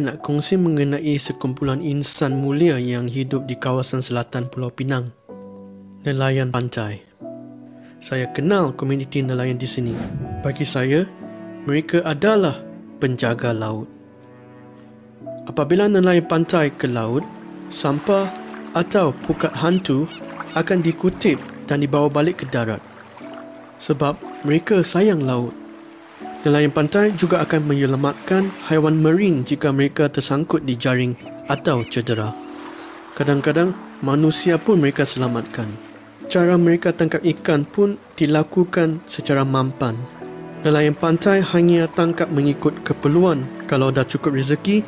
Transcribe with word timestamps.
nak 0.00 0.24
kongsi 0.24 0.56
mengenai 0.56 1.20
sekumpulan 1.20 1.84
insan 1.84 2.40
mulia 2.40 2.80
yang 2.80 3.06
hidup 3.06 3.44
di 3.44 3.54
kawasan 3.54 4.00
selatan 4.00 4.48
Pulau 4.48 4.72
Pinang. 4.72 5.12
Nelayan 6.02 6.48
pantai. 6.48 7.04
Saya 8.00 8.32
kenal 8.32 8.72
komuniti 8.72 9.20
nelayan 9.20 9.60
di 9.60 9.68
sini. 9.68 9.92
Bagi 10.40 10.64
saya, 10.64 11.04
mereka 11.68 12.00
adalah 12.08 12.56
penjaga 12.96 13.52
laut. 13.52 13.86
Apabila 15.44 15.84
nelayan 15.84 16.24
pantai 16.24 16.72
ke 16.72 16.88
laut, 16.88 17.22
sampah 17.68 18.26
atau 18.72 19.12
pukat 19.28 19.52
hantu 19.52 20.08
akan 20.56 20.80
dikutip 20.80 21.36
dan 21.68 21.84
dibawa 21.84 22.10
balik 22.10 22.42
ke 22.42 22.46
darat. 22.48 22.80
Sebab 23.76 24.16
mereka 24.42 24.80
sayang 24.80 25.22
laut. 25.22 25.52
Nelayan 26.40 26.72
pantai 26.72 27.12
juga 27.12 27.44
akan 27.44 27.68
menyelamatkan 27.68 28.48
haiwan 28.72 28.96
marine 28.96 29.44
jika 29.44 29.68
mereka 29.76 30.08
tersangkut 30.08 30.64
di 30.64 30.72
jaring 30.72 31.12
atau 31.52 31.84
cedera. 31.84 32.32
Kadang-kadang 33.12 33.76
manusia 34.00 34.56
pun 34.56 34.80
mereka 34.80 35.04
selamatkan. 35.04 35.68
Cara 36.32 36.56
mereka 36.56 36.96
tangkap 36.96 37.20
ikan 37.20 37.68
pun 37.68 38.00
dilakukan 38.16 39.04
secara 39.04 39.44
mampan. 39.44 40.00
Nelayan 40.64 40.96
pantai 40.96 41.44
hanya 41.44 41.84
tangkap 41.92 42.32
mengikut 42.32 42.72
keperluan. 42.88 43.44
Kalau 43.68 43.92
dah 43.92 44.08
cukup 44.08 44.32
rezeki, 44.32 44.80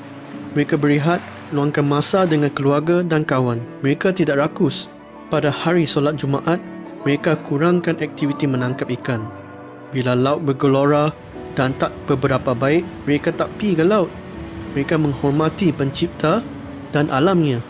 mereka 0.56 0.80
berehat, 0.80 1.20
luangkan 1.52 1.84
masa 1.84 2.24
dengan 2.24 2.48
keluarga 2.48 3.04
dan 3.04 3.28
kawan. 3.28 3.60
Mereka 3.84 4.16
tidak 4.16 4.40
rakus. 4.40 4.88
Pada 5.28 5.52
hari 5.52 5.84
solat 5.84 6.16
Jumaat, 6.16 6.60
mereka 7.04 7.36
kurangkan 7.44 8.00
aktiviti 8.00 8.48
menangkap 8.48 8.88
ikan. 8.88 9.20
Bila 9.92 10.16
laut 10.16 10.40
bergelora, 10.44 11.12
dan 11.52 11.76
tak 11.76 11.92
beberapa 12.08 12.56
baik, 12.56 12.84
mereka 13.04 13.32
tak 13.32 13.52
pi 13.60 13.76
ke 13.76 13.84
laut. 13.84 14.08
Mereka 14.72 14.96
menghormati 14.96 15.68
pencipta 15.72 16.40
dan 16.92 17.12
alamnya. 17.12 17.60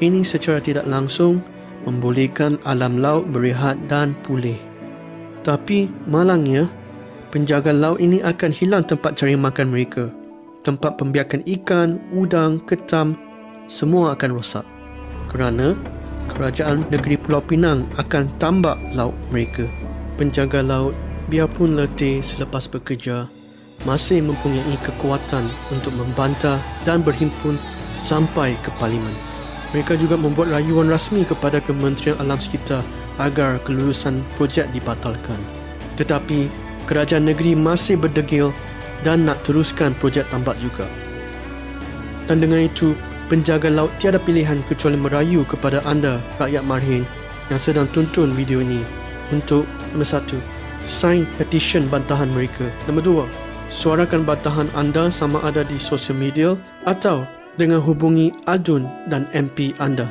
Ini 0.00 0.24
secara 0.24 0.60
tidak 0.60 0.88
langsung 0.88 1.40
membolehkan 1.88 2.60
alam 2.68 3.00
laut 3.00 3.28
berehat 3.32 3.80
dan 3.88 4.12
pulih. 4.24 4.56
Tapi 5.40 5.88
malangnya, 6.04 6.68
penjaga 7.32 7.72
laut 7.72 8.00
ini 8.00 8.20
akan 8.20 8.52
hilang 8.52 8.84
tempat 8.84 9.16
cari 9.16 9.36
makan 9.36 9.72
mereka. 9.72 10.12
Tempat 10.60 11.00
pembiakan 11.00 11.40
ikan, 11.48 11.96
udang, 12.12 12.60
ketam, 12.68 13.16
semua 13.64 14.12
akan 14.12 14.30
rosak. 14.36 14.66
Kerana 15.32 15.72
kerajaan 16.36 16.84
negeri 16.92 17.16
Pulau 17.16 17.40
Pinang 17.40 17.88
akan 17.96 18.28
tambak 18.36 18.76
laut 18.92 19.16
mereka. 19.32 19.64
Penjaga 20.20 20.60
laut 20.60 20.92
biarpun 21.30 21.78
letih 21.78 22.20
selepas 22.26 22.66
bekerja, 22.66 23.30
masih 23.86 24.20
mempunyai 24.20 24.74
kekuatan 24.82 25.46
untuk 25.70 25.94
membantah 25.94 26.58
dan 26.82 27.00
berhimpun 27.00 27.56
sampai 27.96 28.58
ke 28.60 28.74
parlimen. 28.82 29.14
Mereka 29.70 29.94
juga 30.02 30.18
membuat 30.18 30.50
rayuan 30.50 30.90
rasmi 30.90 31.22
kepada 31.22 31.62
Kementerian 31.62 32.18
Alam 32.18 32.42
Sekitar 32.42 32.82
agar 33.22 33.62
kelulusan 33.62 34.26
projek 34.34 34.66
dibatalkan. 34.74 35.38
Tetapi 35.94 36.50
kerajaan 36.90 37.30
negeri 37.30 37.54
masih 37.54 37.94
berdegil 37.94 38.50
dan 39.06 39.24
nak 39.24 39.38
teruskan 39.46 39.94
projek 40.02 40.26
tambak 40.34 40.58
juga. 40.58 40.90
Dan 42.26 42.42
dengan 42.42 42.66
itu, 42.66 42.98
penjaga 43.30 43.70
laut 43.70 43.94
tiada 44.02 44.18
pilihan 44.18 44.58
kecuali 44.66 44.98
merayu 44.98 45.46
kepada 45.46 45.78
anda, 45.86 46.18
rakyat 46.42 46.66
marhin 46.66 47.06
yang 47.46 47.62
sedang 47.62 47.86
tonton 47.94 48.34
video 48.34 48.58
ini 48.58 48.82
untuk 49.30 49.64
nombor 49.94 50.06
satu, 50.06 50.38
sign 50.84 51.28
petition 51.36 51.88
bantahan 51.88 52.30
mereka. 52.32 52.68
Nombor 52.88 53.02
dua, 53.04 53.26
suarakan 53.68 54.24
bantahan 54.24 54.68
anda 54.76 55.08
sama 55.12 55.40
ada 55.44 55.64
di 55.64 55.76
sosial 55.76 56.18
media 56.18 56.56
atau 56.88 57.24
dengan 57.60 57.82
hubungi 57.82 58.32
Adun 58.48 58.88
dan 59.12 59.28
MP 59.34 59.76
anda. 59.76 60.08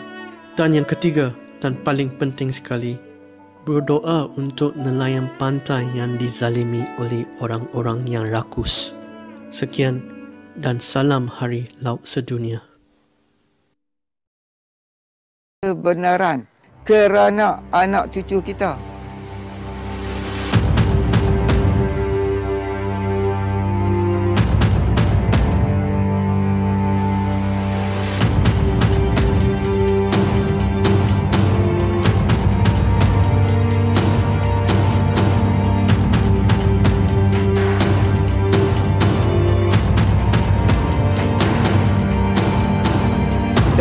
Dan 0.53 0.75
yang 0.75 0.85
ketiga 0.85 1.31
dan 1.63 1.79
paling 1.81 2.11
penting 2.19 2.51
sekali, 2.51 2.99
berdoa 3.63 4.27
untuk 4.35 4.75
nelayan 4.75 5.29
pantai 5.37 5.87
yang 5.95 6.17
dizalimi 6.19 6.83
oleh 6.99 7.23
orang-orang 7.39 8.03
yang 8.07 8.25
rakus. 8.27 8.91
Sekian 9.49 10.03
dan 10.59 10.77
salam 10.83 11.31
Hari 11.31 11.71
Laut 11.79 12.03
Sedunia. 12.03 12.61
Kebenaran 15.59 16.47
kerana 16.87 17.59
anak 17.71 18.11
cucu 18.15 18.39
kita. 18.41 18.98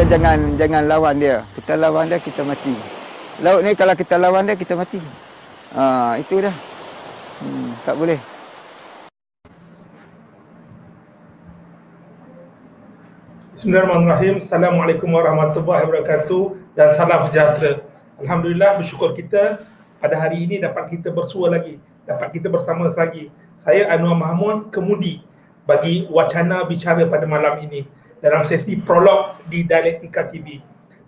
Jangan 0.09 0.57
jangan 0.57 0.83
lawan 0.89 1.21
dia. 1.21 1.45
Kita 1.53 1.77
lawan 1.77 2.09
dia 2.09 2.17
kita 2.17 2.41
mati. 2.43 2.73
Laut 3.45 3.61
ni 3.61 3.77
kalau 3.77 3.93
kita 3.93 4.17
lawan 4.17 4.49
dia 4.49 4.57
kita 4.57 4.73
mati. 4.73 4.99
Ha, 5.77 6.17
itu 6.17 6.41
dah. 6.41 6.57
Hmm, 7.45 7.71
tak 7.85 7.95
boleh. 8.01 8.17
Bismillahirrahmanirrahim. 13.53 14.41
Assalamualaikum 14.41 15.13
warahmatullahi 15.13 15.85
wabarakatuh 15.85 16.43
dan 16.73 16.97
salam 16.97 17.29
sejahtera. 17.29 17.85
Alhamdulillah 18.25 18.81
bersyukur 18.81 19.13
kita 19.13 19.61
pada 20.01 20.15
hari 20.17 20.49
ini 20.49 20.63
dapat 20.63 20.89
kita 20.89 21.13
bersua 21.13 21.53
lagi, 21.53 21.77
dapat 22.09 22.33
kita 22.33 22.49
bersama 22.49 22.89
lagi. 22.89 23.29
Saya 23.61 23.93
Anwar 23.93 24.17
Mahmud 24.17 24.73
kemudi 24.73 25.21
bagi 25.69 26.09
wacana 26.09 26.65
bicara 26.65 27.05
pada 27.11 27.29
malam 27.29 27.61
ini 27.61 27.85
dalam 28.19 28.43
sesi 28.43 28.79
prolog 28.79 29.39
di 29.47 29.63
Dialektika 29.63 30.27
TV. 30.27 30.59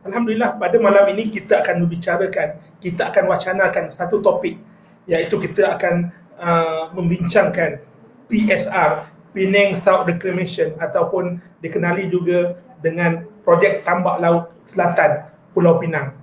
Alhamdulillah 0.07 0.57
pada 0.57 0.81
malam 0.81 1.13
ini 1.13 1.29
kita 1.29 1.61
akan 1.61 1.85
membicarakan, 1.85 2.57
kita 2.81 3.13
akan 3.13 3.25
wacanakan 3.29 3.85
satu 3.93 4.25
topik 4.25 4.57
iaitu 5.05 5.37
kita 5.37 5.77
akan 5.77 6.09
uh, 6.41 6.89
membincangkan 6.97 7.83
PSR, 8.31 9.11
Penang 9.37 9.77
South 9.83 10.09
Reclamation 10.09 10.73
ataupun 10.81 11.39
dikenali 11.61 12.09
juga 12.09 12.57
dengan 12.81 13.27
projek 13.45 13.85
tambak 13.85 14.19
laut 14.23 14.49
selatan 14.67 15.29
Pulau 15.53 15.77
Pinang. 15.83 16.17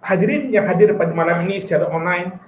Hadirin 0.00 0.48
yang 0.48 0.64
hadir 0.64 0.96
pada 0.96 1.12
malam 1.12 1.44
ini 1.44 1.60
secara 1.60 1.84
online, 1.92 2.40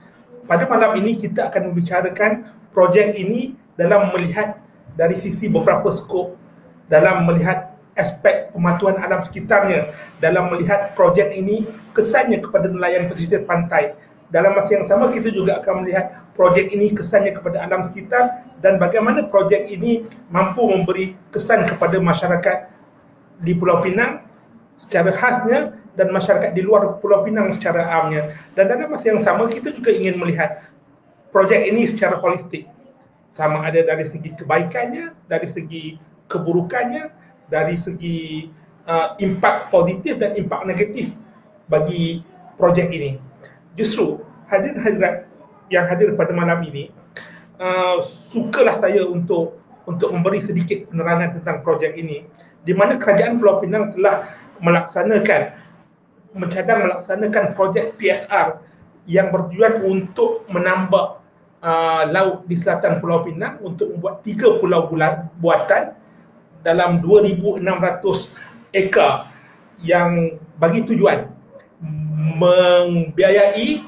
pada 0.49 0.65
malam 0.65 0.97
ini 0.97 1.21
kita 1.21 1.53
akan 1.53 1.71
membicarakan 1.71 2.49
projek 2.73 3.13
ini 3.13 3.53
dalam 3.77 4.09
melihat 4.17 4.57
dari 4.97 5.21
sisi 5.21 5.53
beberapa 5.53 5.93
skop 5.93 6.42
dalam 6.93 7.25
melihat 7.25 7.73
aspek 7.97 8.53
pematuhan 8.53 9.01
alam 9.01 9.25
sekitarnya 9.25 9.97
dalam 10.21 10.53
melihat 10.53 10.93
projek 10.93 11.33
ini 11.33 11.65
kesannya 11.97 12.45
kepada 12.45 12.69
nelayan 12.69 13.09
pesisir 13.09 13.49
pantai. 13.49 13.97
Dalam 14.33 14.57
masa 14.57 14.81
yang 14.81 14.89
sama 14.89 15.13
kita 15.13 15.29
juga 15.29 15.61
akan 15.61 15.85
melihat 15.85 16.13
projek 16.33 16.73
ini 16.73 16.93
kesannya 16.93 17.37
kepada 17.37 17.65
alam 17.65 17.85
sekitar 17.85 18.49
dan 18.65 18.81
bagaimana 18.81 19.29
projek 19.29 19.69
ini 19.69 20.09
mampu 20.33 20.65
memberi 20.65 21.13
kesan 21.37 21.69
kepada 21.69 22.01
masyarakat 22.01 22.69
di 23.45 23.53
Pulau 23.53 23.85
Pinang 23.85 24.25
secara 24.81 25.13
khasnya 25.13 25.77
dan 26.01 26.09
masyarakat 26.17 26.57
di 26.57 26.65
luar 26.65 26.97
Pulau 27.05 27.21
Pinang 27.29 27.53
secara 27.53 27.85
amnya. 27.93 28.33
Dan 28.57 28.73
dalam 28.73 28.89
masa 28.89 29.13
yang 29.13 29.21
sama 29.21 29.53
kita 29.53 29.69
juga 29.77 29.93
ingin 29.93 30.17
melihat 30.17 30.65
projek 31.29 31.69
ini 31.69 31.85
secara 31.93 32.17
holistik. 32.17 32.65
Sama 33.37 33.69
ada 33.69 33.85
dari 33.85 34.09
segi 34.09 34.33
kebaikannya 34.33 35.13
dari 35.29 35.49
segi 35.49 36.01
keburukannya 36.33 37.13
dari 37.53 37.77
segi 37.77 38.49
uh, 38.89 39.13
impak 39.21 39.69
positif 39.69 40.17
dan 40.17 40.33
impak 40.33 40.65
negatif 40.65 41.13
bagi 41.69 42.25
projek 42.57 42.89
ini. 42.89 43.21
Justru 43.77 44.25
hadir 44.49 44.77
hadirat 44.81 45.29
yang 45.73 45.89
hadir 45.89 46.13
pada 46.17 46.33
malam 46.33 46.61
ini 46.65 46.93
uh, 47.61 48.01
sukalah 48.33 48.77
saya 48.81 49.05
untuk 49.05 49.57
untuk 49.89 50.15
memberi 50.15 50.39
sedikit 50.45 50.89
penerangan 50.93 51.41
tentang 51.41 51.57
projek 51.67 51.97
ini 51.97 52.29
di 52.63 52.73
mana 52.77 53.01
kerajaan 53.01 53.43
Pulau 53.43 53.59
Pinang 53.59 53.97
telah 53.97 54.31
melaksanakan 54.63 55.59
mencadang 56.33 56.87
melaksanakan 56.87 57.45
projek 57.59 57.99
PSR 57.99 58.63
yang 59.11 59.35
bertujuan 59.35 59.83
untuk 59.83 60.47
menambah 60.47 61.19
uh, 61.67 62.05
laut 62.09 62.47
di 62.47 62.55
selatan 62.55 63.03
Pulau 63.03 63.27
Pinang 63.27 63.59
untuk 63.67 63.91
membuat 63.91 64.23
tiga 64.23 64.63
pulau 64.63 64.87
buatan 65.43 65.99
dalam 66.63 67.03
2600 67.05 67.63
ekar 68.73 69.29
yang 69.83 70.39
bagi 70.57 70.87
tujuan 70.87 71.27
membiayai 72.39 73.83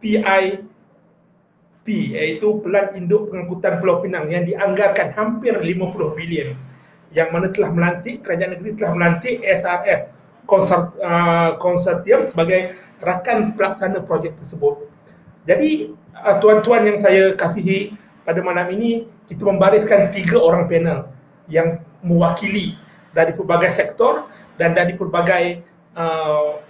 PIP 0.00 1.86
iaitu 1.86 2.48
Pelan 2.64 2.96
Induk 2.96 3.30
Pengangkutan 3.30 3.78
Pulau 3.78 4.00
Pinang 4.02 4.32
yang 4.32 4.48
dianggarkan 4.48 5.12
hampir 5.12 5.54
50 5.54 6.18
bilion 6.18 6.56
yang 7.14 7.30
mana 7.30 7.48
telah 7.54 7.70
melantik 7.70 8.26
kerajaan 8.26 8.58
negeri 8.58 8.76
telah 8.76 8.92
melantik 8.96 9.40
SRS 9.44 10.10
konsort, 10.48 10.96
uh, 11.00 11.54
konsortium 11.62 12.26
sebagai 12.28 12.74
rakan 13.04 13.54
pelaksana 13.54 14.02
projek 14.02 14.34
tersebut. 14.40 14.88
Jadi 15.46 15.94
uh, 16.16 16.36
tuan-tuan 16.42 16.84
yang 16.88 16.98
saya 16.98 17.32
kasihi 17.38 17.94
pada 18.26 18.42
malam 18.42 18.66
ini 18.74 19.06
kita 19.30 19.46
membariskan 19.46 20.10
tiga 20.10 20.42
orang 20.42 20.66
panel 20.66 21.06
yang 21.46 21.78
mewakili 22.06 22.78
dari 23.10 23.34
pelbagai 23.34 23.74
sektor 23.74 24.30
dan 24.56 24.72
dari 24.72 24.94
pelbagai 24.94 25.66
uh, 25.98 26.62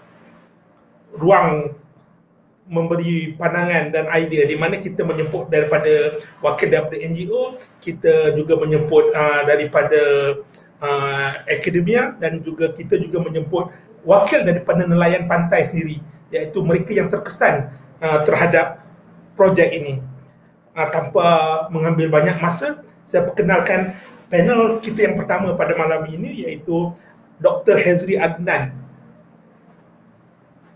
ruang 1.20 1.76
memberi 2.66 3.38
pandangan 3.38 3.94
dan 3.94 4.10
idea 4.10 4.42
di 4.42 4.58
mana 4.58 4.82
kita 4.82 5.06
menyebut 5.06 5.46
daripada 5.46 6.18
wakil 6.42 6.66
daripada 6.66 6.98
NGO, 6.98 7.62
kita 7.78 8.34
juga 8.34 8.58
menyebut 8.58 9.14
uh, 9.14 9.46
daripada 9.46 10.02
uh, 10.82 11.30
akademia 11.46 12.18
dan 12.18 12.42
juga 12.42 12.74
kita 12.74 12.98
juga 12.98 13.22
menyebut 13.22 13.70
wakil 14.02 14.42
daripada 14.42 14.82
nelayan 14.82 15.30
pantai 15.30 15.70
sendiri 15.70 16.02
iaitu 16.34 16.58
mereka 16.58 16.90
yang 16.90 17.06
terkesan 17.06 17.70
uh, 18.02 18.26
terhadap 18.26 18.82
projek 19.38 19.70
ini. 19.70 20.02
Uh, 20.74 20.90
tanpa 20.90 21.26
mengambil 21.70 22.10
banyak 22.10 22.36
masa, 22.42 22.82
saya 23.06 23.30
perkenalkan 23.30 23.94
panel 24.30 24.82
kita 24.82 25.06
yang 25.06 25.16
pertama 25.18 25.54
pada 25.54 25.74
malam 25.78 26.06
ini 26.10 26.46
iaitu 26.46 26.90
Dr. 27.38 27.76
Hezri 27.78 28.16
Adnan. 28.16 28.72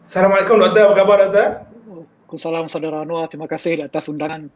Assalamualaikum 0.06 0.58
Doktor, 0.58 0.90
apa 0.90 0.94
khabar 0.98 1.16
Doktor? 1.26 1.48
Waalaikumsalam 2.30 2.66
Saudara 2.70 3.02
Anwar. 3.02 3.26
Terima 3.26 3.50
kasih 3.50 3.86
atas 3.86 4.06
undangan. 4.06 4.50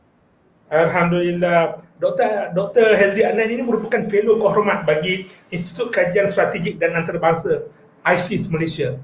Alhamdulillah. 0.71 1.83
Dr. 1.99 2.55
Dr. 2.55 2.95
Hezri 2.95 3.23
Anan 3.27 3.51
ini 3.51 3.63
merupakan 3.63 4.03
fellow 4.11 4.39
kehormat 4.39 4.87
bagi 4.87 5.31
Institut 5.55 5.95
Kajian 5.95 6.31
Strategik 6.31 6.79
dan 6.83 6.95
Antarabangsa 6.99 7.67
ISIS 8.07 8.51
Malaysia. 8.51 8.99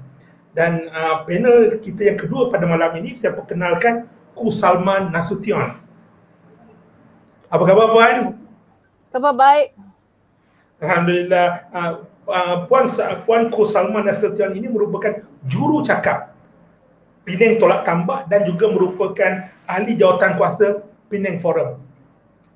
Dan 0.51 0.91
uh, 0.91 1.23
panel 1.23 1.79
kita 1.79 2.11
yang 2.11 2.19
kedua 2.19 2.51
pada 2.51 2.67
malam 2.67 2.91
ini 2.99 3.15
saya 3.15 3.31
perkenalkan 3.35 4.07
Ku 4.35 4.51
Salman 4.51 5.11
Nasution. 5.11 5.79
Apa 7.51 7.63
khabar 7.63 7.91
puan? 7.95 8.17
Khabar 9.11 9.35
baik. 9.35 9.80
Alhamdulillah. 10.81 11.47
Uh, 11.71 11.93
uh, 12.25 12.55
puan 12.65 12.89
puan 13.23 13.53
Ku 13.53 13.69
Salman 13.69 14.09
Nasution 14.09 14.57
ini 14.57 14.67
merupakan 14.67 15.21
juru 15.45 15.85
cakap 15.85 16.33
Penang 17.21 17.61
Tolak 17.61 17.85
Tambak 17.85 18.27
dan 18.33 18.41
juga 18.49 18.73
merupakan 18.73 19.45
ahli 19.69 19.93
jawatan 19.93 20.41
kuasa 20.41 20.81
Penang 21.07 21.37
Forum. 21.37 21.77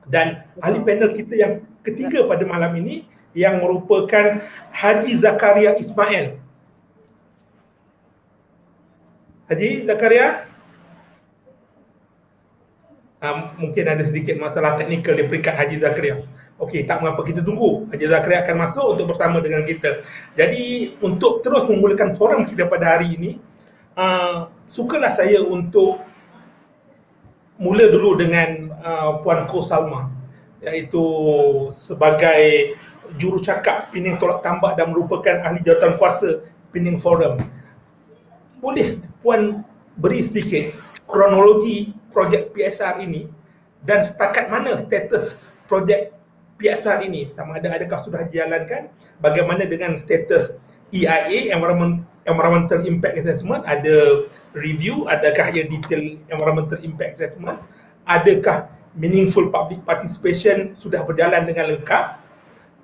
Dan 0.09 0.41
ahli 0.61 0.81
panel 0.81 1.13
kita 1.13 1.33
yang 1.37 1.53
ketiga 1.85 2.25
pada 2.25 2.45
malam 2.45 2.73
ini 2.77 3.05
yang 3.37 3.61
merupakan 3.61 4.41
Haji 4.73 5.21
Zakaria 5.21 5.77
Ismail. 5.77 6.41
Haji 9.49 9.85
Zakaria? 9.85 10.49
Um, 13.21 13.57
mungkin 13.57 13.85
ada 13.89 14.05
sedikit 14.05 14.37
masalah 14.37 14.77
teknikal 14.77 15.17
di 15.17 15.25
peringkat 15.25 15.53
Haji 15.57 15.77
Zakaria. 15.81 16.25
Okey, 16.55 16.87
tak 16.87 17.03
mengapa 17.03 17.19
kita 17.27 17.43
tunggu. 17.43 17.83
Haji 17.91 18.07
Zakaria 18.07 18.47
akan 18.47 18.55
masuk 18.63 18.85
untuk 18.95 19.11
bersama 19.11 19.43
dengan 19.43 19.67
kita. 19.67 20.07
Jadi, 20.39 20.95
untuk 21.03 21.43
terus 21.43 21.67
memulakan 21.67 22.15
forum 22.15 22.47
kita 22.47 22.71
pada 22.71 22.95
hari 22.95 23.11
ini, 23.19 23.31
uh, 23.99 24.47
sukalah 24.71 25.19
saya 25.19 25.43
untuk 25.43 25.99
mula 27.59 27.91
dulu 27.91 28.15
dengan 28.15 28.71
uh, 28.83 29.19
Puan 29.19 29.47
Ko 29.51 29.59
Salma 29.63 30.11
iaitu 30.63 31.03
sebagai 31.75 32.73
jurucakap 33.19 33.91
Pening 33.93 34.17
Tolak 34.17 34.41
Tambak 34.41 34.79
dan 34.79 34.95
merupakan 34.95 35.43
ahli 35.43 35.59
jawatan 35.61 35.99
kuasa 35.99 36.41
Pening 36.71 36.97
Forum. 36.97 37.37
Boleh 38.63 38.95
Puan 39.19 39.61
beri 39.99 40.23
sedikit 40.23 40.71
kronologi 41.05 41.91
projek 42.15 42.55
PSR 42.55 43.03
ini 43.03 43.27
dan 43.85 44.01
setakat 44.07 44.49
mana 44.49 44.79
status 44.79 45.37
projek 45.69 46.14
PSR 46.55 47.03
ini 47.03 47.27
sama 47.35 47.59
ada 47.59 47.67
adakah 47.75 47.99
sudah 47.99 48.23
dijalankan? 48.27 48.87
Bagaimana 49.19 49.67
dengan 49.67 49.99
status 49.99 50.55
EIA 50.95 51.51
Environment 51.51 51.99
environmental 52.23 52.79
impact 52.87 53.19
assessment? 53.19 53.67
Ada 53.67 54.27
review 54.55 55.03
adakah 55.11 55.51
ia 55.51 55.67
detail 55.67 56.15
environmental 56.31 56.79
impact 56.79 57.19
assessment? 57.19 57.59
Adakah 58.07 58.71
meaningful 58.95 59.51
public 59.51 59.83
participation 59.83 60.71
sudah 60.73 61.03
berjalan 61.03 61.43
dengan 61.43 61.75
lengkap? 61.75 62.23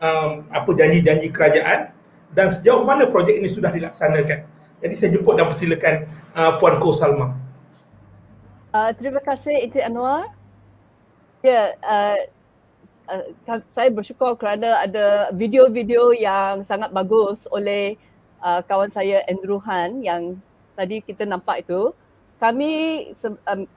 Um, 0.01 0.50
apa 0.51 0.69
janji-janji 0.75 1.31
kerajaan? 1.31 1.94
Dan 2.33 2.51
sejauh 2.51 2.83
mana 2.83 3.07
projek 3.07 3.39
ini 3.39 3.47
sudah 3.47 3.71
dilaksanakan? 3.71 4.47
Jadi 4.81 4.94
saya 4.97 5.09
jemput 5.13 5.38
dan 5.38 5.47
persilakan 5.47 6.09
uh, 6.33 6.57
puan 6.57 6.81
Ko 6.81 6.91
Salma. 6.91 7.38
Uh, 8.71 8.89
terima 8.97 9.21
kasih 9.21 9.67
Encik 9.67 9.83
Anwar. 9.83 10.31
Ya 11.45 11.77
uh, 11.85 12.17
uh, 13.11 13.59
saya 13.75 13.91
bersyukur 13.91 14.39
kerana 14.39 14.87
ada 14.87 15.29
video-video 15.35 16.15
yang 16.15 16.63
sangat 16.63 16.95
bagus 16.95 17.43
oleh 17.51 17.99
uh, 18.39 18.63
kawan 18.63 18.87
saya 18.87 19.21
Andrew 19.27 19.59
Han 19.67 19.99
yang 19.99 20.39
tadi 20.79 21.03
kita 21.03 21.27
nampak 21.27 21.67
itu, 21.67 21.91
kami 22.39 23.05
se 23.13 23.27
um, 23.27 23.67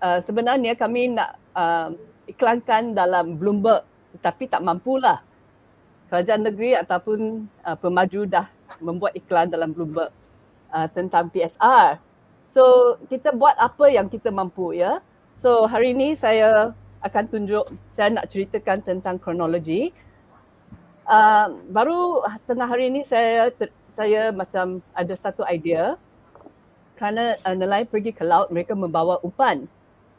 uh, 0.00 0.18
sebenarnya 0.22 0.78
kami 0.78 1.12
nak 1.12 1.36
uh, 1.52 1.90
iklankan 2.30 2.94
dalam 2.94 3.36
Bloomberg 3.36 3.84
tetapi 4.16 4.48
tak 4.48 4.64
mampulah. 4.64 5.20
Kerajaan 6.06 6.46
negeri 6.46 6.78
ataupun 6.78 7.50
uh, 7.66 7.76
pemaju 7.76 8.20
dah 8.30 8.46
membuat 8.78 9.12
iklan 9.18 9.50
dalam 9.50 9.74
Bloomberg 9.74 10.14
uh, 10.70 10.88
tentang 10.94 11.28
PSR. 11.34 11.98
So 12.46 12.96
kita 13.10 13.34
buat 13.34 13.58
apa 13.58 13.90
yang 13.90 14.06
kita 14.06 14.30
mampu 14.30 14.78
ya. 14.78 15.02
So 15.36 15.66
hari 15.68 15.92
ini 15.92 16.16
saya 16.16 16.72
akan 17.06 17.24
tunjuk, 17.30 17.64
saya 17.94 18.10
nak 18.10 18.26
ceritakan 18.28 18.82
tentang 18.82 19.16
kronologi. 19.22 19.94
Uh, 21.06 21.54
baru 21.70 22.26
tengah 22.50 22.66
hari 22.66 22.90
ini 22.90 23.06
saya 23.06 23.54
ter- 23.54 23.70
saya 23.94 24.34
macam 24.34 24.82
ada 24.90 25.14
satu 25.14 25.46
idea 25.46 25.94
kerana 26.98 27.38
uh, 27.46 27.54
nelayan 27.54 27.86
pergi 27.86 28.10
ke 28.10 28.26
laut 28.26 28.50
mereka 28.50 28.74
membawa 28.74 29.22
umpan. 29.22 29.70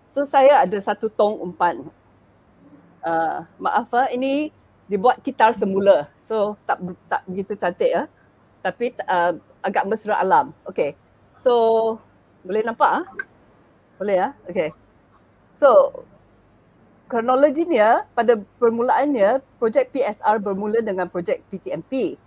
So 0.08 0.24
saya 0.24 0.64
ada 0.64 0.80
satu 0.80 1.12
tong 1.12 1.44
umpan. 1.44 1.92
Uh, 3.04 3.44
maaf 3.60 3.92
ah 3.92 4.08
ini 4.08 4.56
dibuat 4.88 5.20
kitar 5.20 5.52
semula. 5.60 6.08
So 6.24 6.56
tak 6.64 6.80
tak 7.12 7.22
begitu 7.28 7.60
cantik 7.60 7.92
ya. 7.92 8.04
Tapi 8.64 8.96
uh, 9.04 9.36
agak 9.60 9.92
mesra 9.92 10.16
alam. 10.24 10.56
Okay. 10.64 10.96
So 11.36 11.54
boleh 12.48 12.64
nampak 12.64 13.04
ah? 13.04 13.06
Boleh 14.00 14.16
ya? 14.16 14.30
Okay. 14.48 14.72
So 15.52 16.02
kronologinya 17.08 18.04
pada 18.12 18.36
permulaannya 18.60 19.40
projek 19.58 19.96
PSR 19.96 20.44
bermula 20.44 20.84
dengan 20.84 21.08
projek 21.08 21.42
PTMP. 21.48 22.20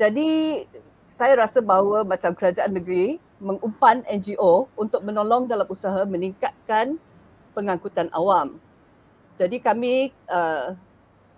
Jadi 0.00 0.64
saya 1.12 1.44
rasa 1.44 1.60
bahawa 1.60 2.08
macam 2.08 2.32
kerajaan 2.32 2.72
negeri 2.72 3.20
mengumpan 3.38 4.02
NGO 4.08 4.66
untuk 4.74 5.04
menolong 5.04 5.46
dalam 5.46 5.68
usaha 5.68 6.02
meningkatkan 6.08 6.96
pengangkutan 7.54 8.08
awam. 8.16 8.58
Jadi 9.38 9.62
kami 9.62 10.10
uh, 10.26 10.74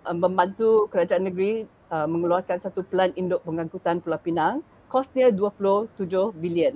uh, 0.07 0.15
membantu 0.17 0.89
kerajaan 0.89 1.29
negeri 1.29 1.69
uh, 1.93 2.09
mengeluarkan 2.09 2.57
satu 2.57 2.81
pelan 2.81 3.13
induk 3.13 3.43
pengangkutan 3.45 4.01
Pulau 4.01 4.17
Pinang. 4.17 4.65
Kosnya 4.89 5.31
27 5.31 6.35
bilion. 6.35 6.75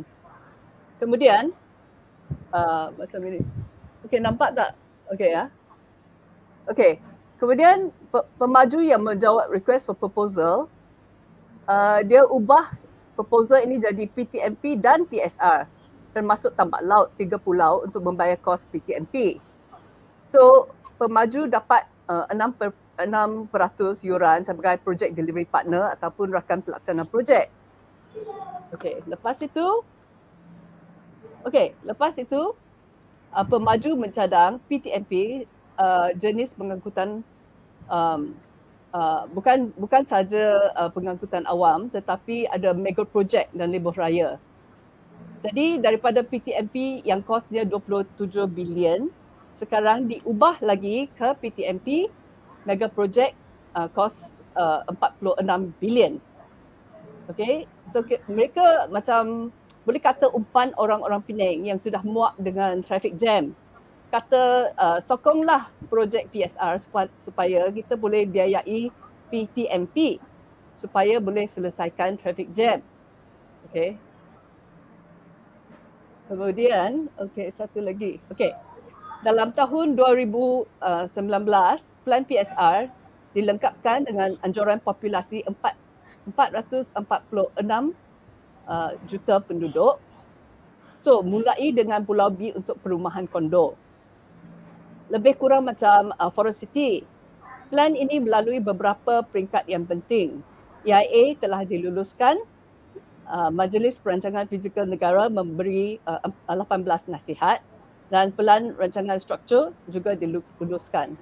Kemudian 1.02 1.52
uh, 2.56 2.88
macam 2.96 3.20
ini. 3.28 3.44
Okey 4.08 4.24
nampak 4.24 4.56
tak? 4.56 4.72
Okey 5.12 5.36
ya. 5.36 5.52
Okey. 6.65 6.98
Kemudian 7.36 7.91
pemaju 8.39 8.79
yang 8.79 9.03
menjawab 9.03 9.51
request 9.51 9.86
for 9.86 9.93
proposal 9.93 10.72
uh, 11.67 12.00
dia 12.01 12.24
ubah 12.25 12.74
proposal 13.13 13.62
ini 13.63 13.77
jadi 13.77 14.03
PTMP 14.07 14.79
dan 14.79 15.03
PSR 15.05 15.67
termasuk 16.15 16.55
tambak 16.55 16.79
laut 16.79 17.12
tiga 17.19 17.36
pulau 17.36 17.84
untuk 17.84 18.00
membayar 18.00 18.39
kos 18.39 18.63
PTMP. 18.72 19.43
So 20.24 20.72
pemaju 20.95 21.51
dapat 21.51 21.84
uh, 22.07 22.24
6 22.31 22.55
per, 22.55 22.72
6% 23.03 23.51
yuran 24.07 24.48
sebagai 24.48 24.79
project 24.79 25.12
delivery 25.12 25.43
partner 25.43 25.91
ataupun 26.00 26.31
rakan 26.31 26.63
pelaksana 26.63 27.03
projek. 27.03 27.51
Okey, 28.72 29.03
lepas 29.12 29.36
itu 29.43 29.84
Okey, 31.45 31.77
lepas 31.86 32.15
itu 32.17 32.57
uh, 33.29 33.45
pemaju 33.45 34.07
mencadang 34.07 34.57
PTMP 34.65 35.45
uh, 35.77 36.10
jenis 36.17 36.51
pengangkutan 36.55 37.24
um, 37.91 38.36
Uh, 38.96 39.27
bukan 39.36 39.75
bukan 39.75 40.08
saja 40.08 40.72
uh, 40.72 40.88
pengangkutan 40.88 41.44
awam 41.51 41.91
tetapi 41.91 42.48
ada 42.48 42.72
mega 42.72 43.03
project 43.03 43.51
dan 43.51 43.67
lebuh 43.67 43.91
raya. 43.91 44.39
Jadi 45.44 45.84
daripada 45.84 46.24
PTMP 46.24 47.03
yang 47.03 47.20
kosnya 47.20 47.67
27 47.67 48.48
bilion 48.48 49.12
sekarang 49.60 50.08
diubah 50.08 50.63
lagi 50.63 51.12
ke 51.12 51.27
PTMP 51.44 52.08
mega 52.63 52.88
project 52.88 53.36
uh, 53.75 53.91
kos 53.91 54.39
uh, 54.55 54.88
46 54.88 55.44
bilion. 55.84 56.24
Okay, 57.27 57.67
so 57.91 58.00
ke, 58.00 58.24
mereka 58.32 58.88
macam 58.88 59.51
boleh 59.84 60.00
kata 60.00 60.32
umpan 60.32 60.72
orang-orang 60.79 61.20
Penang 61.20 61.67
yang 61.67 61.84
sudah 61.84 62.00
muak 62.00 62.39
dengan 62.39 62.79
traffic 62.79 63.20
jam. 63.20 63.51
Kata 64.14 64.72
uh, 64.78 65.00
sokonglah 65.04 65.70
projek 65.90 66.30
PSR 66.32 66.80
supaya, 67.24 67.68
kita 67.74 67.98
boleh 68.00 68.24
biayai 68.24 68.94
PTMP 69.34 70.22
supaya 70.80 71.18
boleh 71.18 71.50
selesaikan 71.50 72.16
traffic 72.22 72.52
jam. 72.54 72.80
Okay. 73.68 73.98
Kemudian, 76.26 77.10
okay, 77.22 77.54
satu 77.54 77.82
lagi. 77.86 78.18
Okay, 78.34 78.54
dalam 79.22 79.54
tahun 79.54 79.98
2019, 79.98 80.70
Plan 82.06 82.24
PSR 82.26 82.90
dilengkapkan 83.34 84.06
dengan 84.06 84.38
anjuran 84.46 84.78
populasi 84.82 85.42
4, 85.46 86.34
446 86.34 86.98
uh, 88.70 88.92
juta 89.10 89.36
penduduk. 89.42 89.98
So, 91.02 91.22
mulai 91.22 91.70
dengan 91.74 92.02
Pulau 92.02 92.30
B 92.34 92.54
untuk 92.54 92.82
perumahan 92.82 93.30
kondo. 93.30 93.78
Lebih 95.10 95.38
kurang 95.38 95.70
macam 95.70 96.10
uh, 96.18 96.32
Forest 96.34 96.66
City. 96.66 97.06
Plan 97.70 97.94
ini 97.94 98.22
melalui 98.22 98.62
beberapa 98.62 99.26
peringkat 99.26 99.70
yang 99.70 99.86
penting. 99.86 100.42
EIA 100.86 101.38
telah 101.38 101.66
diluluskan. 101.66 102.38
Uh, 103.26 103.50
Majlis 103.50 103.98
Perancangan 103.98 104.46
Fizikal 104.46 104.86
Negara 104.86 105.26
memberi 105.34 105.98
uh, 106.06 106.22
18 106.46 107.10
nasihat 107.10 107.58
dan 108.14 108.30
pelan 108.30 108.78
rancangan 108.78 109.18
struktur 109.18 109.74
juga 109.90 110.14
diluluskan. 110.14 111.18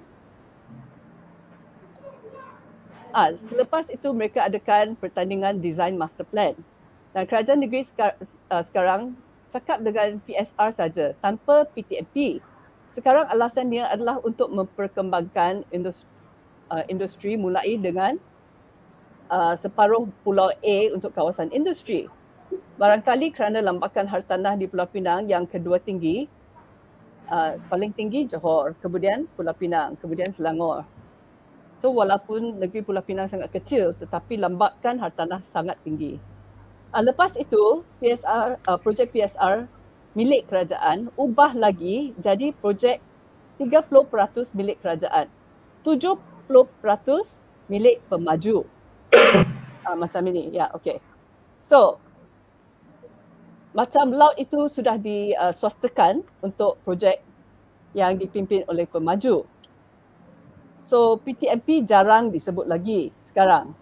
Ah, 3.14 3.30
selepas 3.46 3.86
itu 3.94 4.10
mereka 4.10 4.42
adakan 4.42 4.98
pertandingan 4.98 5.62
design 5.62 5.94
master 5.94 6.26
plan. 6.26 6.58
Dan 7.14 7.30
kerajaan 7.30 7.62
negeri 7.62 7.86
uh, 8.02 8.62
sekarang 8.66 9.14
cakap 9.54 9.78
dengan 9.86 10.18
PSR 10.26 10.70
saja 10.74 11.06
tanpa 11.22 11.62
PTMP. 11.70 12.42
Sekarang 12.94 13.26
alasannya 13.26 13.82
adalah 13.90 14.22
untuk 14.22 14.54
memperkembangkan 14.54 15.66
industri, 15.74 16.06
uh, 16.70 16.86
industri 16.86 17.34
mulai 17.34 17.74
dengan 17.74 18.14
uh, 19.26 19.58
separuh 19.58 20.06
Pulau 20.22 20.54
A 20.54 20.78
untuk 20.94 21.10
kawasan 21.10 21.50
industri. 21.50 22.06
Barangkali 22.78 23.34
kerana 23.34 23.58
lambakan 23.58 24.06
hartanah 24.06 24.54
di 24.54 24.70
Pulau 24.70 24.86
Pinang 24.86 25.26
yang 25.26 25.42
kedua 25.42 25.82
tinggi, 25.82 26.30
uh, 27.26 27.58
paling 27.66 27.90
tinggi 27.90 28.30
Johor, 28.30 28.78
kemudian 28.78 29.26
Pulau 29.34 29.58
Pinang, 29.58 29.98
kemudian 29.98 30.30
Selangor. 30.30 30.86
So 31.82 31.90
walaupun 31.90 32.62
negeri 32.62 32.86
Pulau 32.86 33.02
Pinang 33.02 33.26
sangat 33.26 33.50
kecil 33.50 33.90
tetapi 33.98 34.38
lambakan 34.38 35.02
hartanah 35.02 35.42
sangat 35.50 35.82
tinggi. 35.82 36.22
Uh, 36.94 37.02
lepas 37.02 37.34
itu, 37.34 37.82
PSR, 37.98 38.54
uh, 38.70 38.78
projek 38.78 39.10
PSR 39.10 39.66
milik 40.14 40.46
kerajaan 40.46 41.10
ubah 41.18 41.58
lagi 41.58 42.14
jadi 42.22 42.54
projek 42.54 43.02
30% 43.58 44.54
milik 44.54 44.78
kerajaan. 44.82 45.30
70% 45.82 46.18
milik 47.70 48.02
pemaju. 48.10 48.66
uh, 49.86 49.96
macam 50.02 50.22
ini, 50.26 50.50
ya, 50.50 50.66
yeah, 50.66 50.68
okey. 50.74 50.98
So, 51.66 52.02
macam 53.74 54.14
laut 54.14 54.38
itu 54.38 54.70
sudah 54.70 54.98
diswastakan 54.98 56.22
untuk 56.42 56.78
projek 56.82 57.22
yang 57.94 58.18
dipimpin 58.18 58.66
oleh 58.66 58.86
pemaju. 58.90 59.46
So, 60.82 61.18
PTMP 61.22 61.86
jarang 61.86 62.34
disebut 62.34 62.66
lagi 62.66 63.14
sekarang, 63.30 63.74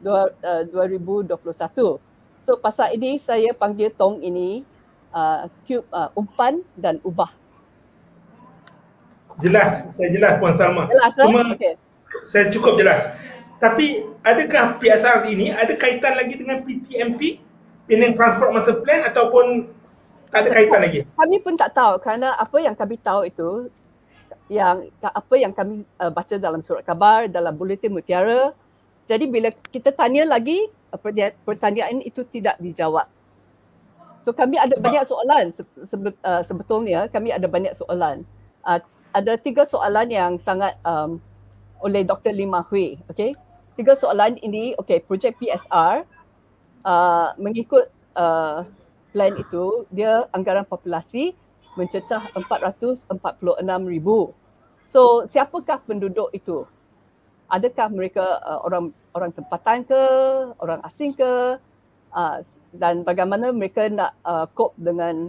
2021. 0.00 2.00
So 2.46 2.54
pasal 2.62 2.94
ini 2.94 3.18
saya 3.18 3.50
panggil 3.56 3.90
tong 3.90 4.22
ini 4.22 4.62
uh, 5.16 5.48
cube 5.64 5.88
uh, 5.96 6.12
umpan 6.12 6.60
dan 6.76 7.00
ubah. 7.00 7.32
Jelas, 9.40 9.88
saya 9.96 10.08
jelas 10.12 10.36
Puan 10.40 10.52
Salma. 10.52 10.88
Jelas, 10.88 11.12
eh? 11.16 11.24
Cuma 11.24 11.40
okay. 11.52 11.74
saya 12.28 12.52
cukup 12.52 12.76
jelas. 12.80 13.08
Tapi 13.56 14.04
adakah 14.20 14.76
PSR 14.80 15.24
ini 15.32 15.52
ada 15.52 15.72
kaitan 15.76 16.16
lagi 16.16 16.36
dengan 16.36 16.60
PTMP, 16.64 17.40
Penang 17.88 18.12
Transport 18.16 18.52
Master 18.52 18.84
Plan 18.84 19.04
ataupun 19.08 19.72
tak 20.28 20.44
ada 20.44 20.50
kaitan 20.52 20.80
lagi? 20.84 21.00
Kami 21.16 21.36
pun 21.40 21.56
tak 21.56 21.72
tahu 21.72 22.00
kerana 22.00 22.36
apa 22.36 22.56
yang 22.60 22.76
kami 22.76 22.96
tahu 23.00 23.24
itu 23.24 23.50
yang 24.46 24.86
apa 25.00 25.34
yang 25.34 25.52
kami 25.52 25.82
uh, 25.98 26.12
baca 26.12 26.36
dalam 26.36 26.60
surat 26.60 26.84
khabar, 26.84 27.28
dalam 27.28 27.56
buletin 27.56 27.92
mutiara. 27.92 28.52
Jadi 29.06 29.24
bila 29.30 29.54
kita 29.70 29.94
tanya 29.94 30.26
lagi, 30.26 30.66
pertanyaan 31.46 32.02
itu 32.02 32.26
tidak 32.26 32.58
dijawab. 32.58 33.06
So 34.26 34.34
kami 34.34 34.58
ada 34.58 34.74
Sebab 34.74 34.82
banyak 34.82 35.04
soalan 35.06 35.54
uh, 36.26 36.42
sebetulnya 36.42 37.06
kami 37.06 37.30
ada 37.30 37.46
banyak 37.46 37.78
soalan. 37.78 38.26
Uh, 38.66 38.82
ada 39.14 39.38
tiga 39.38 39.62
soalan 39.62 40.10
yang 40.10 40.34
sangat 40.42 40.74
um, 40.82 41.22
oleh 41.78 42.02
Dr. 42.02 42.34
Lima 42.34 42.66
Hui. 42.66 42.98
Okay. 43.06 43.38
Tiga 43.78 43.94
soalan 43.94 44.34
ini, 44.42 44.74
okay, 44.82 44.98
projek 44.98 45.38
PSR 45.38 46.02
uh, 46.82 47.38
mengikut 47.38 47.86
uh, 48.18 48.66
plan 49.14 49.32
itu, 49.38 49.86
dia 49.94 50.26
anggaran 50.34 50.66
populasi 50.66 51.30
mencecah 51.78 52.26
446 52.34 53.06
ribu. 53.86 54.34
So 54.82 55.30
siapakah 55.30 55.86
penduduk 55.86 56.34
itu? 56.34 56.66
Adakah 57.46 57.94
mereka 57.94 58.26
uh, 58.42 58.58
orang 58.66 58.90
orang 59.14 59.30
tempatan 59.30 59.86
ke, 59.86 60.02
orang 60.58 60.82
asing 60.82 61.14
ke 61.14 61.62
uh, 62.16 62.40
dan 62.72 63.04
bagaimana 63.04 63.52
mereka 63.52 63.86
nak 63.92 64.16
uh, 64.24 64.48
cope 64.56 64.74
dengan 64.80 65.28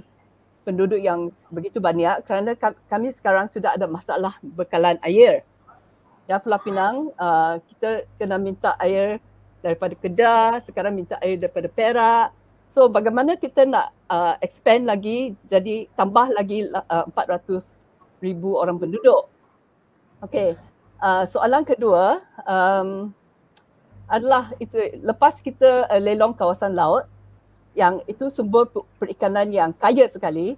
penduduk 0.63 0.99
yang 0.99 1.31
begitu 1.47 1.79
banyak 1.79 2.23
kerana 2.27 2.55
kami 2.91 3.11
sekarang 3.15 3.47
sudah 3.51 3.75
ada 3.75 3.87
masalah 3.87 4.35
bekalan 4.43 4.99
air. 5.03 5.43
Ya 6.27 6.43
Pulau 6.43 6.59
Pinang 6.59 7.11
uh, 7.15 7.59
kita 7.71 8.03
kena 8.19 8.35
minta 8.35 8.75
air 8.83 9.23
daripada 9.63 9.95
Kedah, 9.95 10.59
sekarang 10.63 10.95
minta 10.95 11.15
air 11.23 11.39
daripada 11.39 11.71
Perak. 11.71 12.35
So 12.67 12.91
bagaimana 12.91 13.39
kita 13.39 13.63
nak 13.63 13.95
uh, 14.11 14.35
expand 14.43 14.83
lagi 14.83 15.39
jadi 15.47 15.87
tambah 15.95 16.35
lagi 16.35 16.67
uh, 16.67 17.07
400 17.15 17.79
ribu 18.19 18.59
orang 18.59 18.75
penduduk. 18.75 19.31
Okay, 20.19 20.59
uh, 20.99 21.23
soalan 21.29 21.63
kedua, 21.63 22.19
um, 22.43 23.15
adalah 24.07 24.55
itu 24.57 24.75
lepas 25.03 25.39
kita 25.43 25.87
uh, 25.91 25.99
lelong 25.99 26.33
kawasan 26.33 26.73
laut 26.73 27.05
yang 27.77 28.01
itu 28.09 28.31
sumber 28.33 28.65
perikanan 28.97 29.51
yang 29.53 29.75
kaya 29.75 30.09
sekali. 30.09 30.57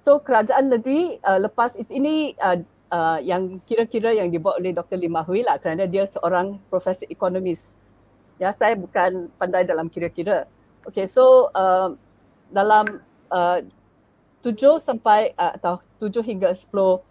So 0.00 0.20
kerajaan 0.20 0.70
negeri 0.70 1.18
uh, 1.24 1.40
lepas 1.40 1.74
itu 1.76 1.90
ini 1.92 2.36
uh, 2.38 2.60
uh, 2.92 3.18
yang 3.20 3.58
kira-kira 3.64 4.14
yang 4.14 4.28
dibuat 4.28 4.60
oleh 4.60 4.76
Dr. 4.76 5.00
Limah 5.00 5.24
Hui 5.26 5.42
lah 5.42 5.56
kerana 5.58 5.88
dia 5.88 6.06
seorang 6.06 6.60
profesor 6.68 7.08
ekonomis. 7.08 7.60
Ya 8.38 8.52
saya 8.56 8.76
bukan 8.76 9.28
pandai 9.36 9.64
dalam 9.66 9.88
kira-kira. 9.88 10.46
Okay 10.86 11.08
so 11.08 11.52
uh, 11.52 11.92
dalam 12.48 13.00
uh, 13.32 13.60
tujuh 14.40 14.80
sampai 14.80 15.36
uh, 15.36 15.56
atau 15.56 15.80
tujuh 16.00 16.24
hingga 16.24 16.56
sepuluh 16.56 17.04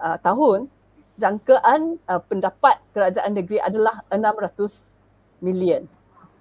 uh, 0.00 0.16
tahun 0.20 0.68
jangkaan 1.16 1.96
uh, 2.04 2.20
pendapat 2.20 2.76
kerajaan 2.92 3.32
negeri 3.32 3.56
adalah 3.60 4.04
600 4.12 4.95
million. 5.40 5.84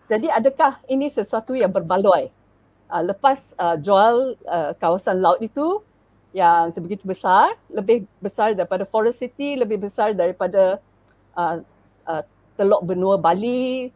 Jadi 0.05 0.29
adakah 0.29 0.77
ini 0.85 1.09
sesuatu 1.09 1.57
yang 1.57 1.73
berbaloi? 1.73 2.29
Uh, 2.85 3.01
lepas 3.01 3.41
uh, 3.57 3.73
jual 3.81 4.37
uh, 4.45 4.77
kawasan 4.77 5.17
laut 5.17 5.41
itu 5.41 5.81
yang 6.35 6.69
sebegitu 6.75 7.07
besar, 7.07 7.55
lebih 7.71 8.05
besar 8.19 8.53
daripada 8.53 8.83
Forest 8.85 9.23
City, 9.23 9.55
lebih 9.55 9.81
besar 9.81 10.11
daripada 10.11 10.77
uh, 11.33 11.63
uh, 12.05 12.23
Teluk 12.59 12.83
Benua 12.85 13.15
Bali, 13.17 13.89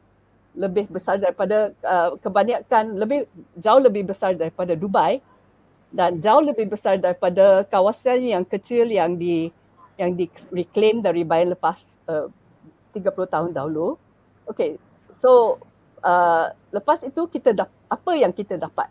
lebih 0.57 0.89
besar 0.89 1.21
daripada 1.21 1.75
uh, 1.85 2.17
kebanyakan 2.17 2.97
lebih 2.97 3.29
jauh 3.59 3.79
lebih 3.83 4.09
besar 4.09 4.33
daripada 4.33 4.73
Dubai 4.73 5.21
dan 5.93 6.17
jauh 6.21 6.41
lebih 6.41 6.69
besar 6.69 6.97
daripada 6.97 7.65
kawasan 7.69 8.25
yang 8.25 8.43
kecil 8.45 8.89
yang 8.89 9.17
di 9.17 9.53
yang 9.99 10.15
di 10.15 10.31
reclaim 10.49 11.03
dari 11.03 11.27
bayan 11.27 11.53
lepas 11.53 11.77
uh, 12.07 12.31
30 12.95 13.03
tahun 13.29 13.49
dahulu. 13.53 13.99
Okay, 14.49 14.81
So 15.19 15.59
uh, 16.01 16.55
lepas 16.71 17.03
itu 17.03 17.27
kita 17.27 17.51
dapat 17.51 17.75
apa 17.91 18.11
yang 18.15 18.31
kita 18.31 18.55
dapat? 18.55 18.87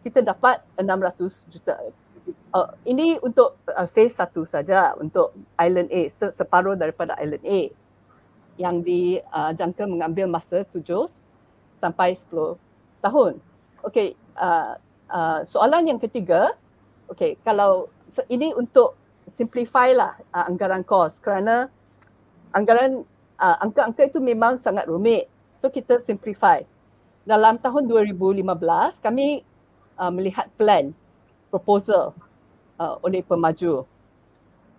Kita 0.00 0.24
dapat 0.24 0.64
600 0.80 1.52
juta. 1.52 1.74
Uh, 2.50 2.72
ini 2.88 3.20
untuk 3.20 3.60
uh, 3.68 3.86
phase 3.86 4.16
satu 4.16 4.48
saja 4.48 4.96
untuk 4.96 5.36
Island 5.60 5.92
A, 5.92 6.08
separuh 6.32 6.74
daripada 6.74 7.14
Island 7.20 7.44
A 7.44 7.60
yang 8.60 8.84
dijangka 8.84 9.84
uh, 9.84 9.90
mengambil 9.90 10.26
masa 10.28 10.64
7 10.68 10.84
sampai 11.80 12.16
10 12.16 12.56
tahun. 13.00 13.40
Okey, 13.84 14.16
uh, 14.36 14.76
uh, 15.08 15.40
soalan 15.48 15.88
yang 15.88 16.00
ketiga, 16.00 16.52
okey, 17.08 17.40
kalau 17.40 17.88
ini 18.28 18.52
untuk 18.52 19.00
simplify 19.32 19.96
lah 19.96 20.12
uh, 20.36 20.44
anggaran 20.44 20.84
kos 20.84 21.22
kerana 21.22 21.72
anggaran 22.52 23.06
uh, 23.40 23.56
angka-angka 23.64 24.10
itu 24.10 24.18
memang 24.20 24.60
sangat 24.60 24.84
rumit. 24.84 25.30
So 25.60 25.68
kita 25.68 26.00
simplify. 26.00 26.64
Dalam 27.28 27.60
tahun 27.60 27.84
2015 27.84 28.40
kami 29.04 29.44
uh, 30.00 30.08
melihat 30.08 30.48
plan 30.56 30.96
proposal 31.52 32.16
uh, 32.80 32.96
oleh 33.04 33.20
pemaju. 33.20 33.84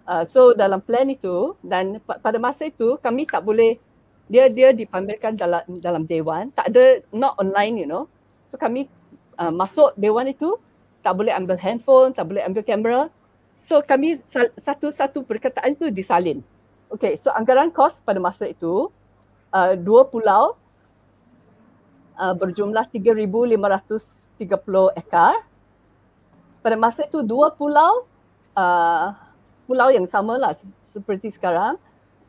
Uh, 0.09 0.25
so 0.25 0.57
dalam 0.57 0.81
plan 0.81 1.05
itu 1.05 1.53
dan 1.61 2.01
pada 2.01 2.41
masa 2.41 2.65
itu 2.73 2.97
kami 2.97 3.29
tak 3.29 3.45
boleh 3.45 3.77
dia 4.25 4.49
dia 4.49 4.73
dipamerkan 4.73 5.37
dalam 5.37 5.61
dalam 5.77 6.09
dewan, 6.09 6.49
tak 6.57 6.73
ada 6.73 7.05
not 7.13 7.37
online 7.37 7.77
you 7.77 7.85
know. 7.85 8.09
So 8.49 8.57
kami 8.57 8.89
uh, 9.37 9.53
masuk 9.53 9.93
dewan 10.01 10.33
itu 10.33 10.57
tak 11.05 11.13
boleh 11.13 11.29
ambil 11.29 11.61
handphone, 11.61 12.09
tak 12.17 12.25
boleh 12.25 12.41
ambil 12.41 12.65
kamera. 12.65 13.01
So 13.61 13.85
kami 13.85 14.17
satu-satu 14.57 15.21
perkataan 15.29 15.77
itu 15.77 15.93
disalin. 15.93 16.41
Okay, 16.89 17.21
so 17.21 17.29
anggaran 17.29 17.69
kos 17.69 18.01
pada 18.01 18.17
masa 18.17 18.49
itu 18.49 18.89
uh, 19.53 19.77
dua 19.77 20.09
pulau 20.09 20.57
uh, 22.17 22.33
berjumlah 22.35 22.85
3,530 22.89 24.97
ekar. 24.97 25.35
Pada 26.61 26.77
masa 26.77 27.07
itu 27.07 27.25
dua 27.25 27.53
pulau, 27.53 28.05
uh, 28.53 29.13
pulau 29.65 29.89
yang 29.89 30.05
sama 30.05 30.37
lah 30.37 30.53
seperti 30.85 31.33
sekarang, 31.33 31.77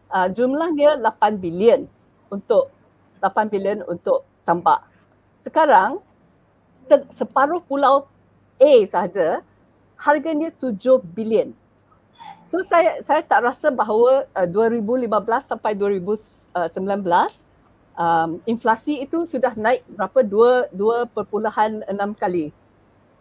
uh, 0.09 0.29
jumlahnya 0.31 0.97
8 1.01 1.41
bilion 1.41 1.89
untuk 2.33 2.73
8 3.21 3.53
bilion 3.53 3.85
untuk 3.89 4.25
tambak. 4.45 4.85
Sekarang 5.43 6.01
separuh 7.15 7.63
pulau 7.65 8.07
A 8.61 8.73
saja 8.87 9.43
harganya 9.99 10.55
7 10.55 11.03
bilion. 11.15 11.55
So 12.47 12.61
saya 12.61 13.01
saya 13.01 13.25
tak 13.25 13.49
rasa 13.49 13.73
bahawa 13.73 14.29
uh, 14.37 14.45
2015 14.45 15.09
sampai 15.49 15.73
2019 15.73 16.13
um, 17.97 18.41
inflasi 18.49 19.05
itu 19.05 19.25
sudah 19.29 19.53
naik 19.57 19.85
berapa? 19.89 20.25
Dua 20.25 20.69
dua 20.73 21.05
perpuluhan 21.09 21.85
enam 21.89 22.17
kali. 22.17 22.53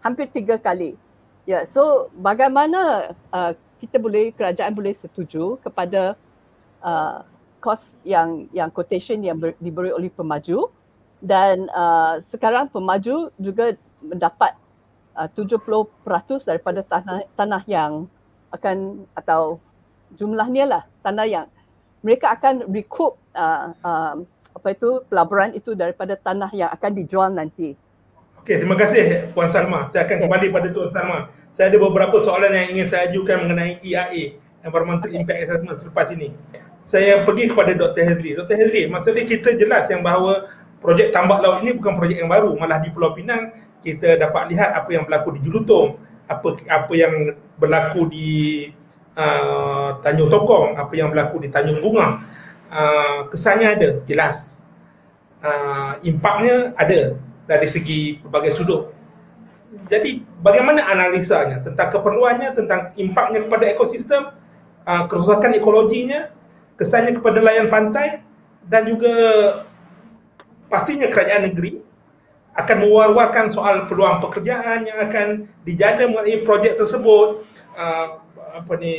Hampir 0.02 0.30
tiga 0.32 0.58
kali. 0.58 0.98
Ya 1.46 1.62
yeah, 1.62 1.64
so 1.66 2.14
bagaimana 2.14 3.14
uh, 3.34 3.54
kita 3.82 3.98
boleh 3.98 4.30
kerajaan 4.34 4.78
boleh 4.78 4.94
setuju 4.94 5.58
kepada 5.62 6.14
uh, 6.86 7.26
kos 7.58 7.98
yang 8.06 8.46
yang 8.54 8.70
quotation 8.70 9.22
yang 9.26 9.38
ber, 9.42 9.58
diberi 9.58 9.90
oleh 9.94 10.10
pemaju? 10.14 10.70
Dan 11.22 11.70
uh, 11.70 12.18
sekarang 12.30 12.70
pemaju 12.74 13.30
juga 13.38 13.78
mendapat 14.02 14.58
uh, 15.14 15.30
70% 15.30 16.50
daripada 16.50 16.82
tanah 16.82 17.30
tanah 17.38 17.62
yang 17.70 18.10
akan 18.52 19.06
atau 19.16 19.62
jumlahnya 20.18 20.66
lah 20.68 20.84
tanah 21.06 21.26
yang 21.30 21.48
mereka 22.02 22.34
akan 22.36 22.68
recoup 22.68 23.16
uh, 23.38 23.72
uh, 23.86 24.16
apa 24.52 24.68
itu 24.76 25.04
pelaburan 25.08 25.56
itu 25.56 25.74
daripada 25.74 26.14
tanah 26.20 26.52
yang 26.52 26.70
akan 26.72 26.92
dijual 26.94 27.30
nanti. 27.32 27.74
Okey, 28.42 28.58
terima 28.58 28.76
kasih 28.76 29.32
Puan 29.38 29.48
Salma. 29.48 29.88
Saya 29.94 30.10
akan 30.10 30.18
okay. 30.18 30.24
kembali 30.28 30.48
pada 30.50 30.68
Tuan 30.74 30.90
Salma. 30.90 31.20
Saya 31.52 31.70
ada 31.70 31.78
beberapa 31.78 32.18
soalan 32.24 32.52
yang 32.56 32.68
ingin 32.74 32.88
saya 32.90 33.12
ajukan 33.12 33.46
mengenai 33.46 33.78
EIA, 33.84 34.40
Environmental 34.66 35.12
okay. 35.12 35.20
Impact 35.22 35.40
Assessment 35.46 35.78
selepas 35.78 36.08
ini. 36.10 36.34
Saya 36.82 37.22
pergi 37.22 37.54
kepada 37.54 37.78
Dr. 37.78 38.02
Hedri. 38.02 38.34
Dr. 38.34 38.56
Hedri, 38.58 38.90
maksudnya 38.90 39.24
kita 39.30 39.54
jelas 39.56 39.86
yang 39.94 40.02
bahawa 40.02 40.50
projek 40.82 41.14
tambak 41.14 41.46
laut 41.46 41.62
ini 41.62 41.78
bukan 41.78 42.02
projek 42.02 42.18
yang 42.18 42.32
baru. 42.32 42.58
Malah 42.58 42.82
di 42.82 42.90
Pulau 42.90 43.14
Pinang, 43.14 43.54
kita 43.86 44.18
dapat 44.18 44.50
lihat 44.50 44.74
apa 44.74 44.90
yang 44.90 45.06
berlaku 45.06 45.38
di 45.38 45.42
Julutong 45.46 46.02
apa 46.32 46.48
apa 46.72 46.94
yang 46.96 47.14
berlaku 47.60 48.08
di 48.08 48.30
uh, 49.20 50.00
Tanjung 50.00 50.32
Tokong, 50.32 50.80
apa 50.80 50.94
yang 50.96 51.12
berlaku 51.12 51.44
di 51.44 51.52
Tanjung 51.52 51.84
Bunga. 51.84 52.24
Uh, 52.72 53.28
kesannya 53.28 53.68
ada, 53.76 53.90
jelas. 54.08 54.64
Uh, 55.44 56.00
impaknya 56.08 56.72
ada 56.80 57.20
dari 57.44 57.68
segi 57.68 58.24
berbagai 58.24 58.56
sudut. 58.56 58.96
Jadi 59.92 60.24
bagaimana 60.40 60.84
analisanya 60.88 61.60
tentang 61.60 61.92
keperluannya, 61.92 62.56
tentang 62.56 62.96
impaknya 62.96 63.44
kepada 63.44 63.66
ekosistem, 63.68 64.32
uh, 64.88 65.04
kerosakan 65.12 65.52
ekologinya, 65.56 66.32
kesannya 66.80 67.20
kepada 67.20 67.44
nelayan 67.44 67.68
pantai 67.68 68.24
dan 68.72 68.88
juga 68.88 69.14
pastinya 70.72 71.12
kerajaan 71.12 71.52
negeri 71.52 71.84
akan 72.56 72.78
mewar-warkan 72.84 73.48
soal 73.48 73.88
peluang 73.88 74.20
pekerjaan 74.20 74.84
yang 74.84 75.00
akan 75.08 75.28
dijada 75.64 76.08
mengenai 76.08 76.44
projek 76.44 76.76
tersebut 76.76 77.48
uh, 77.80 78.20
apa 78.52 78.74
ni 78.80 78.96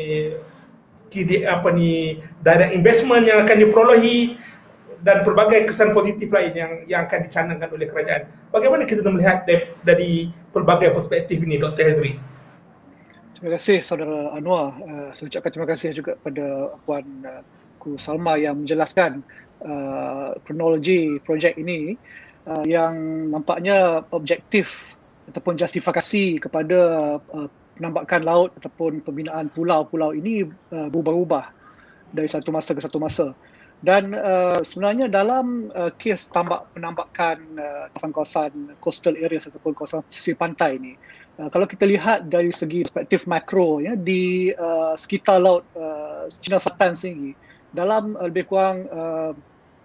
apa 1.44 1.68
ni 1.72 2.18
direct 2.42 2.72
investment 2.72 3.29
yang 3.29 3.44
akan 3.44 3.57
diperolehi 3.61 4.40
dan 5.03 5.27
pelbagai 5.27 5.70
kesan 5.70 5.90
positif 5.92 6.31
lain 6.31 6.55
yang 6.55 6.72
yang 6.87 7.01
akan 7.11 7.27
dicanangkan 7.27 7.68
oleh 7.75 7.87
kerajaan. 7.90 8.22
Bagaimana 8.55 8.87
kita 8.87 9.03
melihat 9.07 9.44
dari, 9.83 10.31
pelbagai 10.55 10.94
perspektif 10.94 11.42
ini 11.42 11.59
Dr. 11.59 11.83
Hedri? 11.83 12.12
Terima 13.35 13.59
kasih 13.59 13.83
saudara 13.83 14.31
Anwar. 14.38 14.79
Uh, 14.79 15.11
saya 15.11 15.27
ucapkan 15.27 15.51
terima 15.51 15.68
kasih 15.75 15.88
juga 15.90 16.14
kepada 16.22 16.79
puan 16.87 17.05
uh, 17.27 17.42
Ku 17.83 17.98
Salma 17.98 18.38
yang 18.38 18.62
menjelaskan 18.62 19.27
uh, 19.66 20.38
kronologi 20.46 21.18
projek 21.27 21.59
ini 21.59 21.98
uh, 22.46 22.62
yang 22.62 22.94
nampaknya 23.35 24.07
objektif 24.14 24.94
ataupun 25.27 25.59
justifikasi 25.59 26.38
kepada 26.38 26.79
uh, 27.18 27.51
penambakan 27.79 28.23
laut 28.25 28.51
ataupun 28.61 29.01
pembinaan 29.05 29.49
pulau-pulau 29.53 30.13
ini 30.13 30.49
uh, 30.73 30.89
berubah-ubah 30.93 31.51
dari 32.13 32.29
satu 32.29 32.53
masa 32.53 32.77
ke 32.77 32.81
satu 32.85 33.01
masa. 33.01 33.33
Dan 33.83 34.15
uh, 34.15 34.63
sebenarnya 34.63 35.11
dalam 35.11 35.75
uh, 35.75 35.91
kes 35.99 36.31
tambak 36.31 36.71
penambakan 36.71 37.43
uh, 37.59 37.91
kawasan-kawasan 37.99 38.79
coastal 38.79 39.19
areas 39.19 39.51
ataupun 39.51 39.75
kawasan 39.75 40.07
pesisir 40.07 40.39
pantai 40.39 40.79
ini, 40.79 40.95
uh, 41.43 41.51
kalau 41.51 41.67
kita 41.67 41.91
lihat 41.91 42.31
dari 42.31 42.55
segi 42.55 42.87
perspektif 42.87 43.27
makro 43.27 43.83
ya 43.83 43.99
di 43.99 44.55
uh, 44.55 44.95
sekitar 44.95 45.43
laut 45.43 45.67
uh, 45.75 46.31
China 46.39 46.63
Selatan 46.63 46.95
sendiri, 46.95 47.35
dalam 47.75 48.15
uh, 48.15 48.31
lebih 48.31 48.47
kurang 48.47 48.87
uh, 48.91 49.35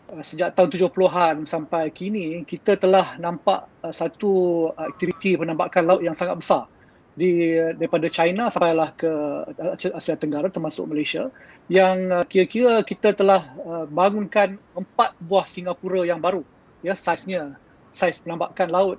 Uh, 0.08 0.24
sejak 0.24 0.56
tahun 0.56 0.72
70-an 0.72 1.44
sampai 1.52 1.92
kini 1.92 2.40
kita 2.48 2.80
telah 2.80 3.20
nampak 3.20 3.68
uh, 3.84 3.92
satu 3.92 4.72
aktiviti 4.80 5.36
penambakan 5.36 5.84
laut 5.84 6.00
yang 6.00 6.16
sangat 6.16 6.40
besar 6.40 6.64
di 7.18 7.58
daripada 7.74 8.06
China 8.14 8.54
sampailah 8.54 8.94
ke 8.94 9.12
uh, 9.58 9.98
Asia 9.98 10.14
Tenggara 10.14 10.54
termasuk 10.54 10.86
Malaysia 10.86 11.34
yang 11.66 12.14
uh, 12.14 12.22
kira-kira 12.22 12.86
kita 12.86 13.18
telah 13.18 13.42
uh, 13.66 13.90
bangunkan 13.90 14.62
empat 14.78 15.18
buah 15.26 15.50
Singapura 15.50 16.06
yang 16.06 16.22
baru 16.22 16.46
ya 16.86 16.94
saiznya 16.94 17.58
saiz 17.90 18.22
penambakan 18.22 18.70
laut 18.70 18.98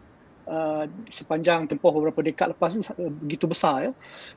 uh, 0.51 0.91
sepanjang 1.15 1.71
tempoh 1.71 1.95
beberapa 1.95 2.19
dekad 2.27 2.59
lepas 2.59 2.75
ini 2.75 2.83
uh, 2.99 3.13
begitu 3.23 3.47
besar 3.47 3.89
ya 3.89 3.93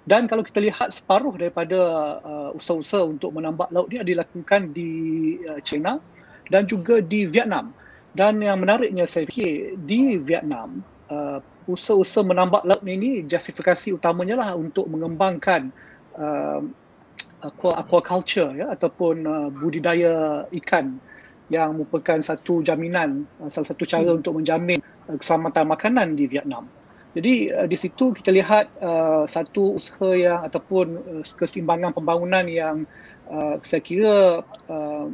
dan 0.06 0.30
kalau 0.30 0.46
kita 0.46 0.62
lihat 0.62 0.94
separuh 0.94 1.34
daripada 1.34 1.78
uh, 2.22 2.50
usaha-usaha 2.54 3.02
untuk 3.10 3.34
menambak 3.34 3.74
laut 3.74 3.90
ini 3.90 4.06
dilakukan 4.06 4.70
di 4.78 4.90
uh, 5.50 5.58
China 5.66 5.98
dan 6.52 6.68
juga 6.68 7.00
di 7.00 7.24
Vietnam. 7.26 7.72
Dan 8.12 8.44
yang 8.44 8.60
menariknya 8.60 9.08
saya 9.08 9.24
fikir 9.24 9.80
di 9.88 10.20
Vietnam, 10.20 10.84
uh, 11.08 11.40
usaha-usaha 11.70 12.26
menambak 12.26 12.66
laut 12.66 12.82
ini 12.86 13.26
justifikasi 13.26 13.94
utamanya 13.94 14.40
lah 14.42 14.50
untuk 14.58 14.90
mengembangkan 14.90 15.70
uh, 16.18 16.62
aquaculture 17.78 18.54
ya 18.54 18.74
ataupun 18.74 19.16
uh, 19.26 19.48
budidaya 19.50 20.46
ikan 20.64 20.98
yang 21.52 21.76
merupakan 21.76 22.22
satu 22.22 22.64
jaminan 22.64 23.28
uh, 23.42 23.50
salah 23.50 23.70
satu 23.74 23.84
cara 23.86 24.10
hmm. 24.10 24.20
untuk 24.24 24.34
menjamin 24.38 24.80
uh, 25.10 25.18
keselamatan 25.18 25.66
makanan 25.68 26.08
di 26.18 26.26
Vietnam. 26.30 26.66
Jadi 27.12 27.52
uh, 27.52 27.68
di 27.68 27.78
situ 27.78 28.16
kita 28.16 28.32
lihat 28.32 28.72
uh, 28.80 29.28
satu 29.28 29.78
usaha 29.78 30.16
yang 30.16 30.42
ataupun 30.48 30.86
uh, 30.98 31.24
keseimbangan 31.26 31.92
pembangunan 31.92 32.46
yang 32.48 32.88
uh, 33.30 33.60
saya 33.62 33.82
kira 33.84 34.46
uh, 34.72 35.08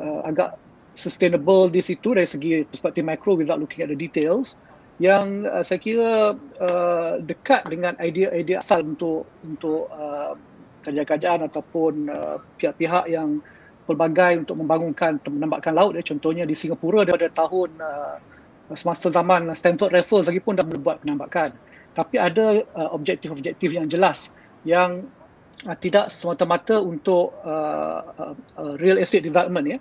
uh, 0.00 0.20
agak 0.26 0.56
sustainable 0.98 1.70
di 1.70 1.80
situ 1.80 2.12
dari 2.12 2.26
segi 2.26 2.66
perspektif 2.66 3.06
makro 3.06 3.38
without 3.38 3.62
looking 3.62 3.86
at 3.86 3.88
the 3.88 3.96
details 3.96 4.58
yang 5.00 5.48
uh, 5.48 5.64
saya 5.64 5.80
kira 5.80 6.36
uh, 6.60 7.12
dekat 7.24 7.64
dengan 7.72 7.96
idea-idea 7.96 8.60
asal 8.60 8.84
untuk 8.84 9.24
untuk 9.40 9.88
uh, 9.88 10.36
kerajaan-kerajaan 10.84 11.48
ataupun 11.48 12.12
uh, 12.12 12.36
pihak-pihak 12.60 13.08
yang 13.08 13.40
pelbagai 13.88 14.44
untuk 14.44 14.60
membangunkan 14.60 15.16
penambakan 15.24 15.72
laut 15.72 15.92
ya 15.96 16.04
contohnya 16.04 16.44
di 16.44 16.52
Singapura 16.52 17.08
daripada 17.08 17.32
tahun 17.32 17.80
uh, 17.80 18.16
semasa 18.76 19.08
zaman 19.08 19.50
Stanford 19.56 19.90
Raffles 19.96 20.28
lagi 20.28 20.38
pun 20.38 20.60
dah 20.60 20.68
membuat 20.68 21.00
penambakan 21.00 21.56
tapi 21.96 22.20
ada 22.20 22.62
uh, 22.76 22.92
objektif-objektif 22.92 23.72
yang 23.72 23.88
jelas 23.88 24.28
yang 24.68 25.08
uh, 25.66 25.76
tidak 25.80 26.12
semata-mata 26.12 26.78
untuk 26.78 27.34
uh, 27.42 28.04
uh, 28.20 28.34
uh, 28.60 28.74
real 28.78 29.00
estate 29.00 29.24
development 29.24 29.66
ya. 29.66 29.78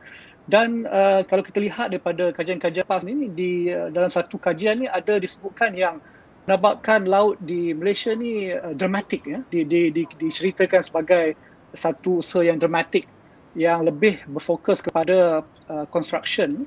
Dan 0.50 0.90
uh, 0.90 1.22
kalau 1.30 1.46
kita 1.46 1.62
lihat 1.62 1.94
daripada 1.94 2.34
kajian-kajian 2.34 2.86
PAS 2.90 3.06
ini 3.06 3.30
di 3.30 3.70
uh, 3.70 3.94
dalam 3.94 4.10
satu 4.10 4.42
kajian 4.42 4.82
ni 4.82 4.90
ada 4.90 5.22
disebutkan 5.22 5.78
yang 5.78 6.02
penambakan 6.50 7.06
laut 7.06 7.38
di 7.46 7.78
Malaysia 7.78 8.18
ni 8.18 8.50
uh, 8.50 8.74
dramatik 8.74 9.22
ya. 9.30 9.46
Di, 9.54 9.62
di, 9.62 9.94
di, 9.94 10.10
diceritakan 10.10 10.82
sebagai 10.82 11.38
satu 11.78 12.26
usaha 12.26 12.42
yang 12.42 12.58
dramatik 12.58 13.06
yang 13.54 13.86
lebih 13.86 14.26
berfokus 14.26 14.82
kepada 14.82 15.46
uh, 15.70 15.86
construction 15.94 16.66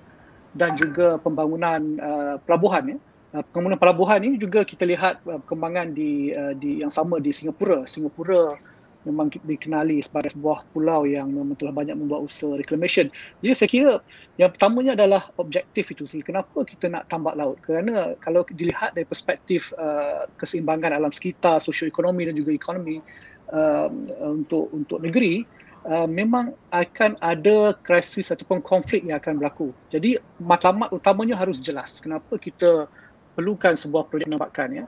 dan 0.54 0.78
juga 0.78 1.18
pembangunan 1.18 1.98
uh, 1.98 2.34
pelabuhan 2.46 2.94
ya. 2.94 2.98
Uh, 3.34 3.42
pembangunan 3.50 3.82
pelabuhan 3.82 4.20
ini 4.22 4.38
juga 4.38 4.62
kita 4.62 4.86
lihat 4.86 5.18
uh, 5.26 5.42
perkembangan 5.42 5.90
di 5.90 6.30
uh, 6.30 6.54
di 6.54 6.86
yang 6.86 6.94
sama 6.94 7.18
di 7.18 7.34
Singapura. 7.34 7.82
Singapura 7.90 8.54
memang 9.02 9.30
dikenali 9.32 10.02
sebagai 10.02 10.34
sebuah 10.34 10.66
pulau 10.70 11.06
yang 11.06 11.30
memang 11.30 11.58
telah 11.58 11.74
banyak 11.74 11.98
membuat 11.98 12.26
usaha 12.30 12.54
reclamation. 12.54 13.10
Jadi 13.42 13.52
saya 13.54 13.68
kira 13.68 13.92
yang 14.38 14.50
pertamanya 14.54 14.92
adalah 14.94 15.28
objektif 15.38 15.90
itu 15.90 16.06
sih. 16.06 16.22
Kenapa 16.22 16.62
kita 16.62 16.90
nak 16.90 17.10
tambak 17.10 17.34
laut? 17.34 17.58
Kerana 17.62 18.14
kalau 18.22 18.46
dilihat 18.46 18.94
dari 18.94 19.06
perspektif 19.06 19.74
uh, 19.76 20.26
keseimbangan 20.38 20.94
alam 20.94 21.10
sekitar, 21.10 21.58
sosioekonomi 21.62 22.30
dan 22.30 22.34
juga 22.38 22.54
ekonomi 22.54 23.02
uh, 23.50 23.88
untuk 24.22 24.70
untuk 24.70 25.02
negeri, 25.02 25.42
uh, 25.86 26.06
memang 26.06 26.54
akan 26.70 27.18
ada 27.18 27.74
krisis 27.82 28.30
ataupun 28.30 28.62
konflik 28.62 29.02
yang 29.02 29.18
akan 29.18 29.42
berlaku. 29.42 29.74
Jadi 29.90 30.18
matlamat 30.38 30.94
utamanya 30.94 31.34
harus 31.34 31.58
jelas. 31.58 31.98
Kenapa 31.98 32.38
kita 32.38 32.86
perlukan 33.32 33.74
sebuah 33.74 34.08
projek 34.08 34.28
penambakan 34.28 34.84
ya. 34.84 34.86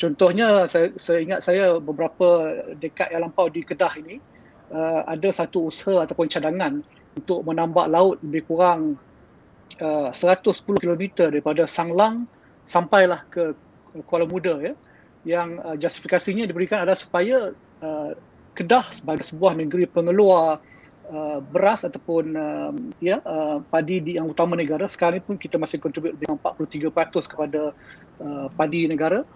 Contohnya 0.00 0.64
saya, 0.64 0.96
saya 0.96 1.20
ingat 1.20 1.44
saya 1.44 1.76
beberapa 1.76 2.56
dekad 2.80 3.12
yang 3.12 3.28
lampau 3.28 3.52
di 3.52 3.60
Kedah 3.60 3.92
ini 4.00 4.16
uh, 4.72 5.04
ada 5.04 5.28
satu 5.28 5.68
usaha 5.68 6.00
ataupun 6.00 6.24
cadangan 6.24 6.80
untuk 7.20 7.44
menambak 7.44 7.92
laut 7.92 8.16
lebih 8.24 8.48
kurang 8.48 8.96
uh, 9.84 10.08
110 10.08 10.64
km 10.80 11.28
daripada 11.28 11.68
Sanglang 11.68 12.24
sampailah 12.64 13.28
ke 13.28 13.52
Kuala 14.08 14.24
Muda 14.24 14.56
ya. 14.64 14.74
Yang 15.28 15.48
uh, 15.68 15.76
justifikasinya 15.76 16.48
diberikan 16.48 16.80
adalah 16.80 16.96
supaya 16.96 17.52
uh, 17.84 18.16
Kedah 18.56 18.88
sebagai 18.96 19.28
sebuah 19.28 19.52
negeri 19.52 19.84
pengeluar 19.84 20.64
uh, 21.12 21.38
beras 21.44 21.84
ataupun 21.84 22.24
uh, 22.40 22.72
ya 23.04 23.20
uh, 23.28 23.60
padi 23.68 24.00
di 24.00 24.16
yang 24.16 24.32
utama 24.32 24.56
negara 24.56 24.88
sekarang 24.88 25.20
pun 25.20 25.36
kita 25.36 25.60
masih 25.60 25.76
kontribut 25.76 26.16
dengan 26.16 26.40
43% 26.40 26.88
kepada 27.36 27.76
uh, 28.24 28.48
padi 28.56 28.88
negara 28.88 29.28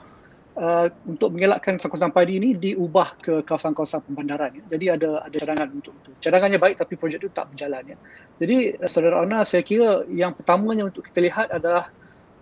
uh, 0.59 0.87
untuk 1.07 1.35
mengelakkan 1.35 1.79
kawasan 1.79 2.15
padi 2.15 2.39
ini 2.39 2.55
diubah 2.55 3.19
ke 3.21 3.43
kawasan-kawasan 3.47 4.07
pembandaran. 4.07 4.55
Ya. 4.55 4.65
Jadi 4.75 4.85
ada 4.91 5.11
ada 5.27 5.37
cadangan 5.37 5.69
untuk 5.75 5.93
itu. 6.03 6.11
Cadangannya 6.23 6.59
baik 6.59 6.77
tapi 6.79 6.95
projek 6.99 7.23
itu 7.23 7.31
tak 7.31 7.51
berjalan. 7.55 7.83
Ya. 7.95 7.97
Jadi 8.43 8.57
uh, 8.79 8.89
saudara 8.91 9.23
Ona, 9.23 9.43
saya 9.47 9.63
kira 9.67 10.07
yang 10.11 10.35
pertamanya 10.35 10.89
untuk 10.89 11.07
kita 11.07 11.21
lihat 11.23 11.47
adalah 11.51 11.91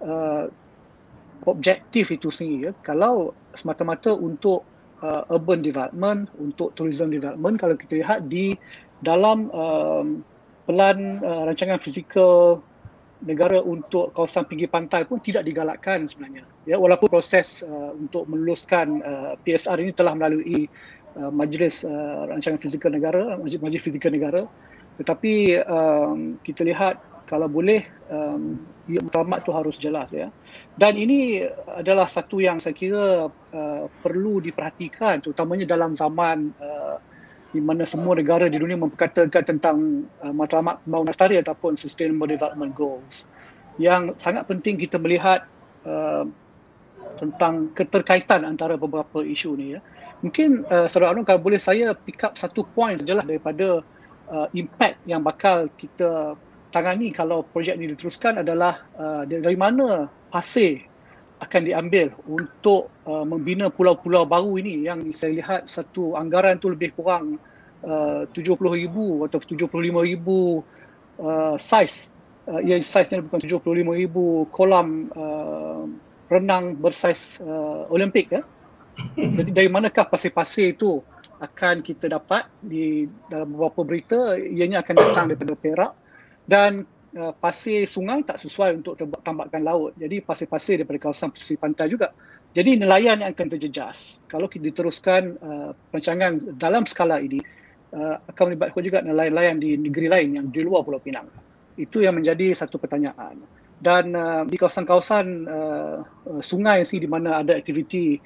uh, 0.05 0.49
objektif 1.49 2.13
itu 2.13 2.29
sendiri. 2.29 2.71
Ya. 2.71 2.73
Kalau 2.85 3.33
semata-mata 3.57 4.13
untuk 4.13 4.65
uh, 5.05 5.25
urban 5.33 5.65
development, 5.65 6.31
untuk 6.37 6.73
tourism 6.77 7.13
development, 7.13 7.59
kalau 7.61 7.75
kita 7.77 8.01
lihat 8.01 8.29
di 8.29 8.57
dalam 9.03 9.51
um, 9.51 10.23
pelan 10.65 11.19
uh, 11.27 11.43
rancangan 11.51 11.83
fizikal 11.83 12.63
negara 13.23 13.63
untuk 13.63 14.11
kawasan 14.13 14.45
pinggir 14.51 14.67
pantai 14.67 15.07
pun 15.07 15.23
tidak 15.23 15.47
digalakkan 15.47 16.11
sebenarnya. 16.11 16.43
Ya, 16.67 16.77
walaupun 16.77 17.07
proses 17.07 17.63
uh, 17.63 17.95
untuk 17.95 18.27
meluluskan 18.27 18.99
uh, 19.03 19.33
PSR 19.47 19.79
ini 19.79 19.95
telah 19.95 20.13
melalui 20.19 20.67
uh, 21.17 21.31
Majlis 21.31 21.87
uh, 21.87 22.27
Rancangan 22.27 22.59
Fizikal 22.59 22.93
Negara, 22.95 23.39
Majlis, 23.39 23.63
Majlis 23.63 23.83
Fizikal 23.83 24.13
Negara, 24.13 24.43
tetapi 24.99 25.63
um, 25.65 26.37
kita 26.43 26.67
lihat 26.67 26.99
kalau 27.31 27.49
boleh 27.49 27.87
um, 28.11 28.61
ya, 28.91 29.01
mutamat 29.01 29.47
tu 29.47 29.55
harus 29.55 29.79
jelas 29.79 30.11
ya. 30.13 30.29
Dan 30.77 30.99
ini 30.99 31.47
adalah 31.79 32.11
satu 32.11 32.43
yang 32.43 32.59
saya 32.59 32.75
kira 32.75 33.31
uh, 33.31 33.85
perlu 34.03 34.43
diperhatikan 34.43 35.23
terutamanya 35.23 35.65
dalam 35.65 35.95
zaman 35.95 36.53
uh, 36.59 36.99
di 37.53 37.61
mana 37.61 37.85
semua 37.85 38.17
negara 38.17 38.49
di 38.49 38.57
dunia 38.57 38.81
memperkatakan 38.81 39.45
tentang 39.45 40.09
uh, 40.25 40.33
matlamat 40.33 40.81
pembangunan 40.83 41.13
lestari 41.13 41.37
ataupun 41.37 41.77
sustainable 41.77 42.29
development 42.29 42.73
goals 42.73 43.29
yang 43.77 44.13
sangat 44.17 44.49
penting 44.49 44.81
kita 44.81 44.97
melihat 44.97 45.45
uh, 45.85 46.25
tentang 47.21 47.69
keterkaitan 47.77 48.49
antara 48.49 48.81
beberapa 48.81 49.21
isu 49.21 49.57
ni 49.57 49.77
ya. 49.77 49.81
Mungkin 50.25 50.65
uh, 50.71 50.87
Saudara 50.89 51.13
Anwar 51.13 51.29
kalau 51.29 51.41
boleh 51.45 51.61
saya 51.61 51.93
pick 51.93 52.25
up 52.25 52.41
satu 52.41 52.65
point 52.73 53.01
sajalah 53.01 53.25
daripada 53.27 53.85
uh, 54.33 54.49
impact 54.57 54.97
yang 55.05 55.21
bakal 55.21 55.69
kita 55.77 56.37
tangani 56.73 57.13
kalau 57.13 57.45
projek 57.45 57.77
ini 57.77 57.93
diteruskan 57.93 58.41
adalah 58.41 58.81
uh, 58.97 59.23
dari 59.29 59.59
mana 59.59 60.09
pasir 60.33 60.89
akan 61.43 61.61
diambil 61.67 62.15
untuk 62.31 62.87
uh, 63.03 63.27
membina 63.27 63.67
pulau-pulau 63.67 64.23
baru 64.23 64.55
ini. 64.63 64.87
Yang 64.87 65.19
saya 65.19 65.33
lihat 65.43 65.61
satu 65.67 66.15
anggaran 66.15 66.63
tu 66.63 66.71
lebih 66.71 66.95
kurang 66.95 67.43
uh, 67.83 68.23
70,000 68.31 68.63
atau 69.27 69.39
75,000 69.43 69.67
uh, 71.19 71.57
size 71.59 72.13
uh, 72.49 72.61
ya 72.63 72.79
saiznya 72.83 73.23
bukan 73.23 73.43
75,000 73.43 74.55
kolam 74.55 75.11
uh, 75.15 75.85
renang 76.33 76.79
bersaiz 76.79 77.39
uh, 77.45 77.87
Olimpik 77.93 78.33
ya. 78.33 78.43
Jadi 79.17 79.51
dari 79.53 79.69
manakah 79.73 80.05
pasir-pasir 80.09 80.77
itu 80.77 81.01
akan 81.43 81.83
kita 81.83 82.07
dapat 82.13 82.47
di 82.63 83.09
dalam 83.27 83.57
beberapa 83.57 83.83
berita? 83.83 84.39
Ianya 84.39 84.85
akan 84.85 84.95
datang 85.01 85.25
daripada 85.33 85.55
Perak. 85.59 85.93
Dan 86.43 86.85
uh, 87.17 87.33
pasir 87.37 87.85
sungai 87.89 88.25
tak 88.25 88.41
sesuai 88.41 88.83
untuk 88.83 88.97
tambakkan 89.25 89.63
laut. 89.65 89.93
Jadi 89.97 90.21
pasir-pasir 90.25 90.81
daripada 90.81 91.09
kawasan 91.09 91.33
pesisir 91.33 91.57
pantai 91.61 91.89
juga. 91.93 92.13
Jadi 92.53 92.77
nelayan 92.77 93.25
yang 93.25 93.33
akan 93.33 93.49
terjejas. 93.49 94.21
Kalau 94.29 94.45
kita 94.49 94.69
diteruskan 94.69 95.41
uh, 95.41 95.71
perancangan 95.89 96.61
dalam 96.61 96.85
skala 96.85 97.21
ini 97.21 97.41
uh, 97.97 98.21
akan 98.29 98.53
melibatkan 98.53 98.83
juga 98.85 98.99
nelayan-nelayan 99.01 99.57
di 99.57 99.71
negeri 99.81 100.09
lain 100.13 100.29
yang 100.37 100.47
di 100.53 100.61
luar 100.61 100.85
Pulau 100.85 101.01
Pinang. 101.01 101.29
Itu 101.81 102.05
yang 102.05 102.21
menjadi 102.21 102.53
satu 102.53 102.77
pertanyaan. 102.77 103.41
Dan 103.83 104.13
uh, 104.13 104.45
di 104.45 104.61
kawasan-kawasan 104.61 105.27
uh, 105.49 105.97
sungai 106.45 106.85
sih 106.85 107.01
di 107.01 107.09
mana 107.09 107.41
ada 107.41 107.57
aktiviti 107.57 108.21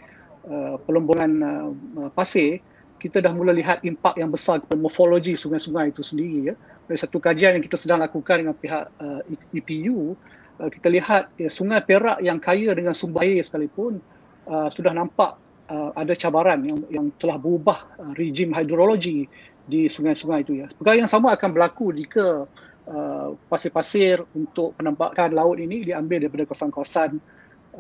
uh, 0.51 0.77
pelombongan 0.85 1.33
uh, 1.41 2.11
pasir, 2.13 2.61
kita 2.97 3.21
dah 3.21 3.33
mula 3.33 3.53
lihat 3.53 3.85
impak 3.85 4.17
yang 4.17 4.33
besar 4.33 4.61
kepada 4.61 4.81
morfologi 4.81 5.37
sungai-sungai 5.37 5.93
itu 5.93 6.01
sendiri 6.01 6.53
ya 6.53 6.55
dari 6.87 6.99
satu 6.99 7.19
kajian 7.19 7.59
yang 7.59 7.65
kita 7.67 7.77
sedang 7.79 7.99
lakukan 7.99 8.47
dengan 8.47 8.55
pihak 8.55 8.87
uh, 9.03 9.21
EPU, 9.51 10.15
uh, 10.63 10.71
kita 10.71 10.89
lihat 10.91 11.35
ya, 11.35 11.51
sungai 11.51 11.83
Perak 11.83 12.23
yang 12.23 12.39
kaya 12.39 12.73
dengan 12.73 12.95
sumber 12.95 13.27
air 13.27 13.43
sekalipun 13.43 13.99
uh, 14.47 14.71
sudah 14.71 14.95
nampak 14.95 15.35
uh, 15.67 15.91
ada 15.99 16.15
cabaran 16.15 16.63
yang 16.63 16.79
yang 16.89 17.07
telah 17.19 17.37
berubah 17.37 17.91
uh, 17.99 18.15
rejim 18.15 18.55
hidrologi 18.55 19.27
di 19.67 19.91
sungai-sungai 19.91 20.47
itu 20.47 20.63
ya. 20.63 20.71
Perkara 20.79 21.03
yang 21.03 21.11
sama 21.11 21.35
akan 21.35 21.51
berlaku 21.51 21.91
jika 21.91 22.47
uh, 22.87 23.29
pasir-pasir 23.51 24.23
untuk 24.39 24.79
penambakan 24.79 25.35
laut 25.35 25.59
ini 25.59 25.83
diambil 25.83 26.23
daripada 26.23 26.47
kawasan-kawasan 26.47 27.19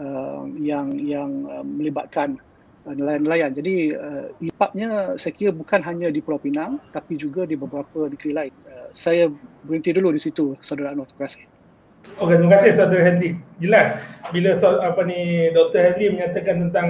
uh, 0.02 0.42
yang 0.58 0.98
yang 0.98 1.46
uh, 1.46 1.62
melibatkan 1.62 2.42
nelayan-nelayan. 2.94 3.50
Jadi 3.56 3.94
uh, 3.94 4.30
impaknya 4.38 5.18
saya 5.18 5.32
kira 5.34 5.50
bukan 5.50 5.82
hanya 5.82 6.12
di 6.12 6.22
Pulau 6.22 6.38
Pinang 6.38 6.78
tapi 6.94 7.18
juga 7.18 7.42
di 7.42 7.58
beberapa 7.58 8.06
negeri 8.06 8.30
lain. 8.30 8.54
Uh, 8.66 8.86
saya 8.96 9.28
berhenti 9.68 9.92
dulu 9.92 10.08
di 10.16 10.20
situ 10.20 10.56
saudara 10.64 10.96
Anwar 10.96 11.06
terima 11.12 11.28
kasih 11.28 11.44
Okey 12.16 12.36
terima 12.40 12.50
kasih 12.56 12.72
saudara 12.80 13.02
Henry 13.04 13.30
jelas 13.60 14.00
bila 14.32 14.50
apa 14.80 15.00
ni 15.04 15.52
Dr 15.52 15.92
Henry 15.92 16.16
menyatakan 16.16 16.56
tentang 16.68 16.88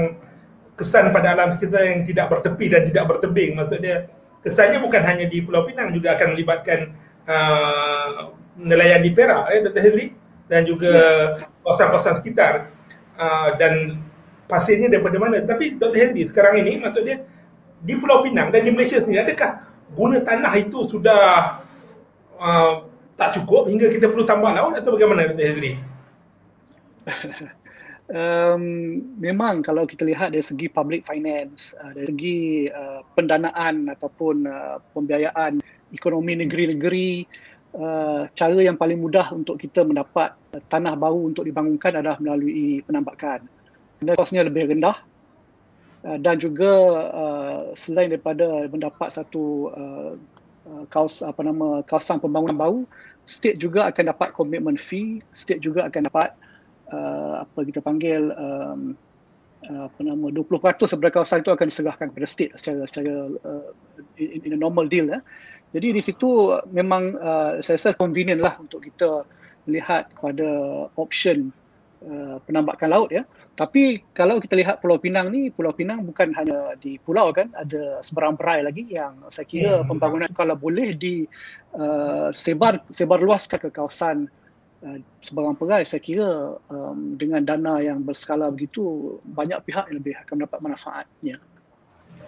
kesan 0.78 1.10
pada 1.10 1.34
alam 1.34 1.58
sekitar 1.58 1.82
yang 1.82 2.06
tidak 2.06 2.30
bertepi 2.30 2.70
dan 2.70 2.86
tidak 2.86 3.04
bertebing 3.10 3.58
maksudnya 3.58 4.06
kesannya 4.46 4.78
bukan 4.78 5.02
hanya 5.02 5.26
di 5.26 5.42
Pulau 5.42 5.66
Pinang 5.66 5.90
juga 5.90 6.14
akan 6.14 6.38
melibatkan 6.38 6.94
uh, 7.26 8.30
nelayan 8.54 9.02
di 9.02 9.10
Perak 9.10 9.50
eh 9.50 9.66
Dr 9.66 9.82
Henry 9.82 10.06
dan 10.46 10.62
juga 10.62 10.94
ya. 10.94 11.42
kawasan-kawasan 11.66 12.22
sekitar 12.22 12.70
uh, 13.18 13.58
dan 13.58 13.98
pasirnya 14.46 14.90
daripada 14.90 15.18
mana 15.18 15.42
tapi 15.42 15.78
Dr 15.78 15.94
Henry 15.94 16.26
sekarang 16.26 16.62
ini 16.62 16.78
maksudnya 16.80 17.22
di 17.82 17.94
Pulau 17.98 18.24
Pinang 18.24 18.50
dan 18.50 18.66
di 18.66 18.72
Malaysia 18.72 19.02
sendiri 19.02 19.26
adakah 19.30 19.62
guna 19.94 20.18
tanah 20.22 20.52
itu 20.58 20.88
sudah 20.90 21.60
uh, 22.40 22.72
tak 23.16 23.38
cukup 23.40 23.68
hingga 23.70 23.88
kita 23.88 24.10
perlu 24.12 24.28
tambah 24.28 24.52
laut 24.52 24.76
atau 24.76 24.92
bagaimana 24.92 25.30
Dr. 25.32 25.46
Hazri? 25.46 25.72
um, 28.12 28.62
memang 29.16 29.64
kalau 29.64 29.88
kita 29.88 30.04
lihat 30.04 30.36
dari 30.36 30.44
segi 30.44 30.68
public 30.68 31.06
finance, 31.06 31.72
uh, 31.80 31.96
dari 31.96 32.06
segi 32.12 32.38
uh, 32.68 33.00
pendanaan 33.16 33.88
ataupun 33.94 34.44
uh, 34.46 34.76
pembiayaan 34.92 35.64
ekonomi 35.94 36.36
negeri-negeri, 36.44 37.24
uh, 37.78 38.28
cara 38.36 38.58
yang 38.60 38.76
paling 38.76 39.00
mudah 39.00 39.32
untuk 39.32 39.56
kita 39.56 39.86
mendapat 39.86 40.36
uh, 40.52 40.62
tanah 40.68 40.92
baru 40.98 41.32
untuk 41.32 41.48
dibangunkan 41.48 41.96
adalah 41.96 42.20
melalui 42.20 42.84
penambakan. 42.84 43.48
Kosnya 44.04 44.44
lebih 44.44 44.68
rendah 44.68 44.96
uh, 46.04 46.18
dan 46.20 46.36
juga 46.36 46.72
uh, 47.14 47.60
selain 47.72 48.12
daripada 48.12 48.68
mendapat 48.68 49.08
satu 49.12 49.72
Uh, 50.66 50.82
kaus 50.90 51.22
apa 51.22 51.46
nama 51.46 51.78
kawasan 51.86 52.18
pembangunan 52.18 52.58
baru 52.58 52.80
state 53.22 53.62
juga 53.62 53.86
akan 53.86 54.10
dapat 54.10 54.34
commitment 54.34 54.74
fee 54.82 55.22
state 55.30 55.62
juga 55.62 55.86
akan 55.86 56.10
dapat 56.10 56.34
apa 57.38 57.58
kita 57.62 57.78
panggil 57.86 58.34
apa 59.62 60.00
nama 60.02 60.26
20% 60.34 60.42
daripada 60.58 61.22
kawasan 61.22 61.46
itu 61.46 61.54
akan 61.54 61.66
diserahkan 61.70 62.06
kepada 62.10 62.26
state 62.26 62.50
secara 62.58 62.82
secara 62.90 63.14
in, 64.18 64.54
a 64.54 64.58
normal 64.58 64.90
deal 64.90 65.06
ya. 65.06 65.22
Jadi 65.70 65.94
di 65.94 66.02
situ 66.02 66.50
memang 66.74 67.14
saya 67.62 67.78
rasa 67.78 67.94
convenient 67.94 68.42
lah 68.42 68.58
untuk 68.58 68.82
kita 68.82 69.22
melihat 69.70 70.10
kepada 70.18 70.46
option 70.98 71.54
penambakan 72.46 72.90
laut 72.90 73.10
ya. 73.14 73.22
Tapi 73.56 74.04
kalau 74.12 74.36
kita 74.36 74.52
lihat 74.52 74.84
Pulau 74.84 75.00
Pinang 75.00 75.32
ni, 75.32 75.48
Pulau 75.48 75.72
Pinang 75.72 76.04
bukan 76.04 76.28
hanya 76.36 76.76
di 76.76 77.00
pulau 77.00 77.32
kan, 77.32 77.48
ada 77.56 78.04
seberang 78.04 78.36
perai 78.36 78.60
lagi 78.60 78.84
yang 78.92 79.16
saya 79.32 79.48
kira 79.48 79.80
hmm. 79.80 79.88
pembangunan 79.88 80.28
kalau 80.36 80.60
boleh 80.60 80.92
di 80.92 81.24
uh, 81.72 82.28
sebar 82.36 82.84
sebar 82.92 83.16
luaskan 83.24 83.56
ke 83.56 83.72
kawasan 83.72 84.28
uh, 84.84 85.00
seberang 85.24 85.56
perai, 85.56 85.88
saya 85.88 86.04
kira 86.04 86.60
um, 86.68 87.16
dengan 87.16 87.48
dana 87.48 87.80
yang 87.80 88.04
berskala 88.04 88.52
begitu 88.52 89.16
banyak 89.24 89.56
pihak 89.64 89.88
yang 89.88 90.04
lebih 90.04 90.12
akan 90.20 90.34
mendapat 90.36 90.60
manfaatnya. 90.60 91.36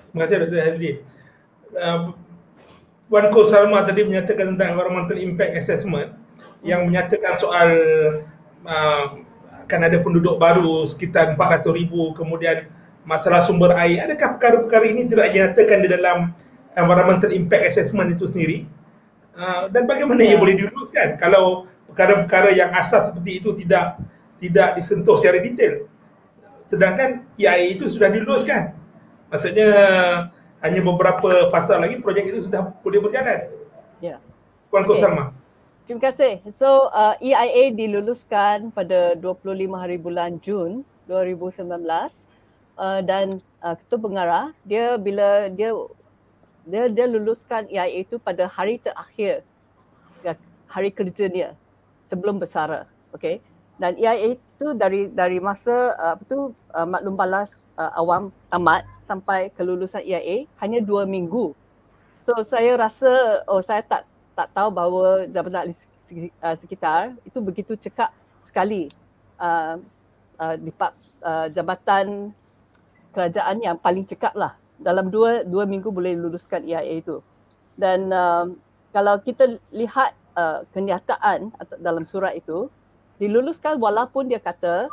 Terima 0.08 0.24
kasih 0.24 0.36
Dr. 0.48 0.60
Hazli. 0.64 0.90
Uh, 1.76 2.16
Wan 3.12 3.28
Ko 3.36 3.44
Salma 3.44 3.84
tadi 3.84 4.00
menyatakan 4.00 4.56
tentang 4.56 4.80
environmental 4.80 5.20
impact 5.20 5.60
assessment 5.60 6.16
yang 6.64 6.88
menyatakan 6.88 7.36
soal 7.36 7.68
uh, 8.64 9.27
akan 9.68 9.84
ada 9.84 10.00
penduduk 10.00 10.40
baru 10.40 10.88
sekitar 10.88 11.36
400 11.36 11.68
ribu 11.76 12.16
kemudian 12.16 12.72
masalah 13.04 13.44
sumber 13.44 13.76
air 13.76 14.00
adakah 14.00 14.40
perkara-perkara 14.40 14.84
ini 14.88 15.04
tidak 15.04 15.28
dinyatakan 15.36 15.78
di 15.84 15.88
dalam 15.92 16.32
environmental 16.72 17.28
impact 17.28 17.68
assessment 17.68 18.16
itu 18.16 18.32
sendiri 18.32 18.64
uh, 19.36 19.68
dan 19.68 19.84
bagaimana 19.84 20.24
ia 20.24 20.34
ya. 20.34 20.36
boleh 20.40 20.56
diluluskan 20.56 21.20
kalau 21.20 21.68
perkara-perkara 21.92 22.56
yang 22.56 22.72
asas 22.72 23.12
seperti 23.12 23.44
itu 23.44 23.52
tidak 23.60 24.00
tidak 24.40 24.80
disentuh 24.80 25.20
secara 25.20 25.36
detail 25.44 25.84
sedangkan 26.72 27.28
EIA 27.36 27.76
itu 27.76 27.92
sudah 27.92 28.08
diluluskan 28.08 28.72
maksudnya 29.28 29.68
hanya 30.64 30.80
beberapa 30.80 31.52
fasa 31.52 31.76
lagi 31.76 32.00
projek 32.00 32.32
itu 32.32 32.48
sudah 32.48 32.72
boleh 32.80 33.04
berjalan 33.04 33.52
ya 34.00 34.16
yeah. 34.16 34.18
Puan 34.72 34.84
okay. 34.84 34.96
Kosalma 34.96 35.36
Terima 35.88 36.04
kasih. 36.04 36.44
So 36.52 36.92
uh, 36.92 37.16
EIA 37.16 37.72
diluluskan 37.72 38.68
pada 38.76 39.16
25 39.16 39.56
hari 39.72 39.96
bulan 39.96 40.36
Jun 40.36 40.84
2019 41.08 41.64
uh, 42.76 43.00
dan 43.00 43.40
uh, 43.64 43.72
ketua 43.72 43.96
pengarah 43.96 44.46
dia 44.68 45.00
bila 45.00 45.48
dia 45.48 45.72
dia 46.68 46.92
dia 46.92 47.08
luluskan 47.08 47.64
EIA 47.72 48.04
itu 48.04 48.20
pada 48.20 48.44
hari 48.52 48.76
terakhir 48.84 49.40
ya, 50.20 50.36
hari 50.68 50.92
kerja 50.92 51.24
dia 51.24 51.48
sebelum 52.04 52.36
bersara. 52.36 52.84
Okay. 53.16 53.40
Dan 53.80 53.96
EIA 53.96 54.36
itu 54.36 54.66
dari 54.76 55.08
dari 55.08 55.40
masa 55.40 55.96
uh, 55.96 56.20
apa 56.20 56.22
tu 56.28 56.52
uh, 56.52 56.84
maklum 56.84 57.16
balas 57.16 57.48
uh, 57.80 57.96
awam 57.96 58.28
amat 58.52 58.84
sampai 59.08 59.48
kelulusan 59.56 60.04
EIA 60.04 60.44
hanya 60.60 60.84
dua 60.84 61.08
minggu. 61.08 61.56
So 62.20 62.36
saya 62.44 62.76
rasa 62.76 63.40
oh 63.48 63.64
saya 63.64 63.80
tak 63.80 64.04
tak 64.38 64.54
tahu 64.54 64.70
bahawa 64.70 65.26
jabatan 65.26 65.66
ahli 65.66 65.74
uh, 66.38 66.54
sekitar 66.54 67.18
itu 67.26 67.38
begitu 67.42 67.74
cekap 67.74 68.14
sekali 68.46 68.86
uh, 69.42 69.82
uh, 70.38 70.54
uh, 71.26 71.46
jabatan 71.50 72.30
kerajaan 73.10 73.58
yang 73.58 73.74
paling 73.74 74.06
cekap 74.06 74.38
lah. 74.38 74.54
Dalam 74.78 75.10
dua 75.10 75.42
dua 75.42 75.66
minggu 75.66 75.90
boleh 75.90 76.14
luluskan 76.14 76.62
EIA 76.62 77.02
itu. 77.02 77.18
Dan 77.74 78.14
uh, 78.14 78.46
kalau 78.94 79.18
kita 79.18 79.58
lihat 79.74 80.14
uh, 80.38 80.62
kenyataan 80.70 81.50
dalam 81.82 82.06
surat 82.06 82.38
itu 82.38 82.70
diluluskan 83.18 83.82
walaupun 83.82 84.30
dia 84.30 84.38
kata 84.38 84.86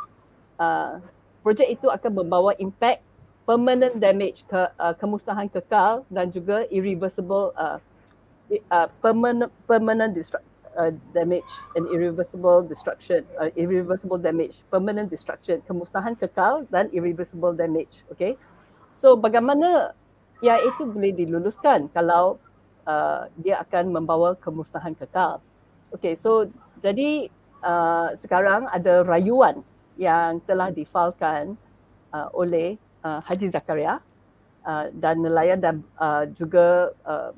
uh, 0.58 0.98
projek 1.46 1.78
itu 1.78 1.86
akan 1.86 2.26
membawa 2.26 2.58
impact 2.58 3.06
permanent 3.46 3.94
damage 4.02 4.42
ke 4.50 4.58
uh, 4.74 4.94
kemusnahan 4.98 5.46
kekal 5.46 6.02
dan 6.10 6.34
juga 6.34 6.66
irreversible 6.66 7.54
uh, 7.54 7.78
uh, 8.70 8.88
permanent 9.02 9.50
permanent 9.66 10.14
destruction 10.14 10.52
uh, 10.76 10.92
damage 11.16 11.48
and 11.74 11.88
irreversible 11.88 12.62
destruction 12.62 13.24
uh, 13.40 13.50
irreversible 13.56 14.20
damage 14.20 14.62
permanent 14.70 15.08
destruction 15.10 15.62
kemusnahan 15.64 16.14
kekal 16.14 16.68
dan 16.70 16.86
irreversible 16.92 17.56
damage 17.56 18.04
okay? 18.12 18.36
So 18.96 19.16
bagaimana 19.16 19.92
ya 20.40 20.60
itu 20.60 20.88
boleh 20.88 21.12
diluluskan 21.12 21.88
kalau 21.92 22.40
uh, 22.88 23.28
dia 23.40 23.60
akan 23.60 23.92
membawa 23.92 24.36
kemusnahan 24.36 24.96
kekal? 24.96 25.40
Okay 25.96 26.14
so 26.14 26.48
jadi 26.80 27.32
uh, 27.64 28.12
sekarang 28.20 28.68
ada 28.68 29.02
rayuan 29.02 29.64
yang 29.96 30.44
telah 30.44 30.68
difalkan 30.68 31.56
uh, 32.12 32.28
oleh 32.36 32.76
uh, 33.00 33.20
Haji 33.24 33.48
Zakaria 33.48 33.98
uh, 34.68 34.92
dan 34.92 35.24
nelayan 35.24 35.58
dan 35.60 35.80
uh, 35.96 36.28
juga 36.28 36.92
uh, 37.08 37.32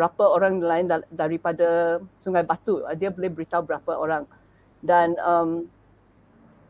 berapa 0.00 0.24
orang 0.32 0.64
lain 0.64 0.88
daripada 1.12 2.00
Sungai 2.16 2.40
Batu. 2.40 2.80
Uh, 2.88 2.96
dia 2.96 3.12
boleh 3.12 3.28
beritahu 3.28 3.68
berapa 3.68 3.92
orang. 4.00 4.24
Dan 4.80 5.12
um, 5.20 5.68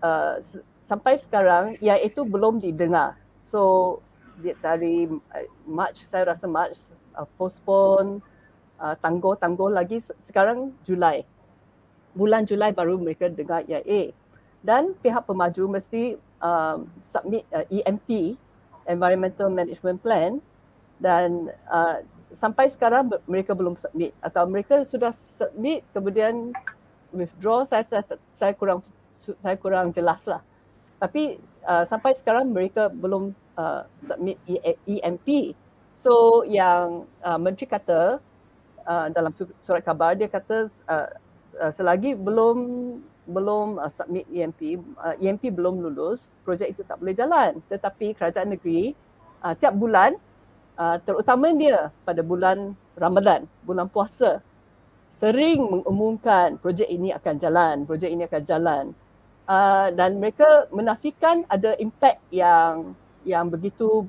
uh, 0.02 0.42
sampai 0.82 1.22
sekarang 1.22 1.78
ya 1.78 1.94
itu 1.94 2.26
belum 2.26 2.58
didengar. 2.58 3.14
So 3.38 4.02
dari 4.42 5.06
uh, 5.06 5.46
March 5.62 6.02
saya 6.02 6.34
rasa 6.34 6.50
March 6.50 6.82
uh, 7.14 7.22
postpone 7.38 8.18
uh, 8.82 8.98
tangguh-tangguh 8.98 9.70
lagi 9.70 10.02
sekarang 10.26 10.74
Julai. 10.82 11.22
Bulan 12.18 12.50
Julai 12.50 12.74
baru 12.74 12.98
mereka 12.98 13.30
dengar 13.30 13.62
EIA. 13.70 14.10
Dan 14.60 14.98
pihak 14.98 15.22
pemaju 15.22 15.78
mesti 15.78 16.18
um, 16.42 16.90
submit 17.06 17.46
uh, 17.54 17.62
EMP 17.70 18.34
Environmental 18.90 19.46
Management 19.54 20.02
Plan 20.02 20.42
dan 20.98 21.54
uh, 21.70 22.02
sampai 22.34 22.70
sekarang 22.70 23.10
mereka 23.26 23.52
belum 23.54 23.74
submit. 23.76 24.14
Atau 24.22 24.46
mereka 24.46 24.82
sudah 24.86 25.14
submit 25.14 25.82
kemudian 25.94 26.54
withdraw 27.10 27.66
saya 27.66 27.86
saya, 27.90 28.04
saya 28.38 28.52
kurang 28.54 28.80
saya 29.42 29.56
kurang 29.58 29.90
jelas 29.90 30.22
lah. 30.26 30.42
Tapi 31.00 31.40
uh, 31.64 31.84
sampai 31.88 32.16
sekarang 32.16 32.52
mereka 32.52 32.88
belum 32.92 33.32
uh, 33.56 33.82
submit 34.04 34.36
EMP 34.86 35.28
e 35.28 35.56
so 35.96 36.46
yang 36.48 37.04
uh, 37.20 37.36
menteri 37.36 37.68
kata 37.68 38.22
uh, 38.86 39.06
dalam 39.12 39.32
surat 39.60 39.82
khabar 39.84 40.16
dia 40.16 40.30
kata 40.30 40.70
uh, 40.88 41.08
uh, 41.60 41.72
selagi 41.72 42.16
belum 42.16 42.58
belum 43.28 43.78
uh, 43.78 43.92
submit 43.92 44.24
EMP 44.32 44.80
uh, 44.96 45.14
EMP 45.20 45.52
belum 45.52 45.84
lulus 45.84 46.36
projek 46.46 46.72
itu 46.72 46.82
tak 46.86 47.00
boleh 47.00 47.16
jalan. 47.16 47.60
Tetapi 47.68 48.16
kerajaan 48.16 48.54
negeri 48.56 48.96
uh, 49.44 49.54
tiap 49.56 49.76
bulan 49.76 50.16
uh, 50.80 50.96
terutama 51.04 51.52
dia 51.52 51.92
pada 52.08 52.24
bulan 52.24 52.72
Ramadan, 52.96 53.44
bulan 53.68 53.86
puasa 53.92 54.40
sering 55.20 55.60
mengumumkan 55.68 56.56
projek 56.56 56.88
ini 56.88 57.12
akan 57.12 57.36
jalan, 57.36 57.84
projek 57.84 58.08
ini 58.08 58.24
akan 58.24 58.42
jalan. 58.48 58.84
Uh, 59.44 59.92
dan 59.92 60.16
mereka 60.16 60.70
menafikan 60.72 61.44
ada 61.50 61.76
impak 61.76 62.16
yang 62.32 62.96
yang 63.28 63.52
begitu 63.52 64.08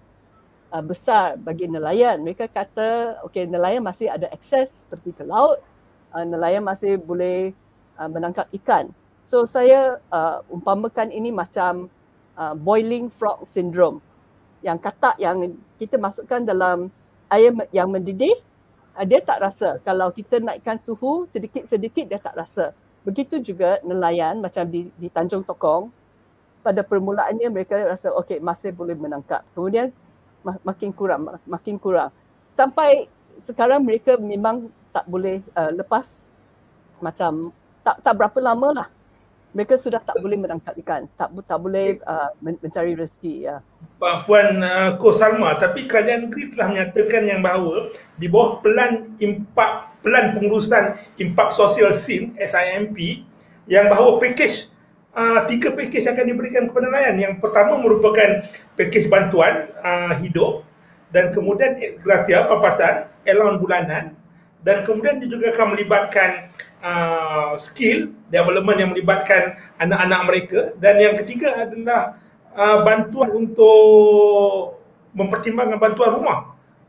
uh, 0.71 0.83
besar 0.85 1.35
bagi 1.35 1.67
nelayan. 1.67 2.23
Mereka 2.23 2.47
kata 2.47 3.19
okey 3.27 3.49
nelayan 3.51 3.83
masih 3.83 4.07
ada 4.07 4.31
akses 4.31 4.71
seperti 4.71 5.11
ke 5.11 5.27
laut, 5.27 5.59
uh, 6.15 6.23
nelayan 6.23 6.63
masih 6.63 6.95
boleh 6.95 7.51
uh, 7.99 8.07
menangkap 8.07 8.47
ikan. 8.63 8.87
So 9.27 9.43
saya 9.43 9.99
uh, 10.13 10.45
umpamakan 10.47 11.11
ini 11.11 11.33
macam 11.33 11.91
uh, 12.39 12.55
boiling 12.55 13.11
frog 13.11 13.43
syndrome 13.51 13.99
yang 14.61 14.77
katak 14.77 15.17
yang 15.17 15.57
kita 15.81 15.97
masukkan 15.97 16.41
dalam 16.41 16.93
air 17.29 17.53
yang 17.73 17.89
mendidih 17.89 18.37
uh, 18.93 19.05
dia 19.05 19.19
tak 19.21 19.41
rasa. 19.41 19.81
Kalau 19.81 20.13
kita 20.13 20.37
naikkan 20.41 20.77
suhu 20.77 21.25
sedikit-sedikit 21.29 22.05
dia 22.05 22.19
tak 22.21 22.37
rasa. 22.37 22.73
Begitu 23.01 23.41
juga 23.41 23.81
nelayan 23.81 24.37
macam 24.37 24.65
di, 24.69 24.93
di 24.97 25.09
Tanjung 25.09 25.41
Tokong 25.41 25.89
pada 26.61 26.85
permulaannya 26.85 27.49
mereka 27.49 27.73
rasa 27.81 28.13
okey 28.21 28.37
masih 28.37 28.69
boleh 28.69 28.93
menangkap. 28.93 29.41
Kemudian 29.57 29.89
mak- 30.45 30.61
makin 30.61 30.89
kurang 30.93 31.21
makin 31.49 31.75
kurang. 31.81 32.13
Sampai 32.53 33.09
sekarang 33.49 33.81
mereka 33.81 34.21
memang 34.21 34.69
tak 34.93 35.09
boleh 35.09 35.41
uh, 35.57 35.73
lepas 35.73 36.05
macam 37.01 37.49
tak 37.81 37.97
tak 38.05 38.13
berapa 38.13 38.37
lama 38.37 38.69
lah 38.83 38.87
mereka 39.51 39.75
sudah 39.75 39.99
tak 39.99 40.15
boleh 40.23 40.39
menangkap 40.39 40.71
ikan, 40.79 41.11
tak 41.19 41.27
tak 41.43 41.59
boleh 41.59 41.99
uh, 42.07 42.31
mencari 42.39 42.95
rezeki 42.95 43.51
ya. 43.51 43.55
Puan 43.99 44.63
uh, 44.63 44.95
Ko 44.95 45.11
Salma, 45.11 45.59
tapi 45.59 45.85
kerajaan 45.85 46.31
negeri 46.31 46.55
telah 46.55 46.67
menyatakan 46.71 47.21
yang 47.27 47.43
bahawa 47.43 47.91
di 48.15 48.31
bawah 48.31 48.63
pelan 48.63 49.11
impak 49.19 49.91
pelan 50.01 50.33
pengurusan 50.33 50.97
impak 51.19 51.51
sosial 51.53 51.91
SIM 51.91 52.33
SIMP 52.39 53.27
yang 53.67 53.91
bahawa 53.91 54.17
pakej 54.17 54.71
uh, 55.13 55.45
tiga 55.45 55.75
pakej 55.75 56.07
akan 56.07 56.25
diberikan 56.31 56.71
kepada 56.71 56.87
nelayan. 56.87 57.15
Yang 57.19 57.33
pertama 57.43 57.77
merupakan 57.77 58.47
pakej 58.79 59.11
bantuan 59.11 59.67
uh, 59.83 60.15
hidup 60.17 60.63
dan 61.11 61.35
kemudian 61.35 61.75
ex 61.83 61.99
gratia 61.99 62.47
pampasan, 62.47 63.11
allowance 63.27 63.59
bulanan 63.59 64.15
dan 64.63 64.85
kemudian 64.85 65.17
dia 65.19 65.29
juga 65.29 65.51
akan 65.53 65.75
melibatkan 65.75 66.29
uh, 66.81 67.55
skill 67.61 68.11
development 68.33 68.77
yang 68.77 68.91
melibatkan 68.91 69.55
anak-anak 69.77 70.21
mereka 70.27 70.59
dan 70.81 70.97
yang 70.99 71.15
ketiga 71.15 71.65
adalah 71.65 72.17
uh, 72.57 72.83
bantuan 72.83 73.29
untuk 73.47 74.81
mempertimbangkan 75.15 75.79
bantuan 75.79 76.11
rumah 76.17 76.39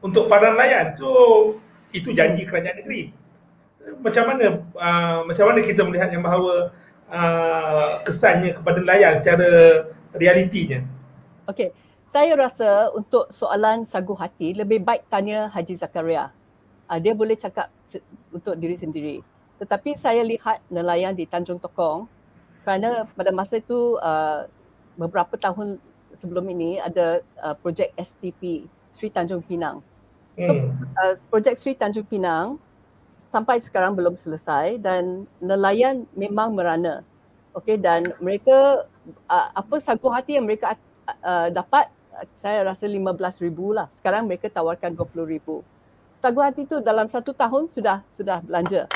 untuk 0.03 0.27
para 0.27 0.53
nelayan. 0.53 0.97
So 0.99 1.09
itu 1.95 2.11
janji 2.17 2.49
kerajaan 2.49 2.83
negeri. 2.83 3.13
Macam 4.03 4.25
mana 4.31 4.63
uh, 4.79 5.19
macam 5.27 5.45
mana 5.53 5.61
kita 5.63 5.83
melihat 5.87 6.11
yang 6.11 6.23
bahawa 6.23 6.71
uh, 7.11 8.01
kesannya 8.07 8.57
kepada 8.59 8.79
nelayan 8.83 9.21
secara 9.21 9.49
realitinya? 10.15 10.83
Okey, 11.51 11.75
saya 12.07 12.33
rasa 12.39 12.95
untuk 12.95 13.29
soalan 13.35 13.83
sagu 13.83 14.15
hati 14.15 14.55
lebih 14.55 14.83
baik 14.87 15.07
tanya 15.11 15.51
Haji 15.51 15.75
Zakaria. 15.75 16.31
Uh, 16.87 16.99
dia 17.03 17.13
boleh 17.17 17.35
cakap 17.35 17.69
untuk 18.31 18.55
diri 18.57 18.79
sendiri. 18.79 19.17
Tetapi 19.63 19.95
saya 19.95 20.27
lihat 20.27 20.59
nelayan 20.67 21.15
di 21.15 21.23
Tanjung 21.23 21.63
Tokong 21.63 22.11
kerana 22.67 23.07
pada 23.15 23.31
masa 23.31 23.63
itu 23.63 23.95
uh, 24.03 24.51
beberapa 24.99 25.39
tahun 25.39 25.79
sebelum 26.19 26.51
ini 26.51 26.83
ada 26.83 27.23
uh, 27.39 27.55
projek 27.55 27.95
STP 27.95 28.67
Sri 28.91 29.07
Tanjung 29.07 29.39
Pinang. 29.47 29.79
So 30.43 30.51
hmm. 30.51 30.75
uh, 30.99 31.15
projek 31.31 31.63
Sri 31.63 31.79
Tanjung 31.79 32.11
Pinang 32.11 32.59
sampai 33.31 33.63
sekarang 33.63 33.95
belum 33.95 34.19
selesai 34.19 34.83
dan 34.83 35.31
nelayan 35.39 36.11
memang 36.19 36.59
merana. 36.59 37.07
Okey 37.55 37.79
dan 37.79 38.11
mereka 38.19 38.91
uh, 39.31 39.49
apa 39.55 39.79
sagu 39.79 40.11
hati 40.11 40.43
yang 40.43 40.51
mereka 40.51 40.75
uh, 41.23 41.55
dapat 41.55 41.87
saya 42.35 42.67
rasa 42.67 42.85
15,000 42.91 43.47
lah. 43.73 43.87
Sekarang 43.95 44.27
mereka 44.27 44.51
tawarkan 44.51 44.93
20,000. 44.99 45.65
Sagu 46.23 46.41
hati 46.43 46.67
tu 46.69 46.79
dalam 46.79 47.07
satu 47.11 47.31
tahun 47.35 47.67
sudah 47.71 48.05
sudah 48.15 48.43
belanja. 48.45 48.87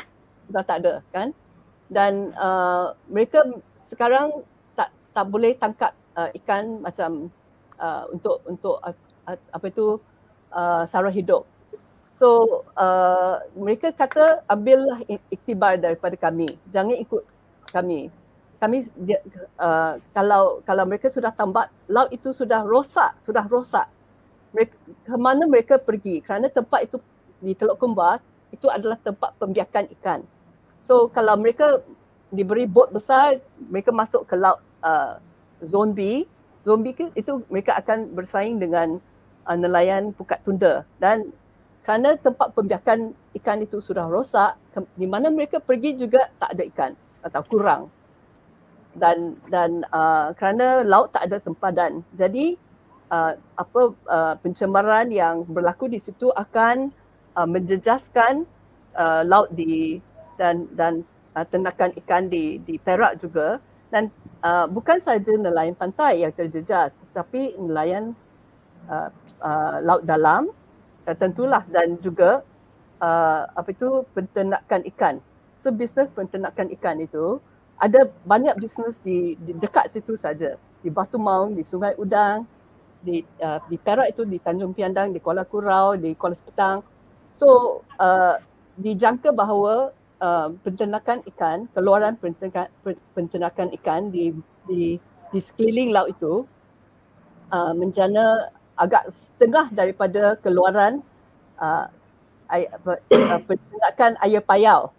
Sudah 0.46 0.62
tak 0.62 0.76
ada 0.82 1.02
kan? 1.10 1.34
Dan 1.86 2.34
uh, 2.34 2.94
mereka 3.06 3.46
sekarang 3.86 4.42
tak 4.74 4.90
tak 5.14 5.26
boleh 5.30 5.54
tangkap 5.54 5.94
uh, 6.18 6.30
ikan 6.42 6.82
macam 6.82 7.30
uh, 7.78 8.10
untuk 8.10 8.42
untuk 8.46 8.76
uh, 8.82 8.94
apa 9.26 9.66
itu 9.70 9.98
uh, 10.54 10.82
sara 10.86 11.10
hidup. 11.10 11.46
So 12.16 12.62
uh, 12.74 13.44
mereka 13.54 13.92
kata 13.92 14.42
ambillah 14.48 15.04
iktibar 15.28 15.76
daripada 15.76 16.16
kami. 16.16 16.48
Jangan 16.72 16.96
ikut 16.96 17.22
kami. 17.70 18.08
Kami 18.56 18.88
uh, 19.60 20.00
kalau 20.16 20.64
kalau 20.64 20.84
mereka 20.88 21.12
sudah 21.12 21.28
tambak 21.28 21.68
laut 21.92 22.08
itu 22.08 22.32
sudah 22.32 22.64
rosak, 22.64 23.12
sudah 23.20 23.44
rosak. 23.44 23.84
Mereka, 24.56 24.74
ke 25.04 25.16
mana 25.20 25.44
mereka 25.44 25.76
pergi? 25.76 26.24
Kerana 26.24 26.48
tempat 26.48 26.88
itu 26.88 26.96
di 27.44 27.52
Teluk 27.52 27.76
Kembar 27.76 28.24
itu 28.48 28.64
adalah 28.72 28.96
tempat 28.96 29.36
pembiakan 29.36 29.84
ikan. 30.00 30.24
So 30.86 31.10
kalau 31.10 31.34
mereka 31.34 31.82
diberi 32.30 32.70
bot 32.70 32.94
besar, 32.94 33.42
mereka 33.58 33.90
masuk 33.90 34.22
ke 34.30 34.38
laut 34.38 34.62
uh, 34.86 35.18
zombie, 35.58 36.30
ke 36.62 37.10
itu 37.18 37.42
mereka 37.50 37.74
akan 37.74 38.14
bersaing 38.14 38.62
dengan 38.62 39.02
uh, 39.50 39.56
nelayan 39.58 40.14
pukat 40.14 40.38
tunda 40.46 40.86
dan 41.02 41.34
kerana 41.82 42.14
tempat 42.18 42.54
pembiakan 42.54 43.14
ikan 43.42 43.62
itu 43.62 43.78
sudah 43.82 44.06
rosak, 44.10 44.58
ke, 44.74 44.82
di 44.98 45.06
mana 45.06 45.30
mereka 45.30 45.62
pergi 45.62 45.94
juga 45.94 46.30
tak 46.38 46.54
ada 46.54 46.62
ikan 46.70 46.92
atau 47.22 47.42
kurang. 47.46 47.82
Dan 48.94 49.38
dan 49.50 49.82
uh, 49.90 50.34
kerana 50.38 50.86
laut 50.86 51.10
tak 51.10 51.30
ada 51.30 51.38
sempadan. 51.42 52.06
Jadi 52.14 52.58
uh, 53.10 53.34
apa 53.58 53.82
uh, 54.06 54.34
pencemaran 54.38 55.10
yang 55.10 55.42
berlaku 55.46 55.90
di 55.90 55.98
situ 55.98 56.30
akan 56.30 56.90
uh, 57.38 57.46
menjejaskan 57.46 58.46
uh, 58.98 59.22
laut 59.22 59.50
di 59.54 60.02
dan 60.40 60.68
dan 60.72 61.04
uh, 61.36 61.44
ternakan 61.48 61.92
ikan 62.04 62.28
di 62.30 62.60
di 62.64 62.80
Perak 62.80 63.20
juga 63.20 63.60
dan 63.92 64.10
uh, 64.44 64.66
bukan 64.68 64.98
saja 65.00 65.32
nelayan 65.36 65.76
pantai 65.76 66.24
yang 66.24 66.32
terjejas 66.32 66.96
tetapi 67.10 67.56
nelayan 67.60 68.16
uh, 68.88 69.10
uh, 69.40 69.76
laut 69.82 70.02
dalam 70.04 70.48
uh, 71.06 71.16
tentulah 71.16 71.62
dan 71.68 71.96
juga 72.00 72.42
uh, 73.00 73.42
apa 73.52 73.68
itu 73.72 74.04
penternakan 74.12 74.82
ikan. 74.94 75.14
So 75.60 75.72
bisnes 75.72 76.12
penternakan 76.12 76.72
ikan 76.76 77.00
itu 77.00 77.40
ada 77.76 78.08
banyak 78.24 78.56
bisnes 78.56 78.96
di, 79.04 79.36
di 79.40 79.52
dekat 79.56 79.92
situ 79.92 80.16
saja 80.16 80.56
di 80.80 80.88
Batu 80.88 81.20
Maung, 81.20 81.56
di 81.56 81.64
Sungai 81.64 81.96
Udang, 81.96 82.44
di 83.00 83.24
uh, 83.40 83.60
di 83.68 83.76
Perak 83.76 84.12
itu 84.12 84.22
di 84.24 84.40
Tanjung 84.40 84.72
Piandang, 84.72 85.12
di 85.12 85.20
Kuala 85.20 85.44
Kurau, 85.44 85.96
di 85.96 86.16
Kuala 86.16 86.36
Sepetang. 86.36 86.80
So 87.36 87.80
uh, 88.00 88.40
dijangka 88.76 89.32
bahawa 89.32 89.92
uh, 90.20 90.48
penternakan 90.64 91.22
ikan, 91.34 91.68
keluaran 91.72 92.16
penternakan, 92.16 92.68
penternakan 93.12 93.68
ikan 93.80 94.08
di 94.12 94.32
di 94.66 94.96
di 95.32 95.38
sekeliling 95.42 95.90
laut 95.92 96.12
itu 96.12 96.46
uh, 97.52 97.72
menjana 97.74 98.50
agak 98.76 99.08
setengah 99.10 99.72
daripada 99.72 100.36
keluaran 100.40 101.00
uh, 101.58 101.88
uh, 102.52 103.40
penternakan 103.48 104.20
air 104.22 104.42
payau 104.44 104.92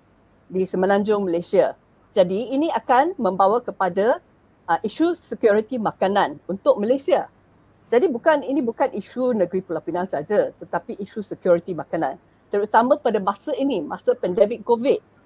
di 0.49 0.65
Semenanjung 0.65 1.27
Malaysia. 1.27 1.77
Jadi 2.15 2.49
ini 2.49 2.73
akan 2.73 3.13
membawa 3.21 3.61
kepada 3.61 4.17
uh, 4.65 4.79
isu 4.81 5.13
security 5.13 5.77
makanan 5.77 6.41
untuk 6.49 6.81
Malaysia. 6.81 7.29
Jadi 7.87 8.11
bukan 8.11 8.43
ini 8.43 8.59
bukan 8.59 8.91
isu 8.91 9.31
negeri 9.31 9.63
Pulau 9.63 9.79
Pinang 9.79 10.11
saja 10.11 10.51
tetapi 10.59 10.99
isu 10.99 11.23
security 11.23 11.71
makanan 11.71 12.19
terutama 12.47 12.95
pada 12.99 13.19
masa 13.19 13.51
ini, 13.55 13.83
masa 13.83 14.15
pandemik 14.17 14.63
COVID 14.63 15.17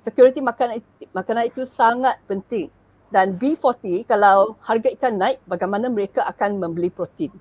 security 0.00 0.40
makanan 0.40 0.80
makanan 1.12 1.52
itu 1.52 1.62
sangat 1.68 2.16
penting 2.24 2.72
dan 3.12 3.36
B40 3.36 4.08
kalau 4.08 4.56
harga 4.64 4.88
ikan 4.96 5.18
naik 5.18 5.42
bagaimana 5.44 5.92
mereka 5.92 6.24
akan 6.24 6.56
membeli 6.56 6.88
protein 6.88 7.32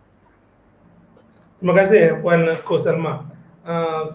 Terima 1.60 1.76
kasih 1.76 2.24
Puan 2.24 2.48
Ko 2.64 2.80
Salma. 2.80 3.28
Uh, 3.68 4.08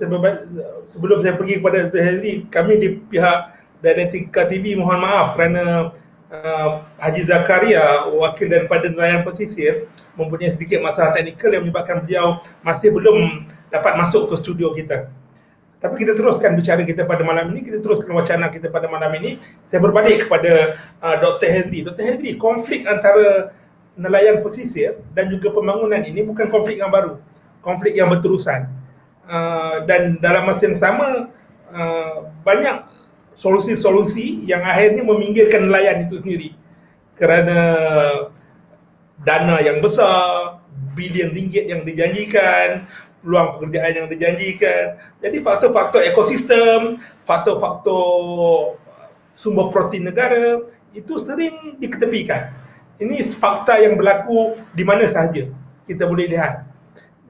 sebelum 0.89 1.21
saya 1.21 1.37
pergi 1.37 1.61
kepada 1.61 1.93
Dr. 1.93 2.01
Hazri, 2.01 2.49
kami 2.49 2.81
di 2.81 2.89
pihak 3.13 3.53
Dianetika 3.85 4.49
TV 4.49 4.73
mohon 4.81 5.05
maaf 5.05 5.37
kerana 5.37 5.93
uh, 6.33 6.89
Haji 6.97 7.29
Zakaria, 7.29 8.09
wakil 8.17 8.49
daripada 8.49 8.89
nelayan 8.89 9.29
pesisir 9.29 9.93
mempunyai 10.17 10.57
sedikit 10.57 10.81
masalah 10.81 11.13
teknikal 11.13 11.53
yang 11.53 11.69
menyebabkan 11.69 12.01
beliau 12.09 12.41
masih 12.65 12.89
belum 12.97 13.45
dapat 13.75 13.99
masuk 13.99 14.31
ke 14.31 14.35
studio 14.39 14.71
kita. 14.71 15.11
Tapi 15.83 16.01
kita 16.01 16.17
teruskan 16.17 16.57
bicara 16.57 16.81
kita 16.87 17.05
pada 17.05 17.21
malam 17.27 17.53
ini, 17.53 17.61
kita 17.61 17.85
teruskan 17.85 18.15
wacana 18.17 18.49
kita 18.49 18.73
pada 18.73 18.89
malam 18.89 19.13
ini. 19.21 19.37
Saya 19.69 19.85
berbalik 19.85 20.25
kepada 20.25 20.81
uh, 21.05 21.17
Dr. 21.21 21.45
Hedri. 21.51 21.85
Dr. 21.85 22.01
Hedri, 22.01 22.41
konflik 22.41 22.89
antara 22.89 23.53
nelayan 23.99 24.41
pesisir 24.41 24.97
dan 25.13 25.29
juga 25.29 25.53
pembangunan 25.53 26.01
ini 26.01 26.25
bukan 26.25 26.49
konflik 26.49 26.81
yang 26.81 26.89
baru. 26.89 27.21
Konflik 27.61 27.99
yang 27.99 28.09
berterusan. 28.09 28.65
Uh, 29.29 29.85
dan 29.85 30.17
dalam 30.25 30.49
masa 30.49 30.73
yang 30.73 30.79
sama, 30.81 31.29
uh, 31.69 32.33
banyak 32.47 32.89
solusi-solusi 33.37 34.47
yang 34.49 34.65
akhirnya 34.65 35.05
meminggirkan 35.05 35.69
nelayan 35.69 36.09
itu 36.09 36.17
sendiri. 36.23 36.57
Kerana 37.21 37.59
dana 39.21 39.61
yang 39.61 39.85
besar, 39.85 40.65
bilion 40.97 41.35
ringgit 41.35 41.69
yang 41.69 41.85
dijanjikan, 41.85 42.89
peluang 43.25 43.59
pekerjaan 43.59 43.93
yang 44.05 44.07
dijanjikan. 44.13 45.01
Jadi 45.25 45.37
faktor-faktor 45.41 46.05
ekosistem, 46.05 47.01
faktor-faktor 47.25 48.77
sumber 49.33 49.73
protein 49.73 50.07
negara 50.07 50.63
itu 50.93 51.17
sering 51.19 51.81
diketepikan. 51.83 52.53
Ini 53.03 53.25
fakta 53.35 53.81
yang 53.83 53.99
berlaku 53.99 54.55
di 54.77 54.87
mana 54.87 55.09
sahaja 55.11 55.51
kita 55.89 56.07
boleh 56.07 56.31
lihat. 56.31 56.63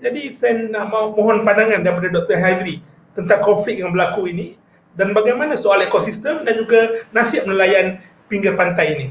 Jadi 0.04 0.37
saya 0.37 0.68
nak 0.68 0.92
mohon 0.92 1.46
pandangan 1.48 1.80
daripada 1.80 2.12
Dr. 2.12 2.37
Haidri 2.37 2.85
tentang 3.16 3.40
konflik 3.40 3.80
yang 3.80 3.96
berlaku 3.96 4.29
ini 4.29 4.60
dan 5.00 5.16
bagaimana 5.16 5.56
soal 5.56 5.81
ekosistem 5.81 6.44
dan 6.44 6.60
juga 6.60 7.08
nasib 7.16 7.48
nelayan 7.48 7.96
pinggir 8.29 8.52
pantai 8.52 8.92
ini. 8.92 9.06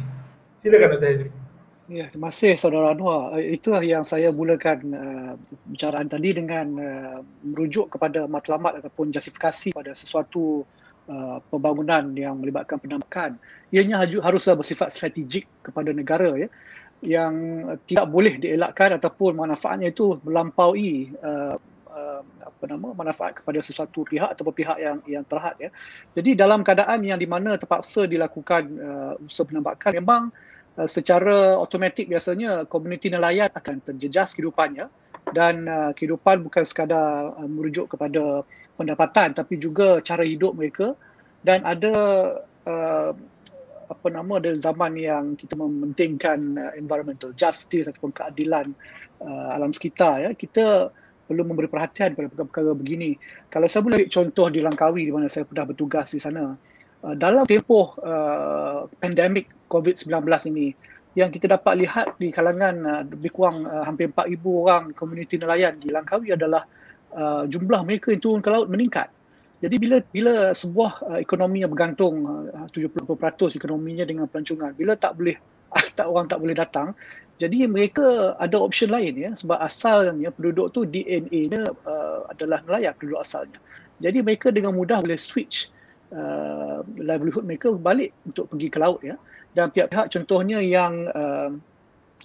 Silakan 0.61 0.99
Dr. 0.99 1.07
Haidri. 1.09 1.42
Ya, 1.91 2.07
terima 2.07 2.31
kasih 2.31 2.55
Saudara 2.55 2.95
Anwar. 2.95 3.35
Eh, 3.35 3.59
itulah 3.59 3.83
yang 3.83 4.07
saya 4.07 4.31
mulakan 4.31 4.79
uh, 4.95 5.33
bicaraan 5.67 6.07
tadi 6.07 6.31
dengan 6.31 6.79
uh, 6.79 7.19
merujuk 7.43 7.91
kepada 7.91 8.23
matlamat 8.23 8.79
ataupun 8.79 9.11
justifikasi 9.11 9.75
pada 9.75 9.91
sesuatu 9.91 10.63
uh, 11.11 11.43
pembangunan 11.51 12.15
yang 12.15 12.39
melibatkan 12.39 12.79
penambahan. 12.79 13.35
Ianya 13.75 13.99
haruslah 13.99 14.55
bersifat 14.55 14.95
strategik 14.95 15.43
kepada 15.59 15.91
negara 15.91 16.31
ya 16.39 16.47
yang 17.03 17.67
tidak 17.83 18.07
boleh 18.07 18.39
dielakkan 18.39 18.95
ataupun 18.95 19.35
manfaatnya 19.35 19.91
itu 19.91 20.23
melampaui 20.23 21.11
uh, 21.19 21.59
apa 22.23 22.63
nama 22.63 22.95
manfaat 22.95 23.43
kepada 23.43 23.59
sesuatu 23.59 24.07
pihak 24.07 24.31
ataupun 24.31 24.55
pihak 24.55 24.79
yang 24.79 25.03
yang 25.03 25.27
terhad 25.27 25.59
ya. 25.59 25.67
Jadi 26.15 26.31
dalam 26.39 26.63
keadaan 26.63 27.03
yang 27.03 27.19
di 27.19 27.27
mana 27.27 27.59
terpaksa 27.59 28.07
dilakukan 28.07 28.63
uh, 28.79 29.13
usaha 29.19 29.43
penambahan 29.43 29.99
memang 29.99 30.31
Uh, 30.31 30.52
secara 30.89 31.53
automatik 31.57 32.09
biasanya 32.09 32.65
komuniti 32.65 33.13
nelayan 33.13 33.49
akan 33.53 33.77
terjejas 33.85 34.33
kehidupannya 34.33 34.89
dan 35.31 35.69
uh, 35.69 35.91
kehidupan 35.95 36.43
bukan 36.43 36.65
sekadar 36.65 37.31
uh, 37.37 37.47
merujuk 37.47 37.93
kepada 37.93 38.43
pendapatan 38.75 39.31
tapi 39.31 39.61
juga 39.61 40.01
cara 40.03 40.25
hidup 40.25 40.57
mereka 40.57 40.97
dan 41.45 41.63
ada 41.63 41.95
uh, 42.67 43.11
apa 43.87 44.07
nama 44.09 44.41
ada 44.41 44.51
zaman 44.57 44.97
yang 44.97 45.37
kita 45.37 45.53
mementingkan 45.55 46.57
uh, 46.57 46.73
environmental 46.75 47.31
justice 47.37 47.87
ataupun 47.87 48.11
keadilan 48.11 48.73
uh, 49.23 49.55
alam 49.55 49.71
sekitar 49.71 50.25
ya 50.25 50.31
kita 50.33 50.91
perlu 51.23 51.47
memberi 51.47 51.71
perhatian 51.71 52.19
pada 52.19 52.27
perkara-perkara 52.27 52.75
begini. 52.75 53.15
Kalau 53.47 53.71
saya 53.71 53.79
boleh 53.79 54.11
contoh 54.11 54.51
di 54.51 54.59
Langkawi 54.59 55.07
di 55.07 55.13
mana 55.15 55.31
saya 55.31 55.47
pernah 55.47 55.71
bertugas 55.71 56.11
di 56.11 56.19
sana, 56.19 56.51
uh, 56.51 57.15
dalam 57.15 57.47
tempoh 57.47 57.95
uh, 58.03 58.91
pandemik 58.99 59.47
COVID-19 59.73 60.13
ini 60.53 60.77
yang 61.13 61.29
kita 61.29 61.45
dapat 61.45 61.73
lihat 61.81 62.17
di 62.17 62.29
kalangan 62.33 62.75
uh, 62.85 63.01
lebih 63.05 63.33
kurang 63.33 63.65
uh, 63.65 63.85
hampir 63.85 64.09
4,000 64.09 64.37
orang 64.45 64.83
komuniti 64.93 65.37
nelayan 65.37 65.77
di 65.77 65.93
Langkawi 65.93 66.33
adalah 66.33 66.65
uh, 67.13 67.45
jumlah 67.45 67.81
mereka 67.85 68.09
yang 68.09 68.21
turun 68.21 68.41
ke 68.41 68.49
laut 68.49 68.69
meningkat. 68.69 69.09
Jadi 69.63 69.79
bila 69.79 69.97
bila 70.09 70.51
sebuah 70.51 70.91
uh, 71.07 71.19
ekonomi 71.21 71.61
yang 71.61 71.71
bergantung 71.71 72.25
uh, 72.49 72.67
70% 72.73 73.05
ekonominya 73.57 74.05
dengan 74.09 74.25
pelancongan, 74.25 74.73
bila 74.73 74.97
tak 74.97 75.15
boleh 75.17 75.37
tak 75.97 76.05
orang 76.09 76.25
tak 76.25 76.41
boleh 76.41 76.57
datang, 76.57 76.97
jadi 77.37 77.65
mereka 77.69 78.37
ada 78.37 78.57
option 78.61 78.93
lain 78.93 79.13
ya 79.17 79.31
sebab 79.33 79.57
asalnya 79.61 80.29
penduduk 80.33 80.73
tu 80.73 80.85
DNA-nya 80.85 81.65
uh, 81.85 82.29
adalah 82.29 82.61
nelayan 82.65 82.93
penduduk 82.97 83.21
asalnya. 83.21 83.57
Jadi 84.01 84.25
mereka 84.25 84.49
dengan 84.49 84.73
mudah 84.73 85.01
boleh 85.01 85.17
switch 85.21 85.69
uh, 86.09 86.81
livelihood 86.97 87.45
mereka 87.45 87.69
balik 87.77 88.13
untuk 88.25 88.49
pergi 88.49 88.67
ke 88.69 88.77
laut 88.81 89.01
ya 89.05 89.13
dan 89.53 89.69
pihak-pihak 89.69 90.09
contohnya 90.13 90.59
yang 90.61 91.09
uh, 91.13 91.49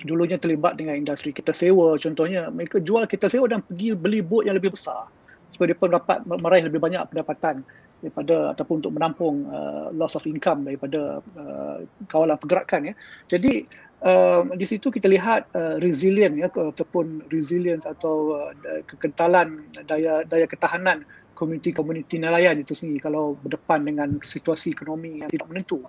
dulunya 0.05 0.39
terlibat 0.39 0.79
dengan 0.79 0.95
industri 0.95 1.35
kita 1.35 1.51
sewa 1.51 1.99
contohnya 1.99 2.49
mereka 2.55 2.79
jual 2.79 3.03
kita 3.05 3.27
sewa 3.27 3.51
dan 3.51 3.65
pergi 3.67 3.97
beli 3.99 4.23
bot 4.23 4.47
yang 4.47 4.55
lebih 4.55 4.73
besar 4.75 5.11
supaya 5.53 5.75
mereka 5.75 5.87
dapat 5.91 6.19
meraih 6.25 6.65
lebih 6.69 6.81
banyak 6.81 7.03
pendapatan 7.11 7.65
daripada 7.99 8.55
ataupun 8.55 8.79
untuk 8.79 8.95
menampung 8.95 9.43
uh, 9.51 9.91
loss 9.91 10.15
of 10.15 10.23
income 10.23 10.63
daripada 10.63 11.19
uh, 11.35 11.83
kawalan 12.07 12.39
pergerakan 12.39 12.93
ya. 12.93 12.95
Jadi 13.27 13.67
uh, 14.07 14.47
di 14.55 14.67
situ 14.71 14.87
kita 14.95 15.11
lihat 15.11 15.51
uh, 15.59 15.83
resilient 15.83 16.39
ya 16.39 16.47
ataupun 16.47 17.27
resilience 17.35 17.83
atau 17.83 18.39
uh, 18.39 18.53
kekentalan 18.87 19.67
daya 19.91 20.23
daya 20.23 20.47
ketahanan 20.47 21.03
komuniti-komuniti 21.35 22.19
nelayan 22.19 22.59
itu 22.63 22.75
sendiri 22.75 23.03
kalau 23.03 23.39
berdepan 23.43 23.87
dengan 23.87 24.09
situasi 24.23 24.75
ekonomi 24.75 25.23
yang 25.23 25.31
tidak 25.31 25.47
menentu. 25.51 25.83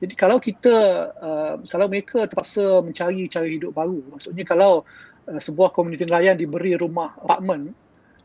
Jadi 0.00 0.14
kalau 0.16 0.40
kita, 0.40 0.76
uh, 1.12 1.54
kalau 1.68 1.86
mereka 1.86 2.24
terpaksa 2.24 2.80
mencari 2.80 3.28
cara 3.28 3.44
hidup 3.44 3.76
baru, 3.76 4.00
maksudnya 4.08 4.48
kalau 4.48 4.88
uh, 5.28 5.40
sebuah 5.40 5.76
komuniti 5.76 6.08
nelayan 6.08 6.40
diberi 6.40 6.72
rumah 6.72 7.12
apartmen, 7.20 7.76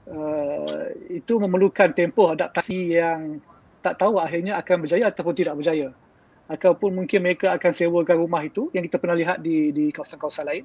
uh, 0.07 0.87
itu 1.11 1.35
memerlukan 1.35 1.91
tempoh 1.91 2.31
adaptasi 2.31 2.95
yang 2.95 3.43
tak 3.83 3.99
tahu 3.99 4.17
akhirnya 4.23 4.55
akan 4.55 4.87
berjaya 4.87 5.11
ataupun 5.11 5.35
tidak 5.35 5.59
berjaya. 5.59 5.91
Ataupun 6.47 6.95
mungkin 6.95 7.25
mereka 7.25 7.51
akan 7.57 7.71
sewakan 7.75 8.23
rumah 8.23 8.45
itu 8.47 8.71
yang 8.71 8.87
kita 8.87 9.01
pernah 9.01 9.17
lihat 9.17 9.43
di 9.43 9.75
di 9.75 9.91
kawasan-kawasan 9.91 10.45
lain 10.47 10.63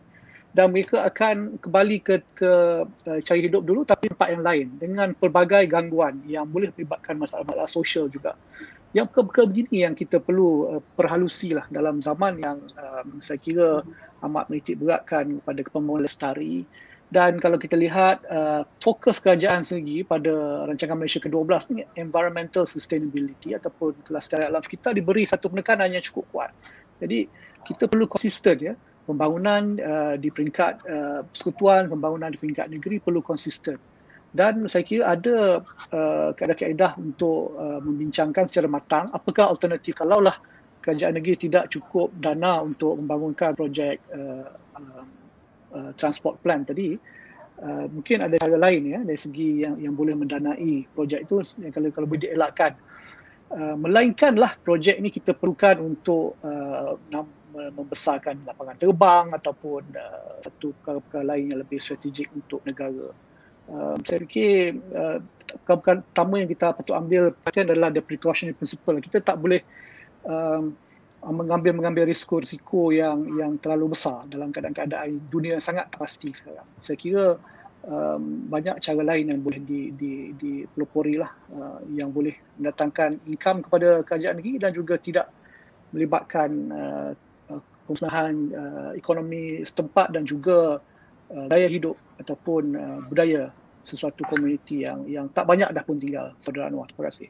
dan 0.50 0.74
mereka 0.74 1.06
akan 1.06 1.62
kembali 1.62 1.96
ke, 2.02 2.14
ke 2.34 2.52
uh, 2.84 3.20
cari 3.22 3.40
hidup 3.46 3.62
dulu 3.62 3.86
tapi 3.86 4.10
tempat 4.10 4.34
yang 4.34 4.42
lain 4.42 4.66
dengan 4.82 5.14
pelbagai 5.14 5.62
gangguan 5.70 6.18
yang 6.26 6.42
boleh 6.50 6.74
melibatkan 6.74 7.14
masalah-masalah 7.22 7.70
sosial 7.70 8.10
juga 8.10 8.34
yang 8.90 9.06
perkara-perkara 9.06 9.46
begini 9.46 9.86
yang 9.86 9.94
kita 9.94 10.18
perlu 10.18 10.78
uh, 10.78 10.82
perhalusi 10.98 11.54
lah 11.54 11.66
dalam 11.70 12.02
zaman 12.02 12.42
yang 12.42 12.58
um, 12.74 13.22
saya 13.22 13.38
kira 13.38 13.86
amat 14.26 14.50
menitik 14.50 14.82
beratkan 14.82 15.38
pada 15.46 15.60
kepembangunan 15.62 16.10
lestari. 16.10 16.66
Dan 17.10 17.42
kalau 17.42 17.58
kita 17.58 17.74
lihat 17.74 18.22
uh, 18.30 18.62
fokus 18.78 19.18
kerajaan 19.18 19.66
sendiri 19.66 20.06
pada 20.06 20.66
rancangan 20.70 20.94
Malaysia 20.94 21.18
ke-12 21.18 21.74
ni 21.74 21.82
environmental 21.98 22.62
sustainability 22.66 23.50
ataupun 23.54 23.98
kelestarian 24.06 24.54
alam 24.54 24.62
kita 24.62 24.94
diberi 24.94 25.26
satu 25.26 25.50
penekanan 25.50 25.90
yang 25.90 26.02
cukup 26.06 26.26
kuat. 26.30 26.50
Jadi 27.02 27.26
kita 27.66 27.90
perlu 27.90 28.06
konsisten 28.06 28.58
ya. 28.62 28.74
Pembangunan 29.10 29.74
uh, 29.82 30.14
di 30.14 30.30
peringkat 30.30 30.86
uh, 30.86 31.26
persekutuan, 31.26 31.90
pembangunan 31.90 32.30
di 32.30 32.38
peringkat 32.38 32.70
negeri 32.70 33.02
perlu 33.02 33.18
konsisten 33.18 33.74
dan 34.30 34.70
saya 34.70 34.86
kira 34.86 35.10
ada 35.10 35.66
uh, 35.90 36.30
kaedah-kaedah 36.38 36.94
untuk 37.02 37.58
uh, 37.58 37.82
membincangkan 37.82 38.46
secara 38.46 38.70
matang 38.70 39.10
apakah 39.10 39.50
alternatif 39.50 39.98
kalaulah 39.98 40.38
kerajaan 40.80 41.18
negeri 41.18 41.36
tidak 41.50 41.68
cukup 41.68 42.08
dana 42.18 42.62
untuk 42.64 42.96
membangunkan 42.96 43.52
projek 43.52 44.00
uh, 44.14 44.48
uh, 44.78 45.04
uh, 45.76 45.90
transport 45.96 46.40
plan 46.40 46.64
tadi. 46.64 46.96
Uh, 47.60 47.84
mungkin 47.92 48.24
ada 48.24 48.40
cara 48.40 48.56
lain 48.56 48.88
ya 48.88 49.00
dari 49.04 49.20
segi 49.20 49.68
yang 49.68 49.76
yang 49.76 49.92
boleh 49.92 50.16
mendanai 50.16 50.88
projek 50.96 51.28
itu 51.28 51.44
yang 51.60 51.72
kalau 51.74 51.92
kalau 51.92 52.06
boleh 52.08 52.24
dielakkan. 52.30 52.72
Uh, 53.50 53.74
melainkanlah 53.74 54.54
projek 54.62 54.94
ini 55.02 55.10
kita 55.10 55.34
perlukan 55.34 55.82
untuk 55.82 56.38
uh, 56.46 56.94
membesarkan 57.50 58.46
lapangan 58.46 58.78
terbang 58.78 59.26
ataupun 59.34 59.82
uh, 59.90 60.38
satu 60.38 60.70
perkara-perkara 60.80 61.24
lain 61.34 61.50
yang 61.50 61.58
lebih 61.66 61.82
strategik 61.82 62.30
untuk 62.30 62.62
negara 62.62 63.10
uh, 63.70 63.96
saya 64.04 64.18
fikir 64.26 64.76
uh, 64.94 65.18
perkara 65.66 66.02
pertama 66.02 66.42
yang 66.42 66.50
kita 66.50 66.74
patut 66.74 66.94
ambil 66.94 67.34
perhatian 67.34 67.70
adalah 67.70 67.90
the 67.90 68.02
precautionary 68.02 68.54
principle. 68.54 68.98
Kita 68.98 69.18
tak 69.22 69.38
boleh 69.38 69.62
um, 70.26 70.74
mengambil 71.20 71.76
mengambil 71.76 72.08
risiko-risiko 72.08 72.94
yang 72.94 73.28
yang 73.36 73.60
terlalu 73.60 73.92
besar 73.92 74.24
dalam 74.32 74.50
keadaan-keadaan 74.50 75.20
dunia 75.28 75.60
yang 75.60 75.64
sangat 75.64 75.92
pasti 75.92 76.32
sekarang. 76.32 76.64
Saya 76.80 76.96
kira 76.96 77.24
um, 77.84 78.48
banyak 78.48 78.80
cara 78.80 79.02
lain 79.04 79.28
yang 79.28 79.40
boleh 79.44 79.60
di 79.60 79.92
di 79.92 80.32
dipelopori 80.36 81.20
lah 81.20 81.30
uh, 81.52 81.80
yang 81.92 82.08
boleh 82.08 82.32
mendatangkan 82.56 83.20
income 83.28 83.60
kepada 83.68 84.00
kerajaan 84.04 84.40
negeri 84.40 84.54
dan 84.64 84.72
juga 84.72 84.96
tidak 84.96 85.26
melibatkan 85.92 86.50
uh, 86.72 87.10
kemusnahan 87.90 88.34
uh, 88.54 88.90
ekonomi 88.94 89.66
setempat 89.66 90.14
dan 90.14 90.22
juga 90.22 90.78
uh, 91.34 91.46
gaya 91.50 91.66
hidup 91.66 91.98
ataupun 92.22 92.78
uh, 92.78 92.98
budaya 93.10 93.50
sesuatu 93.90 94.22
komuniti 94.22 94.86
yang 94.86 95.02
yang 95.10 95.26
tak 95.34 95.50
banyak 95.50 95.66
dah 95.74 95.82
pun 95.82 95.98
tinggal 95.98 96.30
saudara 96.38 96.70
Anwar 96.70 96.86
terima 96.86 97.10
kasih 97.10 97.28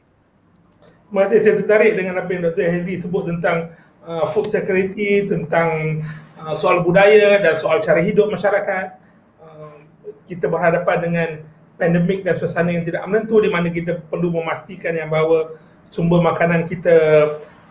Mati 1.11 1.43
saya 1.43 1.59
tertarik 1.59 1.99
dengan 1.99 2.23
apa 2.23 2.31
yang 2.31 2.47
Dr. 2.47 2.71
Henry 2.71 2.95
sebut 2.95 3.27
tentang 3.27 3.75
uh, 4.07 4.31
food 4.31 4.47
security, 4.47 5.27
tentang 5.27 5.99
uh, 6.39 6.55
soal 6.55 6.87
budaya 6.87 7.35
dan 7.43 7.59
soal 7.59 7.83
cara 7.83 7.99
hidup 7.99 8.31
masyarakat. 8.31 8.95
Uh, 9.43 9.83
kita 10.31 10.47
berhadapan 10.47 10.97
dengan 11.03 11.29
pandemik 11.75 12.23
dan 12.23 12.39
suasana 12.39 12.71
yang 12.71 12.87
tidak 12.87 13.03
menentu 13.11 13.43
di 13.43 13.51
mana 13.51 13.67
kita 13.67 13.99
perlu 14.07 14.31
memastikan 14.31 14.95
yang 14.95 15.11
bahawa 15.11 15.51
sumber 15.91 16.23
makanan 16.23 16.63
kita 16.63 16.95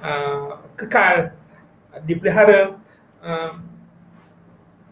uh, 0.04 0.60
kekal, 0.76 1.32
dipelihara. 2.04 2.76
Uh, 3.24 3.56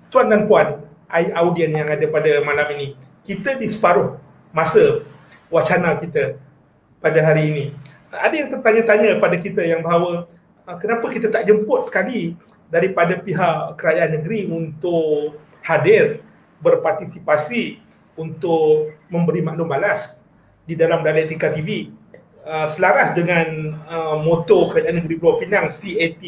tuan 0.08 0.32
dan 0.32 0.48
puan, 0.48 0.88
audien 1.12 1.76
yang 1.76 1.92
ada 1.92 2.08
pada 2.08 2.40
malam 2.48 2.64
ini 2.80 2.96
kita 3.28 3.60
di 3.60 3.68
separuh 3.68 4.16
masa 4.56 5.04
wacana 5.52 6.00
kita 6.00 6.40
pada 7.04 7.20
hari 7.20 7.52
ini. 7.52 7.64
Ada 8.08 8.32
yang 8.32 8.48
tertanya-tanya 8.56 9.20
pada 9.20 9.36
kita 9.36 9.60
yang 9.60 9.84
bahawa 9.84 10.24
ah, 10.64 10.80
kenapa 10.80 11.12
kita 11.12 11.28
tak 11.28 11.44
jemput 11.44 11.84
sekali 11.84 12.32
daripada 12.72 13.20
pihak 13.20 13.76
kerajaan 13.76 14.16
negeri 14.16 14.48
untuk 14.48 15.36
hadir 15.60 16.24
berpartisipasi 16.64 17.84
untuk 18.16 18.96
memberi 19.12 19.44
maklum 19.44 19.68
balas 19.68 20.24
di 20.64 20.72
dalam 20.72 21.04
dialektika 21.04 21.52
TV 21.52 21.92
uh, 22.48 22.64
ah, 22.64 22.66
selaras 22.72 23.12
dengan 23.12 23.76
uh, 23.92 24.16
moto 24.24 24.72
kerajaan 24.72 25.04
negeri 25.04 25.20
Pulau 25.20 25.36
Pinang 25.36 25.68
CAT 25.68 26.24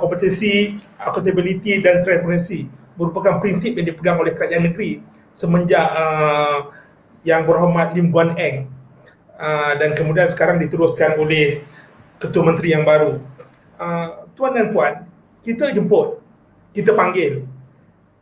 kompetensi, 0.00 0.80
accountability 0.96 1.84
dan 1.84 2.00
transparency 2.00 2.64
merupakan 2.96 3.36
prinsip 3.44 3.76
yang 3.76 3.92
dipegang 3.92 4.16
oleh 4.16 4.32
kerajaan 4.32 4.72
negeri 4.72 5.04
semenjak 5.36 5.84
uh, 5.92 6.72
yang 7.28 7.44
berhormat 7.44 7.92
Lim 7.92 8.08
Guan 8.08 8.32
Eng 8.40 8.72
uh, 9.36 9.76
dan 9.76 9.92
kemudian 9.92 10.32
sekarang 10.32 10.56
diteruskan 10.56 11.20
oleh 11.20 11.60
Ketua 12.16 12.48
Menteri 12.48 12.72
yang 12.72 12.88
baru. 12.88 13.20
Uh, 13.76 14.24
tuan 14.32 14.56
dan 14.56 14.72
puan, 14.72 15.04
kita 15.44 15.68
jemput, 15.76 16.24
kita 16.72 16.96
panggil. 16.96 17.44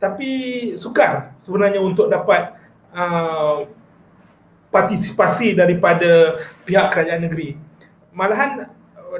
Tapi 0.03 0.29
sukar 0.75 1.31
sebenarnya 1.39 1.79
untuk 1.79 2.11
dapat 2.11 2.59
uh, 2.91 3.63
partisipasi 4.67 5.55
daripada 5.55 6.43
pihak 6.67 6.91
kerajaan 6.91 7.23
negeri. 7.23 7.55
Malahan 8.11 8.67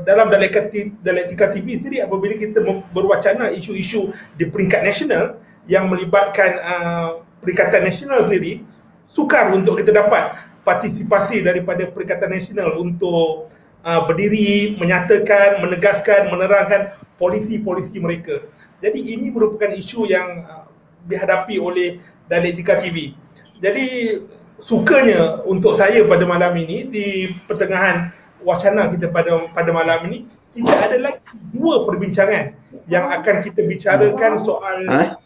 dalam 0.04 0.28
dialektika 0.28 1.56
TV 1.56 1.80
sendiri 1.80 2.04
apabila 2.04 2.36
kita 2.36 2.60
berwacana 2.92 3.48
isu-isu 3.56 4.12
di 4.36 4.44
peringkat 4.52 4.84
nasional 4.84 5.40
yang 5.72 5.88
melibatkan 5.88 6.60
uh, 6.60 7.25
Perikatan 7.46 7.86
Nasional 7.86 8.26
sendiri 8.26 8.66
sukar 9.06 9.54
untuk 9.54 9.78
kita 9.78 9.94
dapat 9.94 10.34
partisipasi 10.66 11.46
daripada 11.46 11.86
Perikatan 11.94 12.34
Nasional 12.34 12.74
untuk 12.82 13.54
uh, 13.86 14.02
berdiri, 14.10 14.74
menyatakan, 14.82 15.62
menegaskan, 15.62 16.34
menerangkan 16.34 16.98
polisi-polisi 17.22 18.02
mereka. 18.02 18.42
Jadi 18.82 19.14
ini 19.14 19.30
merupakan 19.30 19.70
isu 19.70 20.10
yang 20.10 20.44
uh, 20.50 20.66
dihadapi 21.06 21.62
oleh 21.62 22.02
Dialektika 22.26 22.82
TV. 22.82 23.14
Jadi 23.62 24.18
sukanya 24.58 25.46
untuk 25.46 25.78
saya 25.78 26.02
pada 26.10 26.26
malam 26.26 26.58
ini 26.58 26.90
di 26.90 27.06
pertengahan 27.46 28.10
wacana 28.42 28.90
kita 28.90 29.14
pada 29.14 29.46
pada 29.54 29.70
malam 29.70 30.10
ini 30.10 30.26
tidak 30.58 30.78
ada 30.90 30.98
lagi 30.98 31.36
dua 31.54 31.86
perbincangan 31.86 32.56
yang 32.90 33.06
akan 33.12 33.46
kita 33.46 33.62
bicarakan 33.62 34.42
soal 34.42 34.82
Ha? 34.90 35.22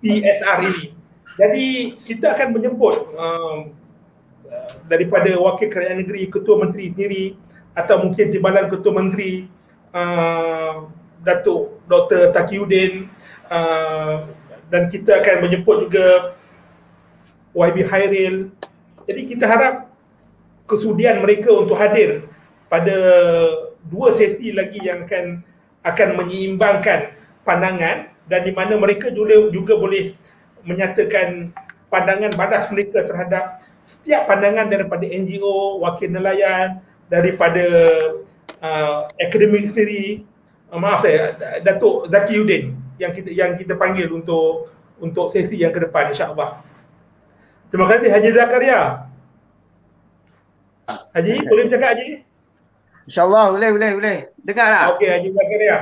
PSR 0.00 0.58
ini. 0.64 1.01
Jadi 1.40 1.96
kita 1.96 2.36
akan 2.36 2.48
menjemput 2.56 2.96
um, 3.16 3.72
daripada 4.86 5.32
wakil 5.40 5.68
kerajaan 5.72 6.04
negeri, 6.04 6.28
ketua 6.28 6.60
menteri 6.60 6.92
sendiri 6.92 7.24
atau 7.72 8.04
mungkin 8.04 8.28
timbalan 8.28 8.68
ketua 8.68 8.92
menteri 8.92 9.48
uh, 9.96 10.92
Datuk 11.24 11.80
Dr. 11.88 12.34
Takiuddin 12.36 13.08
uh, 13.48 14.28
dan 14.68 14.92
kita 14.92 15.24
akan 15.24 15.48
menjemput 15.48 15.88
juga 15.88 16.36
YB 17.56 17.84
Hairil. 17.88 18.52
Jadi 19.08 19.22
kita 19.24 19.44
harap 19.48 19.88
kesudian 20.68 21.20
mereka 21.24 21.52
untuk 21.52 21.76
hadir 21.76 22.28
pada 22.68 22.96
dua 23.88 24.08
sesi 24.14 24.54
lagi 24.54 24.80
yang 24.80 25.04
akan 25.04 25.44
akan 25.82 26.08
menyeimbangkan 26.16 27.12
pandangan 27.42 28.08
dan 28.30 28.40
di 28.46 28.52
mana 28.54 28.78
mereka 28.78 29.10
juga 29.10 29.50
juga 29.50 29.74
boleh 29.74 30.14
menyatakan 30.64 31.52
pandangan 31.92 32.32
badas 32.34 32.70
mereka 32.72 33.04
terhadap 33.04 33.60
setiap 33.84 34.30
pandangan 34.30 34.72
daripada 34.72 35.04
NGO, 35.04 35.82
wakil 35.84 36.08
nelayan, 36.08 36.80
daripada 37.12 37.66
uh, 38.64 39.10
akademik 39.20 39.68
sendiri. 39.68 40.24
Uh, 40.72 40.80
maaf 40.80 41.04
saya, 41.04 41.36
Datuk 41.60 42.08
Zaki 42.08 42.40
Udin 42.40 42.78
yang 42.96 43.12
kita 43.12 43.30
yang 43.34 43.58
kita 43.60 43.76
panggil 43.76 44.08
untuk 44.08 44.72
untuk 45.02 45.28
sesi 45.28 45.60
yang 45.60 45.74
ke 45.74 45.82
depan 45.82 46.14
insya-Allah. 46.14 46.62
Terima 47.68 47.88
kasih 47.90 48.08
Haji 48.08 48.30
Zakaria. 48.32 48.80
Haji, 51.12 51.34
boleh 51.48 51.62
bercakap 51.68 51.88
Haji? 51.96 52.08
InsyaAllah 53.08 53.46
boleh, 53.58 53.70
boleh, 53.74 53.90
boleh. 53.98 54.18
Dengar 54.46 54.66
tak? 54.70 54.86
Okey 54.96 55.08
Haji 55.10 55.28
Zakaria. 55.34 55.76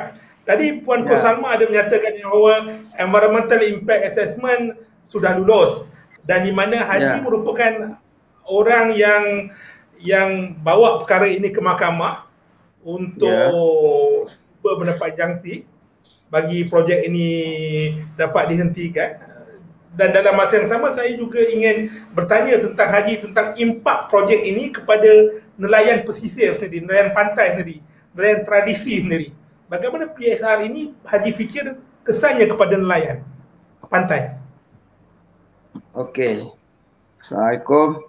Tadi 0.49 0.83
Puan 0.83 1.05
Ko 1.07 1.15
Ya. 1.15 1.21
Salma 1.21 1.55
ada 1.55 1.69
menyatakan 1.69 2.17
bahawa 2.25 2.55
environmental 2.97 3.61
impact 3.61 4.03
assessment 4.09 4.77
sudah 5.11 5.37
lulus 5.37 5.85
dan 6.25 6.43
di 6.47 6.53
mana 6.55 6.81
Haji 6.83 7.21
Ya. 7.21 7.23
merupakan 7.23 7.73
orang 8.49 8.97
yang 8.97 9.25
yang 10.01 10.57
bawa 10.65 11.05
perkara 11.05 11.29
ini 11.29 11.53
ke 11.53 11.61
mahkamah 11.61 12.25
untuk 12.81 13.53
cuba 14.57 14.71
mendapat 14.81 15.13
jangsi 15.17 15.69
bagi 16.33 16.65
projek 16.65 17.05
ini 17.05 17.29
dapat 18.17 18.49
dihentikan 18.49 19.31
dan 19.99 20.15
dalam 20.15 20.39
masa 20.39 20.63
yang 20.63 20.71
sama 20.71 20.95
saya 20.95 21.13
juga 21.19 21.43
ingin 21.43 21.91
bertanya 22.15 22.63
tentang 22.63 22.89
Haji 22.89 23.15
tentang 23.27 23.59
impak 23.59 24.07
projek 24.07 24.39
ini 24.41 24.71
kepada 24.71 25.43
nelayan 25.59 26.07
pesisir 26.07 26.57
sendiri, 26.57 26.87
nelayan 26.87 27.11
pantai 27.11 27.59
sendiri, 27.59 27.83
nelayan 28.15 28.47
tradisi 28.47 29.03
sendiri. 29.03 29.29
Bagaimana 29.71 30.11
PSR 30.11 30.67
ini 30.67 30.91
Haji 31.07 31.31
fikir 31.31 31.79
kesannya 32.03 32.51
kepada 32.51 32.75
nelayan 32.75 33.23
pantai? 33.87 34.35
Okey. 35.95 36.51
Assalamualaikum. 37.23 38.03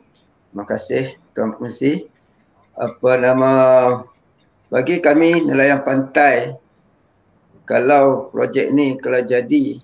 Terima 0.50 0.66
kasih 0.66 1.14
Tuan 1.38 1.54
Pengerusi. 1.54 2.10
Apa 2.74 3.22
nama 3.22 3.54
bagi 4.74 5.06
kami 5.06 5.46
nelayan 5.46 5.86
pantai 5.86 6.58
kalau 7.70 8.34
projek 8.34 8.74
ni 8.74 8.98
kalau 8.98 9.22
jadi 9.22 9.78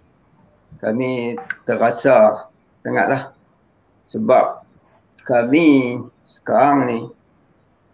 kami 0.82 1.38
terasa 1.70 2.50
sangatlah 2.82 3.38
sebab 4.02 4.66
kami 5.22 6.02
sekarang 6.26 6.90
ni 6.90 7.00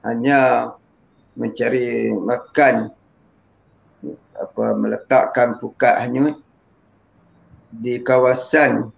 hanya 0.08 0.72
mencari 1.36 2.16
makan 2.16 2.96
apa 4.44 4.76
meletakkan 4.76 5.56
pukat 5.58 5.96
hanyut 6.04 6.36
di 7.74 7.98
kawasan 8.04 8.92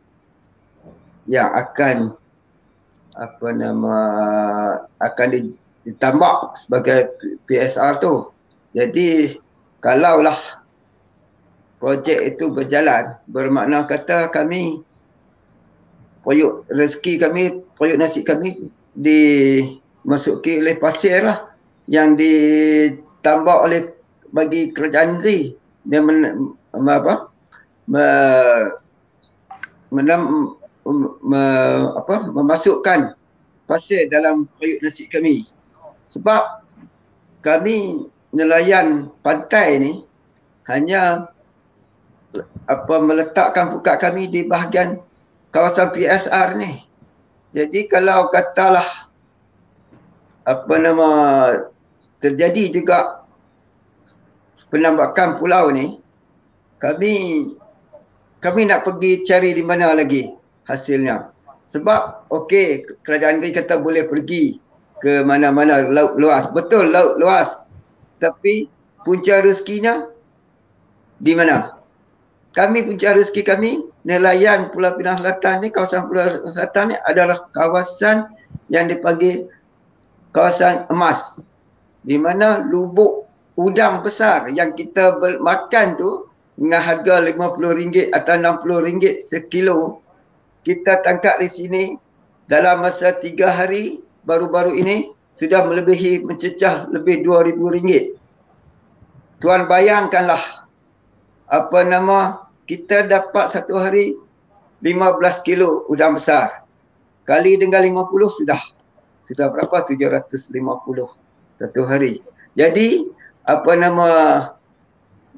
yang 1.29 1.49
akan 1.53 2.13
apa 3.15 3.47
nama 3.55 3.97
akan 4.99 5.27
di- 5.31 5.57
ditambah 5.87 6.57
sebagai 6.59 7.15
PSR 7.47 8.03
tu. 8.03 8.29
Jadi 8.75 9.39
kalaulah 9.79 10.35
projek 11.79 12.35
itu 12.35 12.51
berjalan 12.51 13.15
bermakna 13.29 13.87
kata 13.87 14.27
kami 14.33 14.83
periuk 16.25 16.65
rezeki 16.73 17.21
kami, 17.21 17.43
periuk 17.77 18.01
nasi 18.01 18.25
kami 18.25 18.73
dimasuki 18.97 20.59
oleh 20.59 20.75
pasir 20.81 21.21
lah 21.23 21.39
yang 21.85 22.17
ditambah 22.17 23.55
oleh 23.69 23.94
bagi 24.36 24.75
kerajaan 24.75 25.17
negeri. 25.17 25.55
Dia 25.88 26.03
men, 26.03 26.51
apa? 26.75 27.31
Me, 27.88 28.05
menam, 29.95 30.51
me, 31.23 31.43
apa? 31.95 32.15
Memasukkan 32.36 33.15
pasir 33.63 34.11
dalam 34.11 34.43
periuk 34.59 34.83
nasi 34.83 35.07
kami. 35.07 35.47
Sebab 36.11 36.67
kami 37.39 38.03
nelayan 38.36 39.07
pantai 39.23 39.79
ni 39.79 39.93
hanya 40.67 41.31
apa 42.67 42.95
meletakkan 42.99 43.71
pukat 43.71 43.95
kami 44.03 44.27
di 44.27 44.43
bahagian 44.43 44.99
kawasan 45.55 45.95
PSR 45.95 46.59
ni. 46.59 46.83
Jadi 47.55 47.88
kalau 47.88 48.27
katalah 48.27 48.86
apa 50.43 50.75
nama 50.75 51.09
terjadi 52.19 52.69
juga 52.75 53.24
penambakan 54.76 55.39
pulau 55.39 55.71
ni 55.71 56.03
kami 56.84 57.47
kami 58.43 58.67
nak 58.67 58.84
pergi 58.84 59.23
cari 59.23 59.55
di 59.55 59.63
mana 59.63 59.95
lagi 59.95 60.28
hasilnya. 60.67 61.32
Sebab 61.63 62.28
okey 62.30 62.84
kerajaan 63.07 63.39
negeri 63.39 63.55
kata 63.55 63.80
boleh 63.80 64.03
pergi 64.03 64.59
ke 64.99 65.23
mana-mana 65.23 65.80
laut 65.88 66.19
luas. 66.19 66.51
Betul 66.51 66.91
laut 66.91 67.15
luas. 67.15 67.55
Tapi 68.19 68.67
punca 69.07 69.39
rezekinya 69.39 70.11
di 71.23 71.32
mana? 71.32 71.80
Kami 72.51 72.84
punca 72.84 73.15
rezeki 73.15 73.41
kami 73.43 73.71
nelayan 74.07 74.71
Pulau 74.71 74.95
Pinang 74.95 75.19
Selatan 75.19 75.65
ni 75.65 75.67
kawasan 75.71 76.07
Pulau 76.07 76.47
Selatan 76.47 76.93
ni 76.93 76.95
adalah 77.03 77.47
kawasan 77.51 78.32
yang 78.71 78.88
dipanggil 78.88 79.47
kawasan 80.32 80.88
emas. 80.88 81.43
Di 82.05 82.15
mana 82.15 82.63
lubuk 82.63 83.24
udang 83.55 84.03
besar 84.03 84.51
yang 84.51 84.75
kita 84.75 85.19
makan 85.39 85.95
tu 85.95 86.27
dengan 86.55 86.79
harga 86.83 87.23
RM50 87.23 88.15
atau 88.15 88.35
RM60 88.39 89.03
sekilo 89.19 90.05
kita 90.63 91.03
tangkap 91.03 91.39
di 91.39 91.47
sini 91.51 91.83
dalam 92.47 92.81
masa 92.81 93.15
tiga 93.19 93.51
hari 93.51 94.01
baru-baru 94.25 94.75
ini 94.75 95.13
sudah 95.35 95.67
melebihi 95.67 96.23
mencecah 96.23 96.87
lebih 96.89 97.21
RM2,000. 97.21 98.17
Tuan 99.43 99.67
bayangkanlah 99.67 100.65
apa 101.51 101.79
nama 101.85 102.41
kita 102.65 103.05
dapat 103.05 103.51
satu 103.51 103.77
hari 103.77 104.17
15 104.81 105.45
kilo 105.45 105.85
udang 105.91 106.17
besar. 106.17 106.65
Kali 107.27 107.59
dengan 107.59 107.83
50 107.85 108.37
sudah 108.41 108.61
sudah 109.25 109.47
berapa 109.53 109.85
750 109.85 110.49
satu 111.61 111.81
hari. 111.85 112.21
Jadi 112.55 113.05
apa 113.45 113.71
nama 113.77 114.09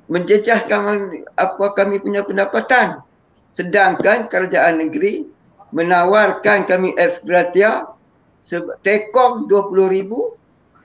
mencecahkan 0.08 1.28
apa 1.36 1.66
kami 1.76 2.00
punya 2.00 2.24
pendapatan. 2.24 3.04
Sedangkan 3.52 4.32
kerajaan 4.32 4.80
negeri 4.80 5.28
menawarkan 5.76 6.64
kami 6.64 6.96
ex 6.96 7.28
gratia 7.28 7.90
tekong 8.86 9.52
20,000 9.52 10.08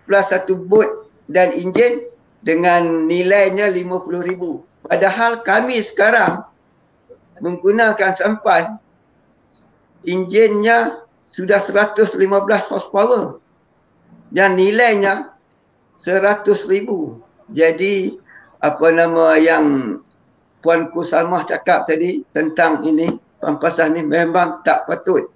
plus 0.02 0.26
satu 0.26 0.58
bot 0.58 1.06
dan 1.30 1.54
enjin 1.54 2.02
dengan 2.42 3.06
nilainya 3.06 3.70
50,000. 3.70 4.90
Padahal 4.90 5.46
kami 5.46 5.78
sekarang 5.78 6.42
menggunakan 7.38 8.10
sampan 8.10 8.82
enjinnya 10.02 11.06
sudah 11.22 11.62
115 11.62 12.18
horsepower 12.66 13.38
dan 14.34 14.58
nilainya 14.58 15.31
100,000. 15.98 17.20
Jadi 17.52 18.16
apa 18.62 18.86
nama 18.94 19.36
yang 19.36 19.98
Puan 20.62 20.94
Kusamah 20.94 21.42
cakap 21.42 21.90
tadi 21.90 22.22
tentang 22.30 22.86
ini 22.86 23.10
pampasan 23.42 23.98
ni 23.98 24.06
memang 24.06 24.62
tak 24.62 24.86
patut. 24.86 25.26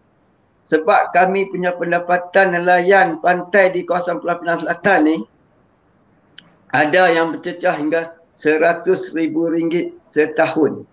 Sebab 0.62 1.10
kami 1.10 1.50
punya 1.50 1.74
pendapatan 1.74 2.54
nelayan 2.54 3.18
pantai 3.18 3.74
di 3.74 3.82
kawasan 3.82 4.22
Pinang 4.22 4.62
Selatan 4.62 5.00
ni 5.06 5.16
ada 6.70 7.10
yang 7.10 7.34
bercecah 7.34 7.74
hingga 7.74 8.14
RM100,000 8.34 9.36
setahun. 9.98 10.86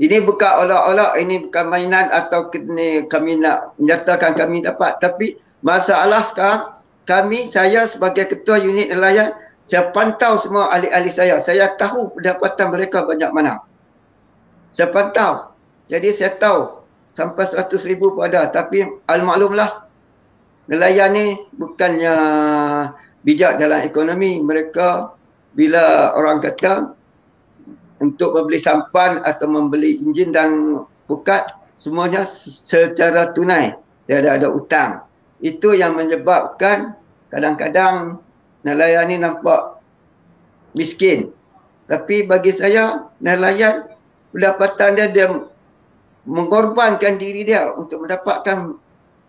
Ini 0.00 0.24
bukan 0.24 0.52
olok-olok, 0.66 1.12
ini 1.20 1.46
bukan 1.46 1.66
mainan 1.68 2.08
atau 2.08 2.48
kami 2.48 3.32
nak 3.38 3.76
menyatakan 3.76 4.32
kami 4.32 4.64
dapat. 4.64 4.96
Tapi 4.98 5.36
masalah 5.60 6.24
sekarang, 6.24 6.72
kami, 7.12 7.44
saya 7.44 7.84
sebagai 7.84 8.32
ketua 8.32 8.56
unit 8.56 8.88
nelayan 8.88 9.36
Saya 9.62 9.94
pantau 9.94 10.34
semua 10.42 10.74
ahli-ahli 10.74 11.10
saya. 11.10 11.38
Saya 11.38 11.78
tahu 11.78 12.18
pendapatan 12.18 12.74
mereka 12.74 13.06
banyak 13.06 13.30
mana. 13.30 13.62
Saya 14.74 14.90
pantau. 14.90 15.54
Jadi 15.86 16.10
saya 16.10 16.34
tahu 16.34 16.82
sampai 17.14 17.46
100 17.46 17.70
ribu 17.86 18.10
pun 18.10 18.26
ada. 18.26 18.50
Tapi 18.50 18.82
al-maklumlah 19.06 19.86
nelayan 20.66 21.14
ni 21.14 21.26
bukannya 21.54 22.14
bijak 23.22 23.62
dalam 23.62 23.86
ekonomi. 23.86 24.42
Mereka 24.42 25.14
bila 25.54 26.10
orang 26.18 26.42
kata 26.42 26.98
untuk 28.02 28.34
membeli 28.34 28.58
sampan 28.58 29.22
atau 29.22 29.46
membeli 29.46 30.02
enjin 30.02 30.34
dan 30.34 30.82
pukat 31.06 31.46
semuanya 31.78 32.26
secara 32.26 33.30
tunai. 33.30 33.78
Tiada 34.10 34.34
ada 34.34 34.50
hutang. 34.50 35.06
Itu 35.38 35.70
yang 35.78 35.94
menyebabkan 35.94 36.98
kadang-kadang 37.32 38.20
nelayan 38.60 39.08
ni 39.08 39.16
nampak 39.16 39.80
miskin. 40.76 41.32
Tapi 41.88 42.28
bagi 42.28 42.52
saya, 42.52 43.08
nelayan 43.24 43.88
pendapatan 44.30 45.00
dia, 45.00 45.08
dia 45.08 45.26
mengorbankan 46.28 47.18
diri 47.18 47.42
dia 47.42 47.72
untuk 47.74 48.06
mendapatkan 48.06 48.76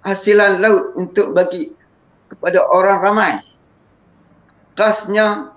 hasilan 0.04 0.60
laut 0.62 0.94
untuk 1.00 1.34
bagi 1.34 1.72
kepada 2.30 2.62
orang 2.62 3.00
ramai. 3.02 3.34
Khasnya 4.76 5.56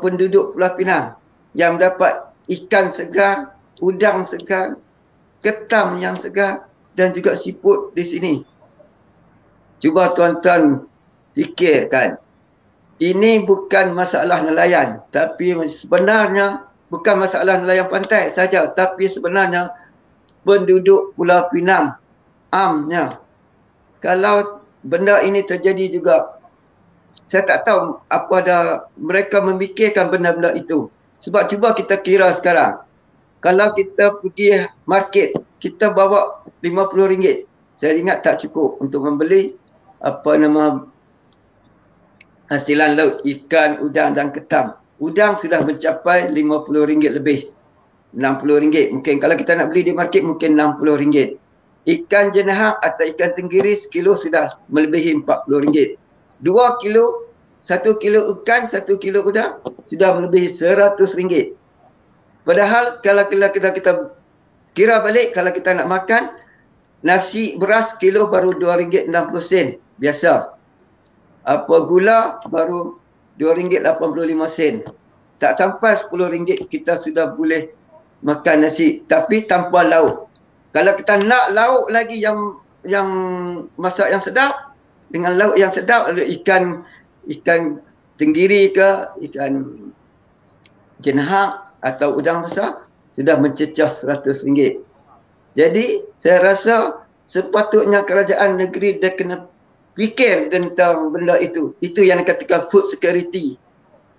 penduduk 0.00 0.54
Pulau 0.54 0.72
Pinang 0.78 1.18
yang 1.58 1.76
mendapat 1.76 2.30
ikan 2.46 2.86
segar, 2.86 3.56
udang 3.82 4.22
segar, 4.22 4.78
ketam 5.42 5.98
yang 5.98 6.14
segar 6.14 6.70
dan 6.94 7.12
juga 7.12 7.34
siput 7.34 7.92
di 7.92 8.04
sini. 8.06 8.32
Cuba 9.82 10.16
tuan-tuan 10.16 10.88
fikirkan 11.36 12.16
ini 12.96 13.44
bukan 13.44 13.92
masalah 13.92 14.40
nelayan 14.40 15.04
tapi 15.12 15.52
sebenarnya 15.68 16.64
bukan 16.88 17.20
masalah 17.20 17.60
nelayan 17.60 17.86
pantai 17.92 18.32
saja 18.32 18.72
tapi 18.72 19.06
sebenarnya 19.06 19.70
penduduk 20.46 21.12
Pulau 21.18 21.50
Pinang 21.50 21.98
amnya. 22.54 23.18
Kalau 23.98 24.62
benda 24.86 25.18
ini 25.26 25.42
terjadi 25.42 25.90
juga 25.90 26.38
saya 27.26 27.42
tak 27.42 27.66
tahu 27.66 27.98
apa 28.06 28.34
ada 28.38 28.58
mereka 28.94 29.42
memikirkan 29.42 30.14
benda-benda 30.14 30.54
itu. 30.54 30.86
Sebab 31.18 31.50
cuba 31.50 31.74
kita 31.74 31.98
kira 31.98 32.30
sekarang 32.32 32.86
kalau 33.42 33.72
kita 33.74 34.20
pergi 34.22 34.68
market 34.86 35.34
kita 35.58 35.90
bawa 35.90 36.44
RM50 36.60 37.44
saya 37.76 37.92
ingat 37.96 38.24
tak 38.24 38.40
cukup 38.44 38.80
untuk 38.80 39.04
membeli 39.04 39.56
apa 40.00 40.36
nama 40.36 40.84
hasilan 42.50 42.94
laut 42.94 43.22
ikan, 43.26 43.78
udang 43.82 44.14
dan 44.14 44.30
ketam. 44.30 44.74
Udang 45.02 45.36
sudah 45.36 45.60
mencapai 45.62 46.32
RM50 46.32 47.14
lebih. 47.20 47.50
RM60 48.16 48.96
mungkin 48.96 49.20
kalau 49.20 49.36
kita 49.36 49.52
nak 49.58 49.68
beli 49.68 49.84
di 49.84 49.92
market 49.92 50.24
mungkin 50.24 50.56
RM60. 50.56 51.36
Ikan 51.86 52.34
jenahak 52.34 52.82
atau 52.82 53.04
ikan 53.14 53.30
tenggiri 53.38 53.76
sekilo 53.78 54.18
sudah 54.18 54.50
melebihi 54.72 55.22
RM40. 55.22 55.94
Dua 56.42 56.80
kilo, 56.82 57.30
satu 57.62 57.94
kilo 58.02 58.40
ikan, 58.40 58.66
satu 58.66 58.98
kilo 58.98 59.22
udang 59.22 59.60
sudah 59.86 60.16
melebihi 60.16 60.48
RM100. 60.50 61.54
Padahal 62.46 63.02
kalau 63.02 63.26
kita, 63.26 63.50
kita, 63.50 63.70
kita 63.74 63.92
kira 64.74 65.02
balik 65.02 65.34
kalau 65.34 65.50
kita 65.50 65.74
nak 65.74 65.86
makan 65.90 66.30
nasi 67.04 67.54
beras 67.60 67.94
kilo 68.00 68.26
baru 68.30 68.56
RM2.60 68.56 69.78
biasa 70.00 70.55
apa 71.46 71.76
gula 71.86 72.42
baru 72.50 72.98
RM2.85 73.38 74.86
tak 75.36 75.52
sampai 75.56 76.00
RM10 76.08 76.66
kita 76.72 76.96
sudah 77.00 77.36
boleh 77.36 77.68
makan 78.24 78.64
nasi. 78.64 79.04
Tapi 79.04 79.44
tanpa 79.44 79.84
lauk. 79.84 80.28
Kalau 80.72 80.92
kita 80.96 81.20
nak 81.24 81.52
lauk 81.52 81.88
lagi 81.92 82.20
yang 82.20 82.60
yang 82.86 83.08
masak 83.76 84.08
yang 84.12 84.22
sedap 84.22 84.76
dengan 85.10 85.36
lauk 85.36 85.56
yang 85.58 85.72
sedap 85.72 86.08
ikan 86.14 86.84
ikan 87.26 87.82
tenggiri 88.16 88.70
ke 88.72 88.88
ikan 89.30 89.92
jenahak 91.02 91.66
atau 91.84 92.16
udang 92.16 92.46
besar 92.46 92.86
sudah 93.10 93.36
mencecah 93.36 93.90
RM100 93.90 94.80
jadi 95.58 95.86
saya 96.14 96.38
rasa 96.40 97.04
sepatutnya 97.26 98.06
kerajaan 98.06 98.60
negeri 98.60 99.02
dia 99.02 99.12
kena 99.12 99.50
fikir 99.96 100.52
tentang 100.52 101.10
benda 101.10 101.40
itu. 101.40 101.72
Itu 101.80 102.04
yang 102.04 102.22
dikatakan 102.22 102.68
food 102.68 102.86
security. 102.86 103.56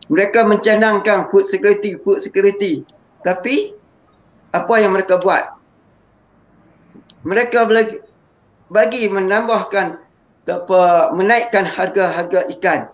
Mereka 0.09 0.43
mencanangkan 0.43 1.29
food 1.29 1.45
security, 1.45 1.95
food 2.01 2.19
security. 2.19 2.83
Tapi 3.21 3.77
apa 4.51 4.73
yang 4.81 4.97
mereka 4.97 5.21
buat? 5.21 5.53
Mereka 7.27 7.69
bagi, 8.71 9.05
menambahkan 9.07 9.99
apa 10.47 10.81
menaikkan 11.11 11.67
harga-harga 11.67 12.47
ikan. 12.57 12.87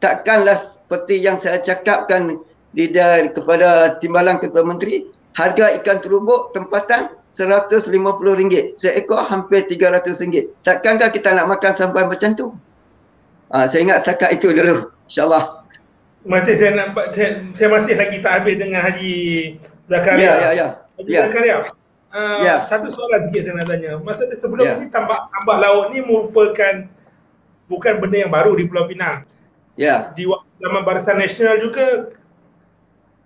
Takkanlah 0.00 0.56
seperti 0.56 1.20
yang 1.20 1.36
saya 1.36 1.60
cakapkan 1.60 2.40
di 2.72 2.90
kepada 3.30 4.00
timbalan 4.00 4.40
ketua 4.40 4.64
menteri, 4.64 5.04
harga 5.36 5.76
ikan 5.80 6.00
terubuk 6.00 6.56
tempatan 6.56 7.12
RM150 7.34 8.78
seekor 8.78 9.26
hampir 9.26 9.66
RM300 9.66 10.62
takkankah 10.62 11.10
kita 11.10 11.34
nak 11.34 11.50
makan 11.50 11.74
sampai 11.74 12.06
macam 12.06 12.30
tu? 12.38 12.54
Ha, 13.50 13.66
saya 13.66 13.82
ingat 13.82 14.06
setakat 14.06 14.38
itu 14.38 14.54
dulu. 14.54 14.94
insyaAllah. 15.10 15.66
Masih 16.24 16.54
saya 16.56 16.70
nak 16.78 16.94
saya, 17.12 17.42
saya 17.52 17.68
masih 17.74 17.94
lagi 17.98 18.18
tak 18.22 18.32
habis 18.40 18.54
dengan 18.56 18.80
Haji 18.86 19.14
Zakaria. 19.90 20.24
Ya 20.24 20.34
ya 20.38 20.50
ya. 20.54 20.68
Haji 20.96 21.10
ya. 21.10 21.22
Zakaria 21.28 21.56
uh, 22.14 22.38
ya. 22.40 22.54
satu 22.64 22.88
soalan 22.88 23.28
sikit 23.28 23.50
saya 23.50 23.54
nak 23.58 23.66
tanya. 23.66 23.90
Maksudnya 23.98 24.36
sebelum 24.38 24.64
ya. 24.64 24.74
ini 24.78 24.88
tambak 24.94 25.26
tambak 25.34 25.56
laut 25.58 25.90
ni 25.90 26.00
merupakan 26.06 26.86
bukan 27.66 27.94
benda 27.98 28.16
yang 28.24 28.32
baru 28.32 28.54
di 28.54 28.64
Pulau 28.70 28.86
Pinang. 28.86 29.26
Ya. 29.74 30.14
Di 30.14 30.24
zaman 30.62 30.86
Barisan 30.86 31.18
Nasional 31.18 31.58
juga 31.58 32.14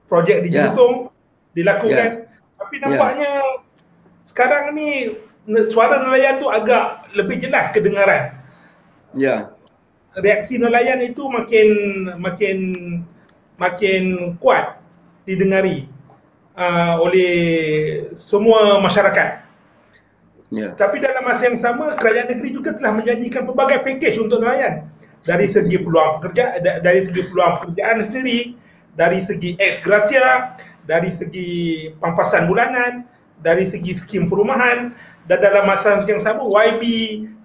projek 0.08 0.48
di 0.48 0.56
ya. 0.56 0.72
Jelutong 0.72 1.12
dilakukan. 1.52 2.08
Ya. 2.24 2.26
tapi 2.58 2.74
nampaknya 2.82 3.30
ya 3.38 3.67
sekarang 4.28 4.76
ni 4.76 5.16
suara 5.72 6.04
nelayan 6.04 6.36
tu 6.36 6.52
agak 6.52 7.08
lebih 7.16 7.40
jelas 7.40 7.72
kedengaran. 7.72 8.36
Ya. 9.16 9.56
Reaksi 10.20 10.60
nelayan 10.60 11.00
itu 11.00 11.24
makin 11.32 11.68
makin 12.20 12.58
makin 13.56 14.36
kuat 14.36 14.76
didengari 15.24 15.88
uh, 16.60 17.00
oleh 17.00 17.32
semua 18.12 18.76
masyarakat. 18.84 19.48
Ya. 20.52 20.72
Tapi 20.76 21.00
dalam 21.00 21.24
masa 21.24 21.48
yang 21.48 21.60
sama 21.60 21.96
kerajaan 21.96 22.32
negeri 22.32 22.56
juga 22.56 22.76
telah 22.76 23.00
menjanjikan 23.00 23.48
pelbagai 23.48 23.84
pakej 23.84 24.20
untuk 24.20 24.44
nelayan. 24.44 24.88
Dari 25.24 25.48
segi 25.48 25.76
peluang 25.80 26.20
kerja 26.24 26.56
dari 26.60 27.00
segi 27.04 27.26
peluang 27.32 27.64
pekerjaan 27.64 28.06
sendiri, 28.06 28.54
dari 28.96 29.20
segi 29.24 29.56
ex 29.60 29.80
gratia, 29.84 30.56
dari 30.88 31.12
segi 31.12 31.50
pampasan 32.00 32.48
bulanan, 32.48 33.04
dari 33.42 33.70
segi 33.70 33.94
skim 33.94 34.26
perumahan 34.26 34.92
dan 35.28 35.38
dalam 35.44 35.68
masa 35.68 36.02
yang 36.08 36.24
sama 36.24 36.48
YB, 36.48 36.82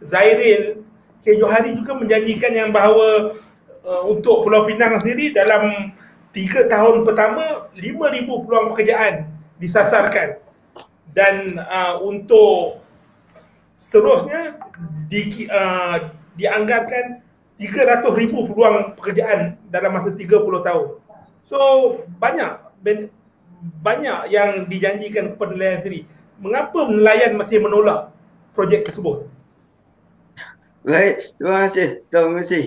Zairil, 0.07 0.81
K. 1.23 1.39
Johari 1.39 1.75
juga 1.75 1.95
menjanjikan 1.99 2.51
yang 2.55 2.69
bahawa 2.71 3.39
uh, 3.83 4.03
untuk 4.07 4.47
Pulau 4.47 4.67
Pinang 4.67 4.99
sendiri 4.99 5.31
dalam 5.35 5.91
3 6.33 6.71
tahun 6.71 7.05
pertama 7.05 7.69
5,000 7.77 8.25
peluang 8.25 8.73
pekerjaan 8.73 9.29
disasarkan 9.61 10.41
dan 11.13 11.61
uh, 11.61 12.01
untuk 12.01 12.81
seterusnya 13.77 14.57
di, 15.07 15.45
uh, 15.51 16.09
dianggarkan 16.39 17.21
300,000 17.61 18.49
peluang 18.49 18.97
pekerjaan 18.97 19.55
dalam 19.69 19.93
masa 19.93 20.09
30 20.09 20.41
tahun. 20.41 20.87
So 21.45 21.59
banyak 22.17 22.51
banyak 23.83 24.31
yang 24.31 24.67
dijanjikan 24.67 25.35
kepada 25.35 25.55
nelayan 25.55 25.79
sendiri. 25.83 26.01
Mengapa 26.43 26.79
nelayan 26.91 27.39
masih 27.39 27.63
menolak 27.63 28.11
projek 28.51 28.83
tersebut? 28.83 29.27
Baik, 30.83 31.31
terima 31.39 31.63
kasih. 31.63 31.87
Terima 32.11 32.43
kasih. 32.43 32.63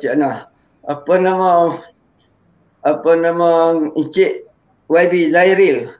Cik 0.00 0.12
Ana. 0.18 0.50
Apa 0.88 1.14
nama 1.20 1.78
apa 2.80 3.10
nama 3.12 3.76
Encik 3.94 4.48
YB 4.88 5.30
Zairil 5.30 5.92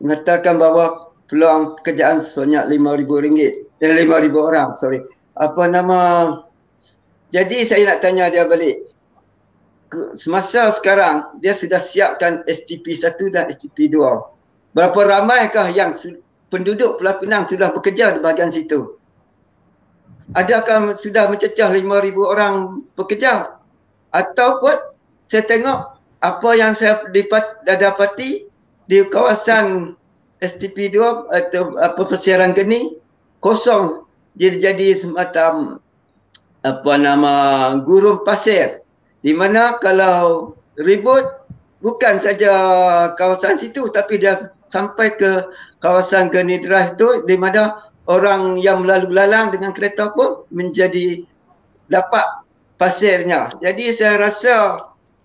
mengatakan 0.00 0.56
bahawa 0.56 1.10
peluang 1.26 1.76
pekerjaan 1.82 2.22
sebanyak 2.22 2.70
RM5,000 2.70 3.10
eh 3.42 3.52
RM5,000 3.82 4.34
orang, 4.38 4.68
sorry. 4.78 5.02
Apa 5.36 5.66
nama 5.68 5.98
jadi 7.32 7.64
saya 7.64 7.82
nak 7.92 8.00
tanya 8.04 8.28
dia 8.28 8.44
balik 8.44 8.91
semasa 10.16 10.72
sekarang 10.72 11.38
dia 11.40 11.52
sudah 11.52 11.78
siapkan 11.78 12.42
STP 12.48 12.96
1 12.96 13.32
dan 13.32 13.48
STP 13.52 13.92
2. 13.92 14.00
Berapa 14.72 15.00
ramaikah 15.04 15.68
yang 15.72 15.92
penduduk 16.48 17.00
Pulau 17.00 17.16
Pinang 17.20 17.44
sudah 17.48 17.72
bekerja 17.72 18.16
di 18.16 18.18
bahagian 18.24 18.52
situ? 18.52 18.96
Adakah 20.32 20.96
sudah 20.96 21.28
mencecah 21.28 21.68
5,000 21.68 21.84
orang 22.24 22.86
pekerja? 22.96 23.58
Ataupun 24.12 24.76
saya 25.28 25.44
tengok 25.48 26.00
apa 26.22 26.50
yang 26.54 26.72
saya 26.76 27.02
dapat 27.10 27.44
dapati 27.66 28.46
di 28.86 28.98
kawasan 29.10 29.98
STP 30.44 30.92
2 30.92 31.30
atau 31.30 31.74
apa 31.78 32.02
persiaran 32.02 32.54
geni 32.54 32.98
kosong 33.38 34.06
jadi 34.36 34.72
jadi 34.72 34.98
semacam 34.98 35.78
apa 36.62 36.92
nama 36.98 37.34
gurun 37.82 38.22
pasir 38.22 38.81
di 39.22 39.32
mana 39.32 39.78
kalau 39.78 40.52
ribut 40.76 41.24
bukan 41.82 42.18
saja 42.22 42.52
kawasan 43.18 43.58
situ 43.58 43.90
tapi 43.90 44.18
dia 44.18 44.50
sampai 44.70 45.14
ke 45.14 45.46
kawasan 45.82 46.30
Geni 46.30 46.62
Drive 46.62 46.98
tu 46.98 47.26
di 47.26 47.34
mana 47.38 47.90
orang 48.10 48.58
yang 48.58 48.82
melalu 48.82 49.14
lalang 49.14 49.54
dengan 49.54 49.70
kereta 49.70 50.10
pun 50.14 50.46
menjadi 50.50 51.22
dapat 51.86 52.24
pasirnya. 52.78 53.50
Jadi 53.62 53.94
saya 53.94 54.18
rasa 54.18 54.80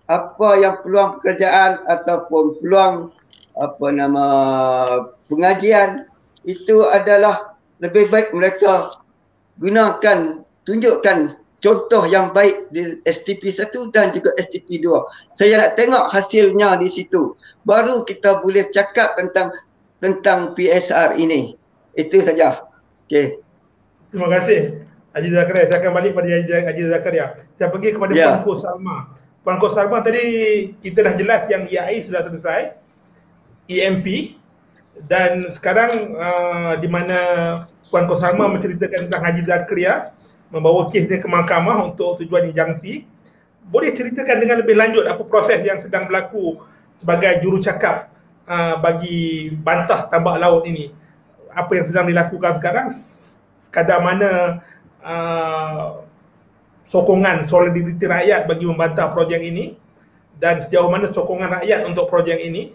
apa 0.08 0.48
yang 0.58 0.80
peluang 0.80 1.18
pekerjaan 1.20 1.84
ataupun 1.90 2.58
peluang 2.62 3.10
apa 3.58 3.86
nama 3.90 4.26
pengajian 5.26 6.06
itu 6.46 6.86
adalah 6.86 7.58
lebih 7.82 8.06
baik 8.08 8.30
mereka 8.30 8.94
gunakan 9.58 10.46
tunjukkan 10.62 11.34
contoh 11.58 12.06
yang 12.06 12.30
baik 12.30 12.70
di 12.70 13.02
STP 13.06 13.50
1 13.50 13.94
dan 13.94 14.14
juga 14.14 14.34
STP 14.38 14.82
2. 14.82 15.34
Saya 15.34 15.54
nak 15.58 15.70
tengok 15.74 16.10
hasilnya 16.14 16.78
di 16.78 16.88
situ. 16.90 17.34
Baru 17.66 18.06
kita 18.06 18.40
boleh 18.42 18.70
cakap 18.70 19.18
tentang 19.18 19.54
tentang 19.98 20.54
PSR 20.54 21.18
ini. 21.18 21.58
Itu 21.98 22.22
saja. 22.22 22.62
Okey. 23.06 23.42
Terima 24.14 24.28
kasih. 24.30 24.88
Haji 25.18 25.28
Zakaria, 25.34 25.64
saya 25.66 25.78
akan 25.82 25.92
balik 25.98 26.12
pada 26.14 26.28
Haji 26.70 26.82
Zakaria. 26.86 27.26
Saya 27.58 27.68
pergi 27.74 27.88
kepada 27.96 28.12
ya. 28.14 28.38
Puan 28.38 28.44
Ko 28.46 28.52
Salma. 28.54 28.96
Puan 29.42 29.56
Ko 29.58 29.68
Salma 29.72 29.98
tadi 30.04 30.22
kita 30.78 31.02
dah 31.02 31.14
jelas 31.18 31.42
yang 31.50 31.66
EI 31.66 32.06
sudah 32.06 32.22
selesai. 32.22 32.78
EMP 33.68 34.38
dan 35.10 35.50
sekarang 35.50 36.16
uh, 36.16 36.78
di 36.78 36.86
mana 36.86 37.18
Puan 37.90 38.06
Salma 38.14 38.46
menceritakan 38.46 39.10
tentang 39.10 39.22
Haji 39.26 39.42
Zakaria 39.42 40.06
membawa 40.48 40.88
kes 40.88 41.08
dia 41.08 41.20
ke 41.20 41.28
mahkamah 41.28 41.92
untuk 41.92 42.20
tujuan 42.24 42.48
injangsi. 42.48 43.04
Boleh 43.68 43.92
ceritakan 43.92 44.40
dengan 44.40 44.64
lebih 44.64 44.76
lanjut 44.76 45.04
apa 45.04 45.20
proses 45.28 45.60
yang 45.60 45.76
sedang 45.76 46.08
berlaku 46.08 46.60
sebagai 46.96 47.44
jurucakap 47.44 48.08
uh, 48.48 48.80
bagi 48.80 49.52
bantah 49.60 50.08
tambak 50.08 50.40
laut 50.40 50.64
ini? 50.64 50.90
Apa 51.52 51.76
yang 51.76 51.86
sedang 51.88 52.06
dilakukan 52.08 52.60
sekarang? 52.60 52.96
Sekadar 53.60 54.00
mana 54.00 54.62
Uh, 54.98 56.02
sokongan 56.82 57.46
solidariti 57.46 58.02
rakyat 58.02 58.50
bagi 58.50 58.66
membantah 58.66 59.14
projek 59.14 59.38
ini 59.38 59.78
dan 60.42 60.58
sejauh 60.58 60.90
mana 60.90 61.06
sokongan 61.06 61.62
rakyat 61.62 61.86
untuk 61.86 62.10
projek 62.10 62.34
ini 62.42 62.74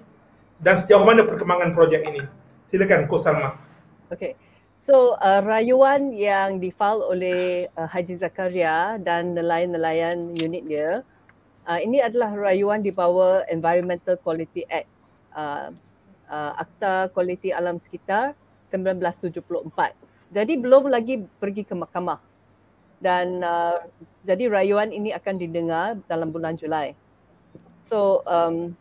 dan 0.64 0.80
sejauh 0.80 1.04
mana 1.04 1.28
perkembangan 1.28 1.76
projek 1.76 2.00
ini. 2.08 2.24
Silakan 2.72 3.12
Ko 3.12 3.20
Salma. 3.20 3.60
Okay. 4.08 4.40
So 4.84 5.16
uh, 5.16 5.40
rayuan 5.40 6.12
yang 6.12 6.60
difal 6.60 7.00
oleh 7.08 7.72
uh, 7.80 7.88
Haji 7.88 8.20
Zakaria 8.20 9.00
dan 9.00 9.32
nelayan-nelayan 9.32 10.36
unit 10.36 10.68
dia 10.68 11.08
uh, 11.64 11.80
ini 11.80 12.04
adalah 12.04 12.36
rayuan 12.36 12.84
di 12.84 12.92
bawah 12.92 13.48
Environmental 13.48 14.20
Quality 14.20 14.68
Act 14.68 14.92
uh, 15.40 15.72
uh, 16.28 16.52
Akta 16.60 17.08
Kualiti 17.16 17.56
Alam 17.56 17.80
Sekitar 17.80 18.36
1974 18.76 19.72
jadi 20.36 20.54
belum 20.60 20.92
lagi 20.92 21.24
pergi 21.40 21.64
ke 21.64 21.80
mahkamah 21.80 22.20
dan 23.00 23.40
uh, 23.40 23.88
jadi 24.28 24.52
rayuan 24.52 24.92
ini 24.92 25.16
akan 25.16 25.36
didengar 25.40 25.96
dalam 26.12 26.28
bulan 26.28 26.60
Julai. 26.60 26.92
So 27.80 28.20
um, 28.28 28.76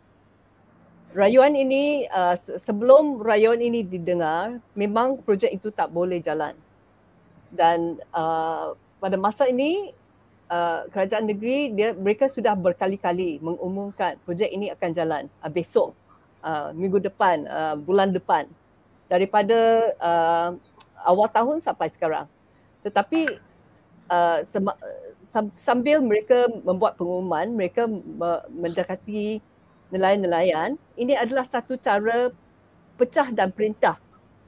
rayuan 1.12 1.52
ini 1.52 2.08
uh, 2.08 2.36
sebelum 2.36 3.20
rayuan 3.20 3.60
ini 3.60 3.84
didengar 3.84 4.60
memang 4.72 5.20
projek 5.20 5.52
itu 5.52 5.68
tak 5.68 5.92
boleh 5.92 6.18
jalan 6.18 6.56
dan 7.52 8.00
uh, 8.16 8.72
pada 8.96 9.16
masa 9.20 9.44
ini 9.48 9.92
uh, 10.48 10.88
kerajaan 10.88 11.28
negeri 11.28 11.72
dia 11.76 11.92
mereka 11.92 12.32
sudah 12.32 12.56
berkali-kali 12.56 13.40
mengumumkan 13.44 14.16
projek 14.24 14.48
ini 14.48 14.72
akan 14.72 14.90
jalan 14.96 15.22
uh, 15.44 15.52
besok 15.52 15.92
uh, 16.40 16.72
minggu 16.72 16.98
depan 17.00 17.44
uh, 17.44 17.74
bulan 17.76 18.12
depan 18.12 18.48
daripada 19.12 19.92
uh, 20.00 20.56
awal 21.04 21.28
tahun 21.28 21.60
sampai 21.60 21.92
sekarang. 21.92 22.24
Tetapi 22.80 23.38
uh, 24.08 24.40
sambil 25.60 26.00
mereka 26.00 26.48
membuat 26.64 26.96
pengumuman, 26.96 27.52
mereka 27.52 27.84
mendekati 28.48 29.44
nelayan-nelayan, 29.92 30.80
ini 30.96 31.12
adalah 31.12 31.44
satu 31.44 31.76
cara 31.76 32.32
pecah 32.96 33.28
dan 33.30 33.52
perintah. 33.52 34.00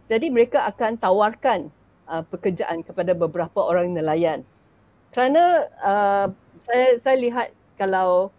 Jadi 0.09 0.32
mereka 0.32 0.64
akan 0.68 0.97
tawarkan 0.97 1.68
uh, 2.09 2.24
pekerjaan 2.28 2.80
kepada 2.80 3.12
beberapa 3.12 3.61
orang 3.61 3.92
nelayan. 3.92 4.45
Kerana 5.12 5.68
uh, 5.84 6.26
saya 6.61 6.99
saya 6.99 7.16
lihat 7.20 7.49
kalau 7.76 8.32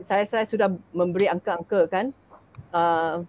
saya 0.00 0.24
saya 0.24 0.44
sudah 0.48 0.68
memberi 0.96 1.28
angka-angka 1.28 1.88
kan 1.90 2.06
uh, 2.72 3.24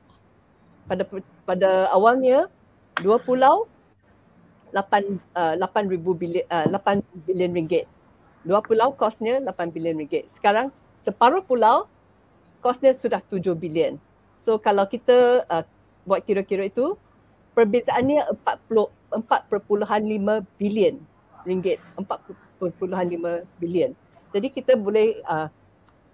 pada 0.88 1.04
pada 1.44 1.70
awalnya 1.92 2.48
dua 3.00 3.20
pulau 3.20 3.68
8 4.72 5.20
uh, 5.36 5.56
8000 5.60 6.00
bilion 6.16 6.46
uh, 6.48 6.68
8 6.72 7.28
bilion 7.28 7.52
ringgit. 7.52 7.86
Dua 8.48 8.64
pulau 8.64 8.96
kosnya 8.96 9.38
8 9.44 9.76
bilion 9.76 10.00
ringgit. 10.00 10.32
Sekarang 10.32 10.72
separuh 11.04 11.44
pulau 11.44 11.92
kosnya 12.62 12.94
sudah 12.96 13.20
7 13.26 13.58
bilion. 13.58 13.98
So 14.38 14.58
kalau 14.62 14.86
kita 14.86 15.46
uh, 15.50 15.66
buat 16.06 16.22
kira-kira 16.26 16.70
itu 16.70 16.96
perbezaannya 17.58 18.38
40 18.70 19.02
4.5 19.12 20.48
bilion 20.56 20.96
ringgit. 21.44 21.82
4.5 22.00 22.80
bilion. 23.60 23.92
Jadi 24.32 24.48
kita 24.48 24.80
boleh 24.80 25.20
uh, 25.28 25.52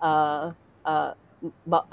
uh, 0.01 0.49
uh, 0.81 1.11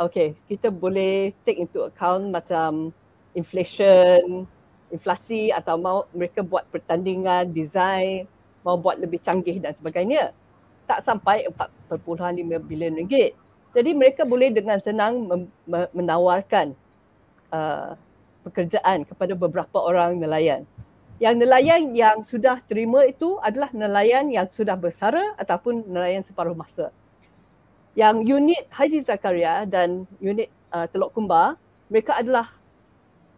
okay, 0.00 0.32
kita 0.48 0.72
boleh 0.72 1.36
take 1.44 1.60
into 1.60 1.84
account 1.84 2.32
macam 2.32 2.94
inflation, 3.36 4.48
inflasi 4.88 5.52
atau 5.52 5.76
mau 5.76 5.98
mereka 6.16 6.40
buat 6.40 6.64
pertandingan, 6.72 7.52
design, 7.52 8.24
mau 8.64 8.80
buat 8.80 8.96
lebih 8.96 9.20
canggih 9.20 9.60
dan 9.60 9.76
sebagainya. 9.76 10.32
Tak 10.88 11.04
sampai 11.04 11.44
4.5 11.90 12.00
bilion 12.64 12.96
ringgit. 12.96 13.36
Jadi 13.74 13.90
mereka 13.90 14.22
boleh 14.22 14.54
dengan 14.54 14.78
senang 14.78 15.26
menawarkan 15.66 16.78
uh, 17.50 17.98
pekerjaan 18.46 19.02
kepada 19.02 19.34
beberapa 19.34 19.82
orang 19.82 20.22
nelayan. 20.22 20.62
Yang 21.18 21.34
nelayan 21.42 21.82
yang 21.94 22.22
sudah 22.22 22.62
terima 22.70 23.02
itu 23.02 23.38
adalah 23.42 23.70
nelayan 23.74 24.30
yang 24.30 24.46
sudah 24.50 24.78
bersara 24.78 25.34
ataupun 25.38 25.90
nelayan 25.90 26.22
separuh 26.22 26.54
masa. 26.54 26.94
Yang 27.98 28.26
unit 28.26 28.62
Haji 28.70 29.02
Zakaria 29.02 29.66
dan 29.66 30.06
unit 30.18 30.50
uh, 30.70 30.86
Teluk 30.90 31.14
Kumbar, 31.14 31.58
mereka 31.90 32.18
adalah 32.18 32.50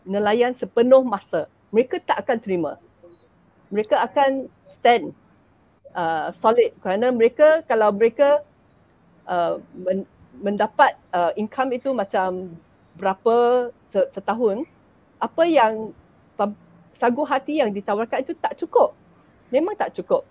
nelayan 0.05 0.53
sepenuh 0.57 1.05
masa. 1.05 1.49
Mereka 1.72 2.01
tak 2.05 2.24
akan 2.24 2.39
terima. 2.41 2.72
Mereka 3.68 4.01
akan 4.01 4.49
stand 4.68 5.12
uh, 5.97 6.32
solid 6.37 6.72
kerana 6.80 7.12
mereka 7.12 7.61
kalau 7.68 7.93
mereka 7.93 8.41
uh, 9.28 9.61
men- 9.76 10.09
mendapat 10.41 10.97
uh, 11.12 11.32
income 11.37 11.76
itu 11.76 11.93
macam 11.93 12.57
berapa 12.97 13.68
setahun, 13.89 14.64
apa 15.20 15.43
yang 15.49 15.93
sagu 16.97 17.28
hati 17.28 17.61
yang 17.61 17.72
ditawarkan 17.72 18.24
itu 18.24 18.32
tak 18.41 18.57
cukup. 18.57 18.97
Memang 19.53 19.76
tak 19.76 19.93
cukup. 19.93 20.24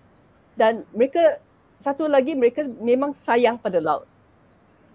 Dan 0.58 0.82
mereka 0.90 1.38
satu 1.78 2.10
lagi 2.10 2.34
mereka 2.34 2.66
memang 2.66 3.14
sayang 3.14 3.54
pada 3.54 3.78
laut. 3.78 4.06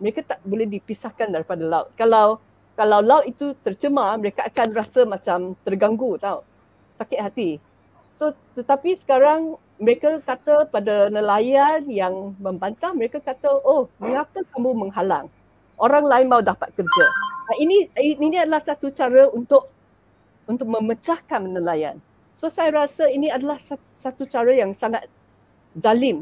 Mereka 0.04 0.26
tak 0.28 0.44
boleh 0.44 0.68
dipisahkan 0.68 1.32
daripada 1.32 1.64
laut. 1.64 1.88
Kalau 1.96 2.44
kalau 2.82 3.00
laut 3.04 3.28
itu 3.28 3.54
tercemar 3.62 4.16
mereka 4.18 4.48
akan 4.48 4.68
rasa 4.72 5.04
macam 5.04 5.54
terganggu 5.62 6.16
tau 6.18 6.42
sakit 6.98 7.20
hati 7.20 7.50
so 8.16 8.34
tetapi 8.58 8.98
sekarang 8.98 9.58
mereka 9.82 10.22
kata 10.22 10.70
pada 10.70 11.10
nelayan 11.10 11.90
yang 11.90 12.38
membantah 12.38 12.94
mereka 12.94 13.18
kata 13.18 13.50
oh 13.66 13.90
mengapa 13.98 14.46
kamu 14.54 14.78
menghalang? 14.78 15.26
Orang 15.82 16.06
lain 16.06 16.30
mau 16.30 16.46
dapat 16.46 16.70
kerja. 16.78 17.06
Nah, 17.50 17.58
ini 17.58 17.90
ini 17.98 18.38
adalah 18.38 18.62
satu 18.62 18.94
cara 18.94 19.26
untuk 19.34 19.66
untuk 20.46 20.70
memecahkan 20.70 21.42
nelayan. 21.42 21.98
So 22.38 22.46
saya 22.46 22.86
rasa 22.86 23.10
ini 23.10 23.34
adalah 23.34 23.58
satu 23.98 24.30
cara 24.30 24.54
yang 24.54 24.78
sangat 24.78 25.10
zalim 25.74 26.22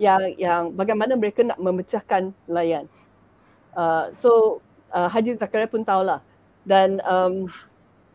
yang 0.00 0.32
yang 0.40 0.62
bagaimana 0.72 1.12
mereka 1.12 1.44
nak 1.44 1.60
memecahkan 1.60 2.32
nelayan. 2.48 2.88
Uh, 3.76 4.08
so 4.16 4.64
uh, 4.96 5.12
Haji 5.12 5.36
Zakaria 5.36 5.68
pun 5.68 5.84
tahulah. 5.84 6.24
Dan 6.64 7.04
um, 7.04 7.44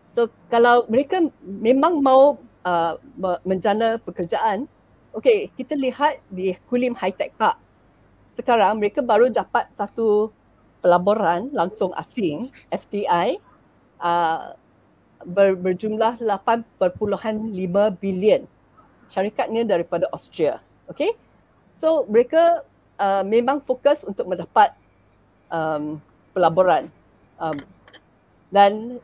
so 0.10 0.34
kalau 0.50 0.90
mereka 0.90 1.22
memang 1.46 2.02
mau 2.02 2.42
uh, 2.68 3.00
menjana 3.48 3.96
pekerjaan, 4.04 4.68
okay 5.16 5.48
kita 5.56 5.80
lihat 5.80 6.20
di 6.28 6.52
Kulim 6.68 6.92
High 6.92 7.16
Tech 7.16 7.32
Park. 7.40 7.56
sekarang 8.38 8.78
mereka 8.78 9.02
baru 9.02 9.34
dapat 9.34 9.66
satu 9.74 10.30
pelaburan 10.78 11.50
langsung 11.58 11.90
asing 11.98 12.54
FDI 12.70 13.42
uh, 13.98 14.54
ber, 15.26 15.58
berjumlah 15.58 16.22
8.5 16.22 16.94
bilion. 17.98 18.46
Syarikatnya 19.10 19.66
daripada 19.66 20.06
Austria. 20.14 20.62
Okay. 20.92 21.18
So 21.74 22.06
mereka 22.06 22.62
uh, 23.02 23.26
memang 23.26 23.62
fokus 23.66 24.06
untuk 24.06 24.30
mendapat 24.30 24.78
um, 25.50 25.98
pelaburan. 26.38 26.94
Um, 27.42 27.62
dan 28.54 29.02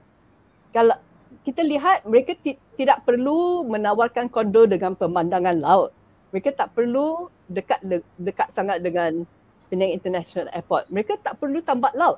kalau 0.73 0.97
kita 1.43 1.61
lihat 1.61 2.07
mereka 2.07 2.33
t- 2.39 2.59
tidak 2.79 3.03
perlu 3.03 3.67
menawarkan 3.67 4.31
kondo 4.31 4.63
dengan 4.63 4.95
pemandangan 4.95 5.59
laut. 5.59 5.91
Mereka 6.31 6.55
tak 6.55 6.71
perlu 6.73 7.27
dekat 7.51 7.83
de- 7.83 8.07
dekat 8.17 8.49
sangat 8.55 8.79
dengan 8.79 9.27
Penang 9.67 9.91
International 9.91 10.49
Airport. 10.55 10.87
Mereka 10.89 11.19
tak 11.19 11.37
perlu 11.37 11.59
tambak 11.59 11.93
laut. 11.93 12.17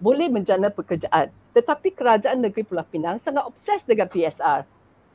Boleh 0.00 0.26
menjana 0.32 0.72
pekerjaan. 0.72 1.30
Tetapi 1.54 1.94
kerajaan 1.94 2.42
negeri 2.42 2.66
Pulau 2.66 2.82
Pinang 2.88 3.22
sangat 3.22 3.46
obses 3.46 3.84
dengan 3.86 4.10
PSR. 4.10 4.66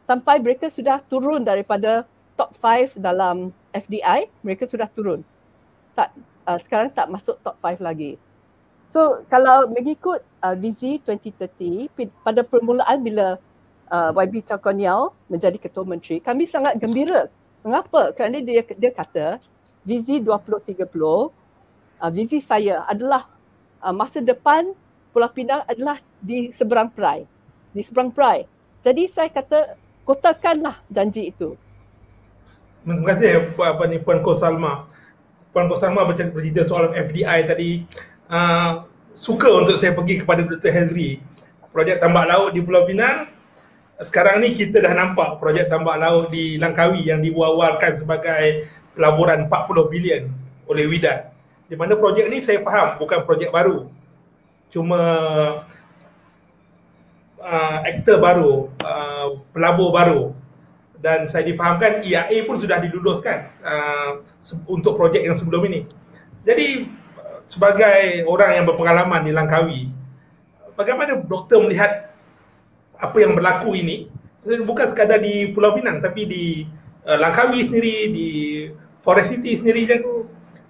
Sampai 0.07 0.39
mereka 0.39 0.71
sudah 0.71 1.03
turun 1.11 1.43
daripada 1.43 2.07
top 2.39 2.55
5 2.63 2.95
dalam 2.95 3.51
FDI, 3.75 4.31
mereka 4.41 4.63
sudah 4.63 4.87
turun. 4.87 5.21
Tak 5.93 6.15
uh, 6.47 6.59
sekarang 6.63 6.89
tak 6.95 7.11
masuk 7.11 7.35
top 7.43 7.59
5 7.59 7.83
lagi. 7.83 8.15
So 8.89 9.21
kalau 9.29 9.69
mengikut 9.69 10.25
uh, 10.41 10.57
visi 10.57 10.97
2030 11.05 11.93
pada 12.25 12.41
permulaan 12.41 13.05
bila 13.05 13.37
uh, 13.93 14.09
YB 14.17 14.41
Chakon 14.41 14.81
Yao 14.81 15.13
menjadi 15.29 15.61
ketua 15.61 15.85
menteri, 15.85 16.17
kami 16.17 16.49
sangat 16.49 16.81
gembira. 16.81 17.29
Mengapa? 17.61 18.09
Kerana 18.17 18.41
dia 18.41 18.65
dia 18.65 18.89
kata 18.89 19.37
visi 19.85 20.17
2030 20.17 20.89
uh, 20.89 21.29
visi 22.09 22.41
saya 22.41 22.81
adalah 22.89 23.29
uh, 23.85 23.93
masa 23.93 24.25
depan 24.25 24.73
Pulau 25.13 25.29
Pinang 25.29 25.61
adalah 25.69 26.01
di 26.17 26.49
seberang 26.49 26.89
perai. 26.89 27.29
Di 27.69 27.85
seberang 27.85 28.09
perai. 28.09 28.49
Jadi 28.81 29.05
saya 29.05 29.29
kata 29.29 29.77
kotakanlah 30.01 30.81
janji 30.89 31.29
itu. 31.29 31.53
Terima 32.81 33.05
kasih 33.05 33.53
apa 33.53 33.83
ni 33.85 34.01
Puan 34.01 34.25
Ko 34.25 34.33
Salma. 34.33 34.89
Puan 35.53 35.69
Ko 35.69 35.77
Salma 35.77 36.09
bercerita 36.09 36.65
soal 36.65 36.89
FDI 36.97 37.45
tadi. 37.45 37.69
Uh, 38.29 38.85
suka 39.17 39.49
untuk 39.49 39.81
saya 39.81 39.97
pergi 39.97 40.21
kepada 40.21 40.45
Dr. 40.45 40.69
Hazri. 40.69 41.17
Projek 41.73 41.97
tambak 41.97 42.29
laut 42.29 42.53
di 42.53 42.61
Pulau 42.61 42.85
Pinang. 42.85 43.25
Sekarang 43.99 44.39
ni 44.39 44.55
kita 44.55 44.79
dah 44.79 44.93
nampak 44.95 45.41
projek 45.43 45.67
tambak 45.67 45.99
laut 45.99 46.31
di 46.31 46.55
Langkawi 46.61 47.03
yang 47.09 47.19
diwawalkan 47.19 47.99
sebagai 47.99 48.69
pelaburan 48.95 49.49
40 49.51 49.91
bilion 49.91 50.23
oleh 50.69 50.85
Widat. 50.87 51.35
Di 51.67 51.75
mana 51.75 51.97
projek 51.99 52.31
ni 52.31 52.39
saya 52.39 52.63
faham 52.63 53.01
bukan 53.01 53.27
projek 53.27 53.51
baru 53.51 53.91
cuma 54.69 55.01
uh, 57.41 57.77
aktor 57.81 58.21
baru, 58.21 58.69
uh, 58.85 59.41
pelabur 59.51 59.89
baru 59.89 60.21
dan 61.01 61.25
saya 61.25 61.47
difahamkan 61.47 62.05
EIA 62.05 62.45
pun 62.45 62.61
sudah 62.61 62.77
diluluskan 62.77 63.49
uh, 63.65 64.21
untuk 64.69 64.95
projek 64.95 65.25
yang 65.25 65.33
sebelum 65.33 65.65
ini. 65.65 65.89
Jadi 66.45 66.87
sebagai 67.49 68.23
orang 68.29 68.61
yang 68.61 68.65
berpengalaman 68.69 69.25
di 69.25 69.33
Langkawi, 69.33 69.81
bagaimana 70.77 71.17
doktor 71.25 71.65
melihat 71.65 72.13
apa 73.01 73.17
yang 73.17 73.33
berlaku 73.33 73.73
ini? 73.73 74.07
Bukan 74.45 74.87
sekadar 74.87 75.19
di 75.19 75.51
Pulau 75.51 75.75
Pinang 75.75 75.99
tapi 75.99 76.23
di 76.29 76.43
uh, 77.03 77.17
Langkawi 77.17 77.67
sendiri, 77.67 77.97
di 78.13 78.29
Forest 79.01 79.35
City 79.35 79.59
sendiri 79.59 79.89
dan 79.89 79.99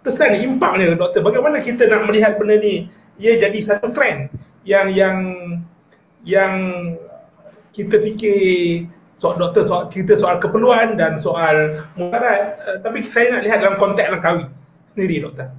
kesan 0.02 0.40
impaknya 0.40 0.96
doktor. 0.96 1.22
Bagaimana 1.22 1.60
kita 1.60 1.86
nak 1.86 2.08
melihat 2.08 2.40
benda 2.40 2.58
ni 2.58 2.88
ia 3.20 3.36
jadi 3.36 3.60
satu 3.60 3.92
trend 3.92 4.32
yang 4.64 4.88
yang 4.96 5.18
yang 6.24 6.54
kita 7.76 8.00
fikir 8.00 8.40
soal 9.20 9.36
doktor 9.36 9.68
soal 9.68 9.92
kita 9.92 10.16
soal 10.16 10.40
keperluan 10.40 10.96
dan 10.96 11.20
soal 11.20 11.84
mudarat 12.00 12.56
uh, 12.64 12.78
tapi 12.80 13.04
saya 13.04 13.36
nak 13.36 13.44
lihat 13.44 13.60
dalam 13.60 13.76
konteks 13.76 14.08
Langkawi 14.08 14.48
sendiri 14.96 15.28
doktor. 15.28 15.52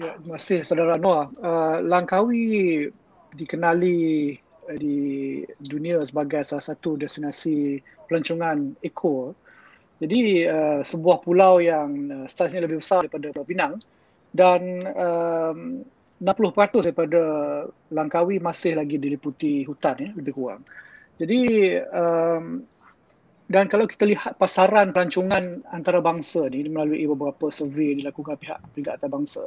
Ya, 0.00 0.16
terima 0.16 0.40
kasih 0.40 0.64
saudara 0.64 0.96
Noah. 0.96 1.28
Uh, 1.44 1.76
Langkawi 1.84 2.88
dikenali 3.36 4.32
uh, 4.72 4.76
di 4.80 4.96
dunia 5.60 6.00
sebagai 6.08 6.40
salah 6.40 6.64
satu 6.64 6.96
destinasi 6.96 7.84
pelancongan 8.08 8.80
eko. 8.80 9.36
Jadi 10.00 10.48
uh, 10.48 10.80
sebuah 10.80 11.20
pulau 11.20 11.60
yang 11.60 12.08
uh, 12.08 12.24
saiznya 12.32 12.64
lebih 12.64 12.80
besar 12.80 13.04
daripada 13.04 13.28
Pulau 13.28 13.44
Pinang 13.44 13.74
dan 14.32 14.88
um, 14.96 15.84
60% 16.16 16.80
daripada 16.80 17.22
Langkawi 17.92 18.40
masih 18.40 18.80
lagi 18.80 18.96
diliputi 18.96 19.68
hutan 19.68 20.00
ya 20.00 20.10
lebih 20.16 20.32
kurang. 20.32 20.64
Jadi 21.20 21.40
um, 21.76 22.64
dan 23.52 23.68
kalau 23.68 23.84
kita 23.84 24.08
lihat 24.08 24.38
pasaran 24.40 24.96
pelancongan 24.96 25.60
antarabangsa 25.74 26.48
ni 26.48 26.64
melalui 26.70 27.04
beberapa 27.04 27.52
survey 27.52 27.98
dilakukan 27.98 28.38
pihak 28.38 28.62
Peringkat 28.72 29.02
Antarabangsa, 29.02 29.42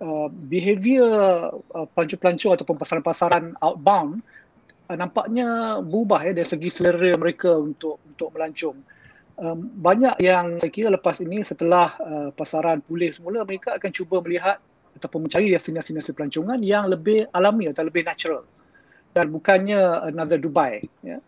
uh, 0.00 0.28
behavior 0.28 1.50
uh, 1.72 1.86
pelancong-pelancong 1.92 2.52
ataupun 2.56 2.76
pasaran-pasaran 2.76 3.44
outbound 3.60 4.20
uh, 4.88 4.96
nampaknya 4.96 5.80
berubah 5.82 6.22
ya 6.26 6.32
dari 6.32 6.48
segi 6.48 6.68
selera 6.70 7.14
mereka 7.18 7.56
untuk 7.56 8.02
untuk 8.06 8.32
melancong. 8.34 8.78
Um, 9.36 9.68
banyak 9.68 10.16
yang 10.24 10.56
saya 10.56 10.72
kira 10.72 10.88
lepas 10.88 11.20
ini 11.20 11.44
setelah 11.44 11.92
uh, 12.00 12.28
pasaran 12.32 12.80
pulih 12.80 13.12
semula 13.12 13.44
mereka 13.44 13.76
akan 13.76 13.92
cuba 13.92 14.24
melihat 14.24 14.56
ataupun 14.96 15.28
mencari 15.28 15.52
destinasi-destinasi 15.52 16.16
pelancongan 16.16 16.56
yang 16.64 16.88
lebih 16.88 17.28
alami 17.36 17.68
atau 17.68 17.84
lebih 17.84 18.08
natural 18.08 18.48
dan 19.12 19.28
bukannya 19.28 20.08
another 20.08 20.40
Dubai 20.40 20.80
ya. 21.04 21.20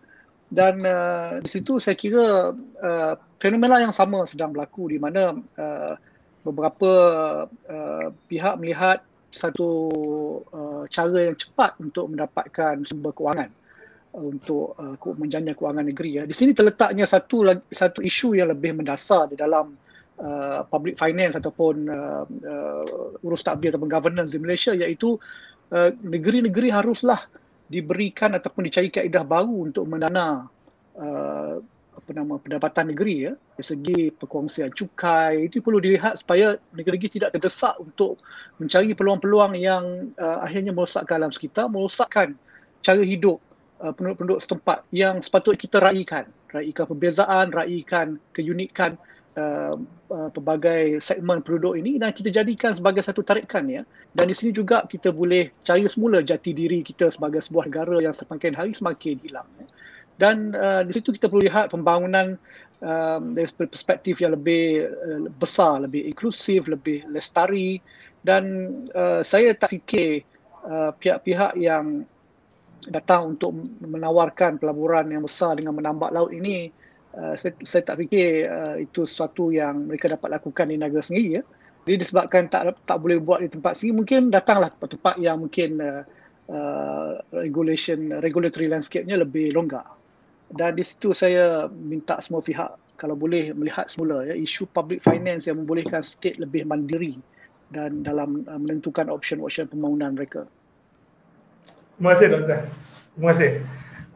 Dan 0.48 0.80
uh, 0.80 1.44
di 1.44 1.48
situ 1.52 1.76
saya 1.76 1.92
kira 1.92 2.56
uh, 2.56 3.14
fenomena 3.36 3.84
yang 3.84 3.92
sama 3.92 4.24
sedang 4.24 4.56
berlaku 4.56 4.88
di 4.88 4.96
mana 4.96 5.36
uh, 5.36 5.92
beberapa 6.48 6.92
uh, 7.48 8.06
pihak 8.26 8.56
melihat 8.56 9.04
satu 9.28 9.68
uh, 10.48 10.84
cara 10.88 11.32
yang 11.32 11.36
cepat 11.36 11.76
untuk 11.78 12.08
mendapatkan 12.08 12.80
sumber 12.88 13.12
kewangan 13.12 13.52
uh, 14.16 14.24
untuk 14.24 14.72
uh, 14.80 14.96
menjana 15.20 15.52
kewangan 15.52 15.84
negeri 15.84 16.20
ya. 16.20 16.24
Di 16.24 16.32
sini 16.32 16.56
terletaknya 16.56 17.04
satu 17.04 17.44
satu 17.68 18.00
isu 18.00 18.40
yang 18.40 18.48
lebih 18.50 18.72
mendasar 18.80 19.28
di 19.28 19.36
dalam 19.36 19.76
uh, 20.22 20.60
public 20.66 20.96
finance 20.96 21.36
ataupun 21.36 21.74
uh, 21.88 22.24
uh, 22.26 23.24
urus 23.24 23.44
takbir 23.44 23.74
ataupun 23.74 23.90
governance 23.90 24.32
di 24.32 24.40
Malaysia 24.40 24.72
iaitu 24.72 25.20
uh, 25.72 25.90
negeri-negeri 26.02 26.72
haruslah 26.72 27.20
diberikan 27.68 28.32
ataupun 28.32 28.64
dicari 28.64 28.88
kaedah 28.88 29.28
baru 29.28 29.68
untuk 29.68 29.84
mendana 29.84 30.48
uh, 30.96 31.60
apa 32.08 32.24
nama 32.24 32.40
pendapatan 32.40 32.88
negeri 32.88 33.28
ya. 33.28 33.32
Dari 33.36 33.64
segi 33.68 34.00
perkongsian 34.08 34.72
cukai 34.72 35.44
itu 35.44 35.60
perlu 35.60 35.76
dilihat 35.76 36.16
supaya 36.24 36.56
negeri-negeri 36.72 37.20
tidak 37.20 37.36
terdesak 37.36 37.76
untuk 37.76 38.16
mencari 38.56 38.96
peluang-peluang 38.96 39.52
yang 39.60 40.08
uh, 40.16 40.40
akhirnya 40.40 40.72
merosakkan 40.72 41.20
alam 41.20 41.28
sekitar 41.28 41.68
merosakkan 41.68 42.32
cara 42.80 43.04
hidup 43.04 43.36
uh, 43.84 43.92
penduduk-penduduk 43.92 44.40
setempat 44.40 44.88
yang 44.88 45.20
sepatutnya 45.20 45.60
kita 45.60 45.76
raikan. 45.84 46.24
Raikan 46.48 46.88
perbezaan 46.88 47.52
raikan 47.52 48.16
keunikan 48.32 48.96
uh, 49.36 49.68
uh, 50.08 50.32
pelbagai 50.32 51.04
segmen 51.04 51.44
penduduk 51.44 51.76
ini 51.76 52.00
dan 52.00 52.16
kita 52.16 52.32
jadikan 52.32 52.72
sebagai 52.72 53.04
satu 53.04 53.20
tarikan 53.20 53.68
ya. 53.68 53.84
Dan 54.16 54.32
di 54.32 54.34
sini 54.34 54.56
juga 54.56 54.88
kita 54.88 55.12
boleh 55.12 55.52
cari 55.60 55.84
semula 55.84 56.24
jati 56.24 56.56
diri 56.56 56.80
kita 56.80 57.12
sebagai 57.12 57.44
sebuah 57.44 57.68
negara 57.68 58.00
yang 58.00 58.16
semakin 58.16 58.56
hari 58.56 58.72
semakin 58.72 59.20
hilang 59.20 59.44
ya. 59.60 59.68
Dan 60.18 60.52
uh, 60.52 60.82
di 60.82 60.98
situ 60.98 61.14
kita 61.14 61.30
perlu 61.30 61.46
lihat 61.46 61.70
pembangunan 61.70 62.34
um, 62.82 63.38
dari 63.38 63.46
perspektif 63.54 64.18
yang 64.18 64.34
lebih 64.34 64.90
uh, 64.90 65.30
besar 65.38 65.86
lebih 65.86 66.10
inklusif 66.10 66.66
lebih 66.66 67.06
lestari 67.08 67.78
dan 68.26 68.74
uh, 68.98 69.22
saya 69.22 69.54
tak 69.54 69.70
fikir 69.78 70.26
uh, 70.66 70.90
pihak-pihak 70.98 71.54
yang 71.54 72.02
datang 72.90 73.36
untuk 73.36 73.62
menawarkan 73.82 74.58
pelaburan 74.58 75.10
yang 75.10 75.22
besar 75.22 75.58
dengan 75.58 75.78
menambak 75.78 76.10
laut 76.10 76.34
ini 76.34 76.70
uh, 77.14 77.34
saya, 77.34 77.54
saya 77.62 77.82
tak 77.86 78.02
fikir 78.06 78.46
uh, 78.46 78.76
itu 78.78 79.04
sesuatu 79.04 79.50
yang 79.50 79.90
mereka 79.90 80.10
dapat 80.10 80.38
lakukan 80.38 80.70
di 80.70 80.76
negara 80.78 81.02
sendiri 81.02 81.40
ya. 81.40 81.44
Jadi 81.88 82.04
disebabkan 82.04 82.52
tak 82.52 82.76
tak 82.84 82.98
boleh 83.00 83.16
buat 83.16 83.40
di 83.40 83.48
tempat 83.48 83.80
sendiri 83.80 84.04
mungkin 84.04 84.28
datanglah 84.28 84.68
tempat-tempat 84.68 85.14
yang 85.24 85.40
mungkin 85.40 85.70
uh, 85.80 86.02
uh, 86.52 87.10
regulation 87.32 88.12
regulatory 88.20 88.68
landscape-nya 88.68 89.16
lebih 89.18 89.56
longgar. 89.56 89.97
Dan 90.48 90.80
di 90.80 90.84
situ 90.84 91.12
saya 91.12 91.60
minta 91.76 92.16
semua 92.24 92.40
pihak 92.40 92.96
kalau 92.96 93.14
boleh 93.14 93.52
melihat 93.52 93.86
semula 93.86 94.24
ya 94.24 94.34
isu 94.34 94.64
public 94.72 95.04
finance 95.04 95.44
yang 95.44 95.60
membolehkan 95.60 96.00
state 96.00 96.40
lebih 96.40 96.64
mandiri 96.64 97.20
dan 97.68 98.00
dalam 98.00 98.48
uh, 98.48 98.56
menentukan 98.56 99.12
option-option 99.12 99.68
pembangunan 99.68 100.16
mereka. 100.16 100.48
Terima 101.96 102.16
kasih 102.16 102.28
doktor. 102.32 102.60
Terima 103.14 103.28
kasih. 103.36 103.50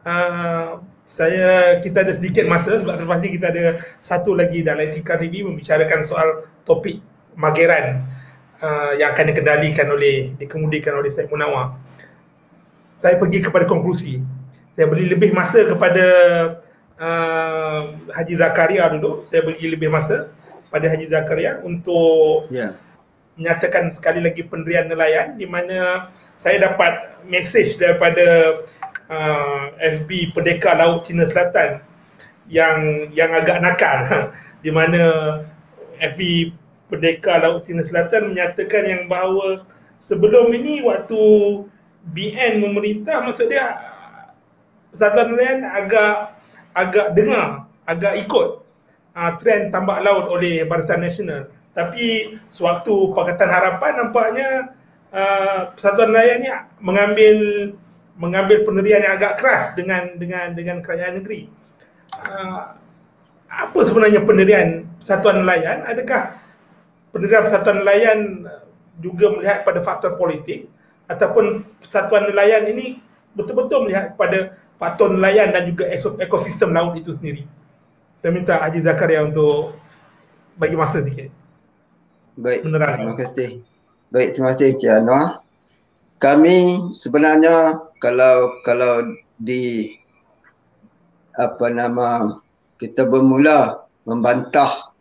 Uh, 0.03 0.69
saya 1.03 1.79
kita 1.83 2.03
ada 2.03 2.15
sedikit 2.15 2.47
masa 2.47 2.79
sebab 2.79 2.97
ni 3.21 3.37
kita 3.37 3.51
ada 3.53 3.65
satu 4.03 4.33
lagi 4.33 4.63
dalam 4.63 4.87
Etika 4.87 5.19
TV 5.19 5.43
membicarakan 5.43 6.01
soal 6.01 6.47
topik 6.63 6.99
mageran 7.35 8.03
uh, 8.63 8.95
yang 8.95 9.11
akan 9.13 9.31
dikendalikan 9.31 9.87
oleh 9.91 10.31
dikemudikan 10.39 10.95
oleh 10.95 11.11
Syed 11.11 11.27
Munawar 11.27 11.75
saya 13.03 13.19
pergi 13.19 13.43
kepada 13.43 13.67
konklusi 13.67 14.23
saya 14.73 14.85
beri 14.89 15.05
lebih 15.09 15.31
masa 15.33 15.65
kepada 15.69 16.05
uh, 16.97 17.81
Haji 18.13 18.35
Zakaria 18.37 18.89
dulu 18.89 19.25
saya 19.29 19.45
beri 19.45 19.69
lebih 19.69 19.93
masa 19.93 20.33
pada 20.73 20.89
Haji 20.89 21.09
Zakaria 21.13 21.61
untuk 21.61 22.49
yeah. 22.49 22.73
menyatakan 23.37 23.93
sekali 23.93 24.21
lagi 24.21 24.41
pendirian 24.45 24.89
nelayan 24.89 25.37
di 25.37 25.45
mana 25.45 26.09
saya 26.37 26.65
dapat 26.65 27.13
mesej 27.29 27.77
daripada 27.77 28.59
uh, 29.13 29.69
FB 29.77 30.33
Pendekar 30.33 30.81
Laut 30.81 31.05
Cina 31.05 31.29
Selatan 31.29 31.77
yang 32.49 33.07
yang 33.13 33.31
agak 33.37 33.61
nakal 33.61 34.29
di 34.65 34.73
mana 34.73 35.01
FB 36.01 36.51
Pendekar 36.89 37.45
Laut 37.45 37.69
Cina 37.69 37.85
Selatan 37.85 38.33
menyatakan 38.33 38.89
yang 38.89 39.05
bahawa 39.05 39.69
sebelum 40.01 40.49
ini 40.49 40.81
waktu 40.81 41.21
BN 42.11 42.59
memerintah 42.59 43.23
maksud 43.23 43.47
dia 43.47 43.92
Persatuan 44.93 45.33
Nelayan 45.33 45.65
agak 45.65 46.37
agak 46.77 47.17
dengar, 47.17 47.65
agak 47.89 48.13
ikut 48.21 48.61
uh, 49.17 49.31
trend 49.41 49.73
tambak 49.73 50.05
laut 50.05 50.29
oleh 50.29 50.61
Barisan 50.69 51.01
Nasional. 51.01 51.49
Tapi 51.73 52.37
sewaktu 52.53 53.09
Pakatan 53.17 53.49
Harapan 53.49 53.93
nampaknya 53.97 54.49
uh, 55.09 55.73
Persatuan 55.73 56.13
Nelayan 56.13 56.37
ni 56.45 56.49
mengambil 56.77 57.37
mengambil 58.13 58.61
pendirian 58.61 59.01
yang 59.01 59.17
agak 59.17 59.41
keras 59.41 59.73
dengan 59.73 60.13
dengan 60.21 60.53
dengan 60.53 60.85
kerajaan 60.85 61.17
negeri. 61.17 61.49
Uh, 62.13 62.77
apa 63.49 63.79
sebenarnya 63.81 64.21
pendirian 64.21 64.85
Persatuan 65.01 65.41
Nelayan? 65.41 65.81
Adakah 65.89 66.37
pendirian 67.09 67.49
Persatuan 67.49 67.81
Nelayan 67.81 68.45
juga 69.01 69.33
melihat 69.33 69.65
pada 69.65 69.81
faktor 69.81 70.13
politik 70.21 70.69
ataupun 71.09 71.65
Persatuan 71.81 72.29
Nelayan 72.29 72.69
ini 72.69 73.01
betul-betul 73.33 73.89
melihat 73.89 74.13
pada 74.13 74.61
faktor 74.77 75.13
nelayan 75.13 75.53
dan 75.53 75.69
juga 75.69 75.89
ekosistem 76.19 76.73
laut 76.73 76.97
itu 76.97 77.13
sendiri? 77.17 77.45
Saya 78.19 78.31
minta 78.31 78.59
Haji 78.61 78.79
Zakaria 78.83 79.27
untuk 79.27 79.75
bagi 80.55 80.77
masa 80.79 81.03
sikit. 81.03 81.27
Baik, 82.39 82.65
Menerangkan. 82.65 82.97
terima 83.03 83.15
kasih. 83.19 83.49
Baik, 84.09 84.29
terima 84.37 84.49
kasih 84.53 84.65
Encik 84.73 84.91
Anwar. 84.93 85.25
Kami 86.23 86.89
sebenarnya 86.95 87.83
kalau 87.99 88.63
kalau 88.63 89.11
di 89.41 89.91
apa 91.35 91.67
nama 91.67 92.39
kita 92.79 93.03
bermula 93.03 93.83
membantah 94.05 94.93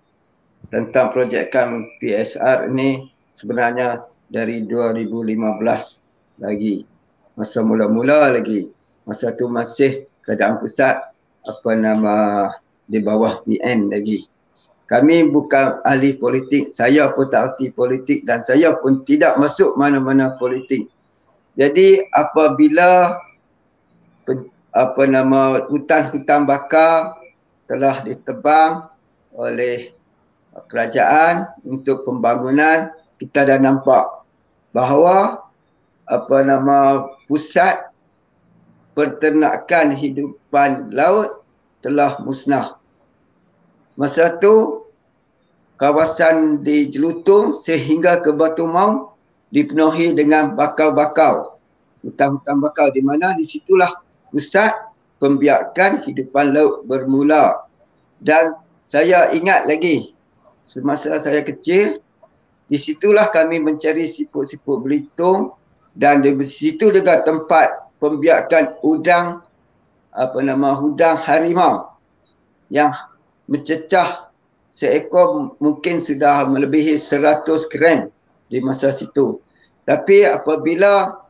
tentang 0.72 1.12
projekan 1.12 1.86
PSR 2.00 2.72
ini 2.72 3.12
sebenarnya 3.36 4.02
dari 4.32 4.64
2015 4.64 6.40
lagi 6.40 6.88
masa 7.36 7.60
mula-mula 7.60 8.32
lagi 8.32 8.72
masa 9.08 9.34
tu 9.34 9.50
masih 9.50 10.06
kerajaan 10.22 10.62
pusat 10.62 10.98
apa 11.42 11.70
nama 11.74 12.48
di 12.86 13.02
bawah 13.02 13.42
BN 13.46 13.90
lagi. 13.90 14.26
Kami 14.86 15.32
bukan 15.32 15.80
ahli 15.88 16.20
politik 16.20 16.70
saya 16.74 17.08
pun 17.16 17.30
tak 17.32 17.56
ahli 17.56 17.72
politik 17.72 18.28
dan 18.28 18.44
saya 18.44 18.76
pun 18.78 19.00
tidak 19.08 19.40
masuk 19.40 19.72
mana-mana 19.80 20.36
politik. 20.36 20.86
Jadi 21.56 22.04
apabila 22.12 23.16
apa 24.72 25.02
nama 25.04 25.68
hutan-hutan 25.68 26.48
bakar 26.48 27.16
telah 27.68 28.04
ditebang 28.04 28.88
oleh 29.36 29.92
kerajaan 30.68 31.48
untuk 31.64 32.04
pembangunan 32.04 32.92
kita 33.16 33.48
dah 33.48 33.58
nampak 33.60 34.04
bahawa 34.76 35.44
apa 36.08 36.36
nama 36.44 37.08
pusat 37.28 37.91
peternakan 38.92 39.96
hidupan 39.96 40.92
laut 40.92 41.40
telah 41.80 42.20
musnah. 42.22 42.78
Masa 43.96 44.40
tu 44.40 44.86
kawasan 45.76 46.62
di 46.64 46.88
Jelutung 46.88 47.52
sehingga 47.52 48.22
ke 48.22 48.32
Batu 48.32 48.64
Maung 48.64 49.12
dipenuhi 49.52 50.16
dengan 50.16 50.56
bakau-bakau. 50.56 51.58
Hutan-hutan 52.02 52.58
bakau 52.58 52.88
di 52.90 53.04
mana 53.04 53.36
di 53.36 53.44
situlah 53.44 54.00
pusat 54.32 54.72
pembiakan 55.22 56.02
hidupan 56.02 56.56
laut 56.56 56.82
bermula. 56.88 57.68
Dan 58.22 58.56
saya 58.88 59.30
ingat 59.34 59.68
lagi 59.68 60.14
semasa 60.66 61.18
saya 61.18 61.42
kecil 61.42 61.98
di 62.70 62.78
situlah 62.80 63.28
kami 63.28 63.60
mencari 63.60 64.08
siput-siput 64.08 64.80
belitung 64.80 65.52
dan 65.92 66.24
di 66.24 66.32
situ 66.46 66.88
juga 66.88 67.20
tempat 67.20 67.91
pembiakan 68.02 68.82
udang 68.82 69.46
apa 70.10 70.38
nama 70.42 70.74
udang 70.82 71.14
harimau 71.14 71.94
yang 72.66 72.90
mencecah 73.46 74.26
seekor 74.74 75.54
mungkin 75.62 76.02
sudah 76.02 76.50
melebihi 76.50 76.98
100 76.98 77.46
gram 77.70 78.10
di 78.50 78.58
masa 78.58 78.90
situ. 78.90 79.38
Tapi 79.86 80.26
apabila 80.26 81.22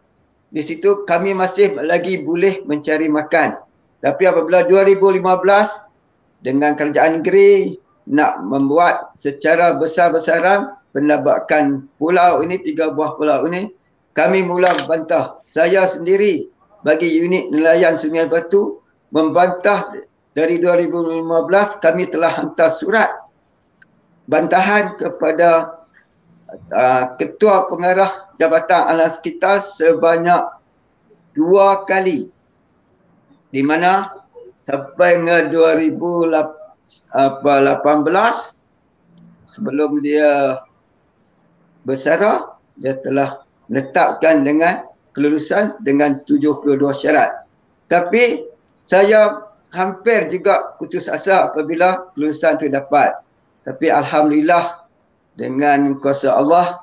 di 0.53 0.63
situ 0.65 1.05
kami 1.05 1.37
masih 1.37 1.77
lagi 1.85 2.21
boleh 2.25 2.65
mencari 2.65 3.09
makan. 3.13 3.61
Tapi 4.03 4.27
apabila 4.27 4.67
2015 4.67 5.23
dengan 6.43 6.75
kerajaan 6.75 7.23
negeri 7.23 7.79
nak 8.11 8.43
membuat 8.43 9.15
secara 9.15 9.79
besar-besaran 9.79 10.75
penambakan 10.91 11.87
pulau 11.97 12.43
ini, 12.43 12.59
tiga 12.61 12.91
buah 12.91 13.15
pulau 13.15 13.47
ini, 13.47 13.71
kami 14.13 14.45
mula 14.45 14.75
membantah. 14.77 15.41
Saya 15.49 15.87
sendiri 15.89 16.52
bagi 16.83 17.09
unit 17.09 17.51
nelayan 17.55 17.95
Sungai 17.99 18.27
Batu 18.27 18.83
membantah 19.15 19.95
dari 20.35 20.59
2015 20.59 21.83
kami 21.83 22.09
telah 22.11 22.33
hantar 22.33 22.71
surat 22.73 23.11
bantahan 24.27 24.97
kepada 24.99 25.83
uh, 26.73 27.05
ketua 27.19 27.69
pengarah 27.69 28.33
Jabatan 28.41 28.83
Alam 28.89 29.11
Sekitar 29.13 29.63
sebanyak 29.63 30.43
dua 31.37 31.85
kali. 31.85 32.33
Di 33.53 33.61
mana 33.61 34.09
sampai 34.65 35.21
ke 35.21 35.53
2018 35.53 36.25
sebelum 39.45 39.91
dia 40.01 40.65
bersara 41.85 42.57
dia 42.81 42.97
telah 43.05 43.45
menetapkan 43.69 44.41
dengan 44.41 44.92
kelulusan 45.13 45.73
dengan 45.85 46.21
72 46.25 46.79
syarat. 46.97 47.45
Tapi 47.89 48.49
saya 48.83 49.47
hampir 49.73 50.29
juga 50.29 50.77
putus 50.77 51.09
asa 51.09 51.53
apabila 51.53 52.13
kelulusan 52.13 52.61
itu 52.61 52.69
dapat. 52.73 53.13
Tapi 53.65 53.89
Alhamdulillah 53.93 54.85
dengan 55.37 55.97
kuasa 56.03 56.35
Allah 56.35 56.83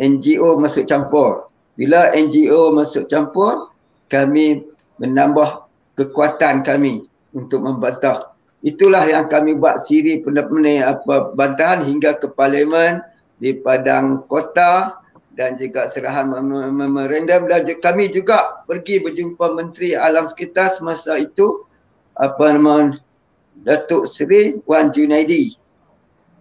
NGO 0.00 0.56
masuk 0.60 0.88
campur. 0.88 1.48
Bila 1.76 2.12
NGO 2.12 2.72
masuk 2.72 3.08
campur, 3.08 3.72
kami 4.12 4.64
menambah 5.00 5.64
kekuatan 5.96 6.64
kami 6.64 7.08
untuk 7.32 7.64
membantah. 7.64 8.32
Itulah 8.62 9.02
yang 9.08 9.26
kami 9.26 9.58
buat 9.58 9.82
siri 9.82 10.22
penuh-penuh 10.22 10.86
apa 10.86 11.34
bantahan 11.34 11.82
hingga 11.82 12.14
ke 12.22 12.30
parlimen 12.30 13.02
di 13.42 13.58
padang 13.58 14.22
kota 14.30 15.01
dan 15.32 15.56
juga 15.56 15.88
serahan 15.88 16.28
memorandum 16.72 17.48
dan 17.48 17.64
kami 17.80 18.12
juga 18.12 18.60
pergi 18.68 19.00
berjumpa 19.00 19.56
Menteri 19.56 19.96
Alam 19.96 20.28
Sekitar 20.28 20.76
semasa 20.76 21.16
itu 21.16 21.64
apa 22.20 22.52
nama 22.52 22.92
Datuk 23.64 24.04
Seri 24.08 24.60
Wan 24.68 24.92
Junaidi. 24.92 25.56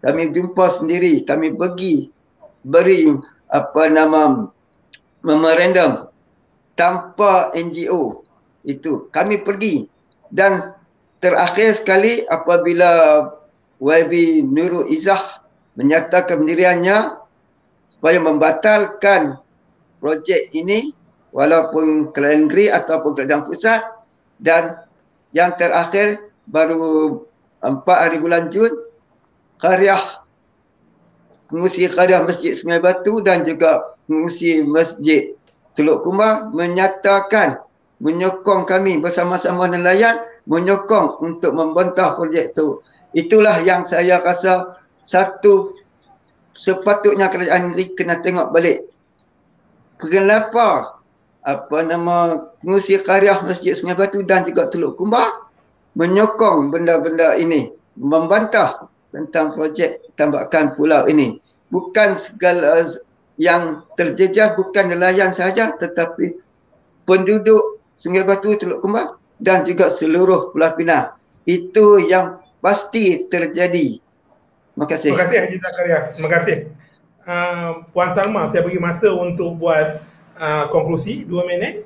Kami 0.01 0.33
jumpa 0.33 0.67
sendiri, 0.67 1.21
kami 1.23 1.53
pergi 1.55 2.09
beri 2.65 3.13
apa 3.53 3.83
nama 3.87 4.49
memorandum 5.21 6.09
tanpa 6.73 7.53
NGO 7.53 8.25
itu 8.65 9.09
kami 9.13 9.41
pergi 9.41 9.85
dan 10.33 10.73
terakhir 11.21 11.77
sekali 11.77 12.25
apabila 12.29 13.25
YB 13.81 14.45
Nurul 14.45 14.89
Izzah 14.89 15.41
menyatakan 15.77 16.41
pendiriannya 16.41 17.20
supaya 18.01 18.17
membatalkan 18.17 19.37
projek 20.01 20.49
ini 20.57 20.89
walaupun 21.29 22.09
kerajaan 22.09 22.49
negeri 22.49 22.73
ataupun 22.73 23.13
kerajaan 23.13 23.45
pusat 23.45 23.85
dan 24.41 24.81
yang 25.37 25.53
terakhir 25.61 26.33
baru 26.49 27.21
empat 27.61 27.97
hari 28.09 28.17
bulan 28.17 28.49
Jun 28.49 28.73
karya 29.61 30.01
pengusi 31.53 31.85
karya 31.85 32.25
Masjid 32.25 32.57
Sungai 32.57 32.81
Batu 32.81 33.21
dan 33.21 33.45
juga 33.45 33.93
pengusi 34.09 34.65
Masjid 34.65 35.37
Teluk 35.77 36.01
Kumar 36.01 36.49
menyatakan 36.49 37.61
menyokong 38.01 38.65
kami 38.65 38.97
bersama-sama 38.97 39.69
nelayan 39.69 40.17
menyokong 40.49 41.21
untuk 41.21 41.53
membantah 41.53 42.17
projek 42.17 42.57
itu. 42.57 42.81
Itulah 43.13 43.61
yang 43.61 43.85
saya 43.85 44.17
rasa 44.25 44.81
satu 45.05 45.77
sepatutnya 46.57 47.31
kerajaan 47.31 47.71
negeri 47.71 47.95
kena 47.95 48.19
tengok 48.19 48.51
balik. 48.51 48.87
Kenapa 50.01 50.97
apa 51.41 51.77
nama 51.81 52.45
pengusi 52.61 52.97
karya 53.01 53.41
Masjid 53.41 53.73
Sungai 53.73 53.97
Batu 53.97 54.21
dan 54.21 54.45
juga 54.45 54.69
Teluk 54.69 54.97
Kumbar 54.97 55.49
menyokong 55.97 56.69
benda-benda 56.71 57.35
ini, 57.37 57.73
membantah 57.97 58.87
tentang 59.11 59.53
projek 59.57 60.01
tambakan 60.15 60.73
pulau 60.77 61.05
ini. 61.09 61.37
Bukan 61.73 62.15
segala 62.15 62.83
yang 63.39 63.81
terjejas 63.95 64.53
bukan 64.59 64.91
nelayan 64.93 65.31
sahaja 65.33 65.75
tetapi 65.79 66.35
penduduk 67.05 67.81
Sungai 67.97 68.25
Batu, 68.25 68.57
Teluk 68.57 68.81
Kumbar 68.81 69.17
dan 69.41 69.65
juga 69.65 69.89
seluruh 69.93 70.53
Pulau 70.53 70.73
Pinang. 70.77 71.13
Itu 71.45 72.01
yang 72.01 72.41
pasti 72.61 73.25
terjadi. 73.29 73.97
Terima 74.71 74.87
kasih. 74.87 75.09
Terima 75.11 75.21
kasih 75.27 75.37
Haji 75.43 75.57
Zakaria. 75.59 75.99
Terima 76.15 76.29
kasih. 76.31 76.55
Uh, 77.21 77.71
Puan 77.93 78.09
Salma, 78.09 78.49
saya 78.49 78.65
bagi 78.65 78.81
masa 78.81 79.11
untuk 79.13 79.59
buat 79.61 80.01
uh, 80.39 80.65
konklusi 80.71 81.27
dua 81.27 81.45
minit. 81.45 81.85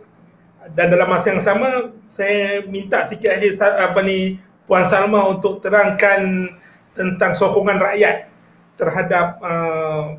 Dan 0.74 0.90
dalam 0.90 1.14
masa 1.14 1.30
yang 1.30 1.46
sama, 1.46 1.94
saya 2.10 2.66
minta 2.66 3.06
sikit 3.10 3.38
Haji 3.38 3.58
apa 3.62 4.00
ni 4.06 4.38
Puan 4.66 4.86
Salma 4.86 5.26
untuk 5.30 5.62
terangkan 5.62 6.50
tentang 6.96 7.36
sokongan 7.36 7.78
rakyat 7.82 8.32
terhadap 8.80 9.38
uh, 9.44 10.18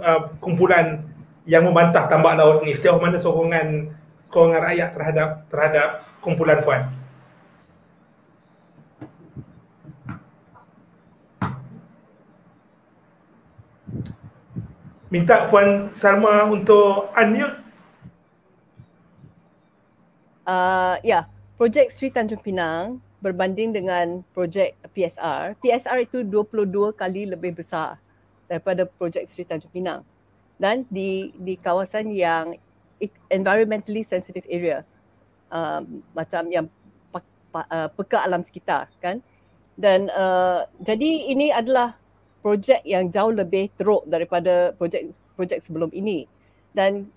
uh, 0.00 0.20
kumpulan 0.40 1.04
yang 1.44 1.68
membantah 1.68 2.08
tambak 2.08 2.38
laut 2.40 2.64
ni. 2.64 2.72
Sejauh 2.74 2.98
mana 2.98 3.20
sokongan 3.20 3.92
sokongan 4.24 4.62
rakyat 4.64 4.88
terhadap 4.96 5.28
terhadap 5.52 5.88
kumpulan 6.24 6.64
Puan? 6.64 7.03
Minta 15.14 15.46
Puan 15.46 15.94
Salma 15.94 16.42
untuk 16.50 17.14
unmute. 17.14 17.62
Uh, 20.42 20.98
ya, 21.06 21.30
projek 21.54 21.94
Sri 21.94 22.10
Tanjung 22.10 22.42
Pinang 22.42 22.98
berbanding 23.22 23.70
dengan 23.70 24.26
projek 24.34 24.74
PSR. 24.90 25.54
PSR 25.62 25.98
itu 26.02 26.26
22 26.26 26.98
kali 26.98 27.30
lebih 27.30 27.54
besar 27.54 28.02
daripada 28.50 28.90
projek 28.90 29.30
Sri 29.30 29.46
Tanjung 29.46 29.70
Pinang. 29.70 30.02
Dan 30.58 30.82
di 30.90 31.30
di 31.38 31.54
kawasan 31.62 32.10
yang 32.10 32.58
environmentally 33.30 34.02
sensitive 34.02 34.44
area. 34.50 34.82
Um, 35.54 36.02
macam 36.10 36.50
yang 36.50 36.66
uh, 37.54 37.86
peka 37.94 38.18
alam 38.18 38.42
sekitar 38.42 38.90
kan. 38.98 39.22
Dan 39.78 40.10
uh, 40.10 40.66
jadi 40.82 41.30
ini 41.30 41.54
adalah 41.54 41.94
projek 42.44 42.84
yang 42.84 43.08
jauh 43.08 43.32
lebih 43.32 43.72
teruk 43.72 44.04
daripada 44.04 44.76
projek-projek 44.76 45.64
sebelum 45.64 45.88
ini. 45.96 46.28
Dan 46.76 47.08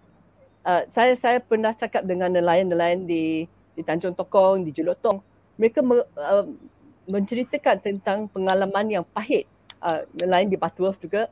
uh, 0.64 0.88
saya 0.88 1.20
saya 1.20 1.44
pernah 1.44 1.76
cakap 1.76 2.08
dengan 2.08 2.32
nelayan-nelayan 2.32 3.04
di 3.04 3.44
di 3.76 3.82
Tanjung 3.84 4.16
Tokong, 4.16 4.64
di 4.64 4.72
Jelotong. 4.72 5.20
Mereka 5.60 5.84
me, 5.84 6.00
uh, 6.16 6.48
menceritakan 7.12 7.84
tentang 7.84 8.32
pengalaman 8.32 8.88
yang 8.88 9.04
pahit 9.04 9.44
uh, 9.84 10.08
nelayan 10.16 10.48
di 10.48 10.56
Batuah 10.56 10.96
juga. 10.96 11.28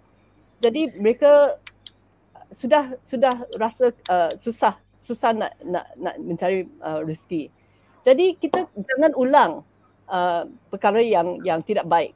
Jadi 0.60 1.00
mereka 1.00 1.56
sudah 2.52 3.00
sudah 3.08 3.32
rasa 3.56 3.96
uh, 4.12 4.32
susah 4.36 4.76
susah 5.00 5.32
nak 5.32 5.56
nak 5.64 5.86
nak 5.96 6.16
mencari 6.20 6.68
uh, 6.84 7.00
rezeki. 7.00 7.48
Jadi 8.04 8.38
kita 8.38 8.66
jangan 8.76 9.12
ulang 9.18 9.52
uh, 10.10 10.44
perkara 10.70 11.02
yang 11.02 11.42
yang 11.48 11.62
tidak 11.62 11.86
baik. 11.86 12.12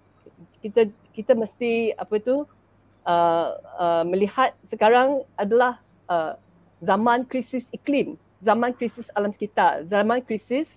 Kita 0.59 0.89
kita 1.19 1.35
mesti 1.35 1.91
apa 1.99 2.15
tu 2.23 2.47
uh, 3.03 3.47
uh, 3.75 4.03
melihat 4.07 4.55
sekarang 4.71 5.27
adalah 5.35 5.83
uh, 6.07 6.39
zaman 6.79 7.27
krisis 7.27 7.67
iklim, 7.75 8.15
zaman 8.39 8.71
krisis 8.71 9.11
alam 9.11 9.35
sekitar, 9.35 9.83
zaman 9.83 10.23
krisis 10.23 10.71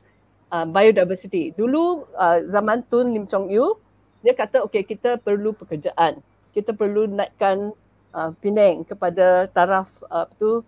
uh, 0.50 0.66
biodiversity. 0.66 1.54
Dulu 1.54 2.10
uh, 2.18 2.42
zaman 2.50 2.82
Tun 2.90 3.14
Lim 3.14 3.30
Chong 3.30 3.46
Yu 3.54 3.78
dia 4.26 4.34
kata 4.34 4.66
okey 4.66 4.82
kita 4.82 5.22
perlu 5.22 5.54
pekerjaan. 5.54 6.18
Kita 6.50 6.74
perlu 6.74 7.06
naikkan 7.06 7.70
uh, 8.10 8.34
Penang 8.42 8.82
kepada 8.82 9.46
taraf 9.54 9.86
uh, 10.10 10.26
tu 10.42 10.66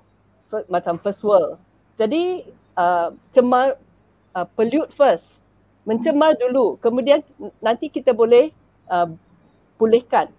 macam 0.70 1.02
first 1.02 1.26
world. 1.26 1.58
Jadi 1.98 2.46
uh, 2.78 3.10
cemar 3.34 3.74
uh, 4.38 4.46
pollute 4.54 4.94
first. 4.94 5.42
Mencemar 5.84 6.32
dulu. 6.40 6.80
Kemudian 6.80 7.20
nanti 7.60 7.92
kita 7.92 8.16
boleh 8.16 8.48
uh, 8.88 9.10
pulihkan. 9.76 10.30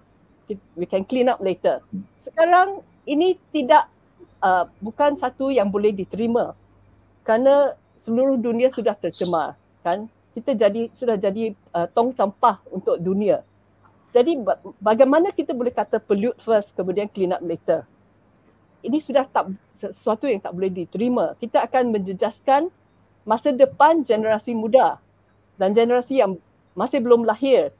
We 0.77 0.85
can 0.85 1.03
clean 1.03 1.27
up 1.27 1.41
later. 1.41 1.81
Sekarang 2.21 2.85
ini 3.09 3.37
tidak 3.49 3.89
uh, 4.41 4.69
bukan 4.81 5.17
satu 5.17 5.49
yang 5.49 5.73
boleh 5.73 5.89
diterima. 5.89 6.53
Kerana 7.25 7.73
seluruh 8.05 8.37
dunia 8.37 8.69
sudah 8.69 8.93
tercemar 8.93 9.57
kan? 9.81 10.05
Kita 10.37 10.51
jadi 10.51 10.91
sudah 10.93 11.15
jadi 11.17 11.55
uh, 11.73 11.87
tong 11.89 12.13
sampah 12.13 12.61
untuk 12.69 12.99
dunia. 13.01 13.41
Jadi 14.11 14.39
bagaimana 14.79 15.31
kita 15.31 15.51
boleh 15.51 15.73
kata 15.75 15.99
pollute 15.99 16.39
first 16.39 16.71
kemudian 16.77 17.09
clean 17.09 17.35
up 17.35 17.43
later? 17.43 17.83
Ini 18.85 19.01
sudah 19.01 19.25
tak 19.27 19.51
sesuatu 19.75 20.29
yang 20.29 20.39
tak 20.39 20.53
boleh 20.53 20.71
diterima. 20.71 21.33
Kita 21.41 21.65
akan 21.65 21.91
menjejaskan 21.91 22.69
masa 23.25 23.49
depan 23.49 24.05
generasi 24.05 24.53
muda 24.53 25.01
dan 25.57 25.73
generasi 25.73 26.21
yang 26.21 26.37
masih 26.77 27.01
belum 27.01 27.25
lahir 27.25 27.73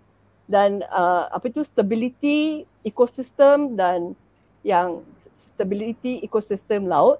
dan 0.46 0.86
uh, 0.94 1.26
apa 1.34 1.50
itu 1.50 1.66
stability 1.66 2.70
ekosistem 2.86 3.74
dan 3.74 4.14
yang 4.62 5.02
stability 5.34 6.22
ekosistem 6.22 6.86
laut 6.86 7.18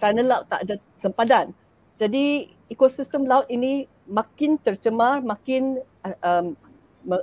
kerana 0.00 0.20
laut 0.24 0.44
tak 0.48 0.68
ada 0.68 0.74
sempadan. 1.00 1.52
Jadi 2.00 2.50
ekosistem 2.68 3.24
laut 3.24 3.46
ini 3.48 3.86
makin 4.08 4.56
tercemar, 4.60 5.20
makin 5.20 5.80
uh, 6.04 6.16
um, 6.20 6.46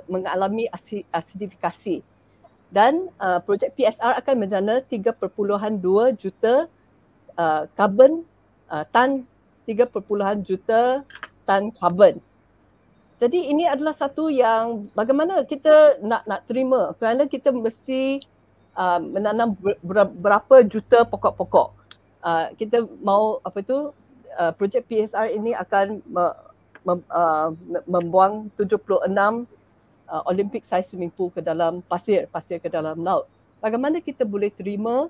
mengalami 0.06 0.70
asidifikasi. 1.10 2.02
Dan 2.72 3.12
uh, 3.20 3.36
projek 3.44 3.76
PSR 3.76 4.16
akan 4.16 4.34
menjana 4.38 4.80
3.2 4.80 5.20
juta 6.16 6.66
uh, 7.36 7.68
carbon 7.76 8.24
uh, 8.72 8.86
tan 8.88 9.28
3.2 9.68 9.92
juta 10.42 11.04
tan 11.44 11.68
carbon 11.76 12.16
jadi 13.22 13.38
ini 13.38 13.70
adalah 13.70 13.94
satu 13.94 14.26
yang 14.26 14.90
bagaimana 14.98 15.46
kita 15.46 16.02
nak 16.02 16.26
nak 16.26 16.42
terima 16.50 16.90
kerana 16.98 17.30
kita 17.30 17.54
mesti 17.54 18.18
uh, 18.74 18.98
menanam 18.98 19.54
berapa 20.18 20.66
juta 20.66 21.06
pokok-pokok. 21.06 21.70
Uh, 22.18 22.50
kita 22.58 22.82
mau 22.98 23.38
apa 23.46 23.62
itu 23.62 23.94
uh, 24.34 24.50
projek 24.58 24.90
PSR 24.90 25.38
ini 25.38 25.54
akan 25.54 26.02
me, 26.02 26.34
me, 26.82 26.98
uh, 27.14 27.54
membuang 27.86 28.50
76 28.58 28.90
uh, 28.90 30.22
Olympic 30.26 30.66
size 30.66 30.90
swimming 30.90 31.14
pool 31.14 31.30
ke 31.30 31.38
dalam 31.38 31.78
pasir, 31.86 32.26
pasir 32.26 32.58
ke 32.58 32.66
dalam 32.66 33.06
laut. 33.06 33.30
Bagaimana 33.62 34.02
kita 34.02 34.26
boleh 34.26 34.50
terima 34.50 35.06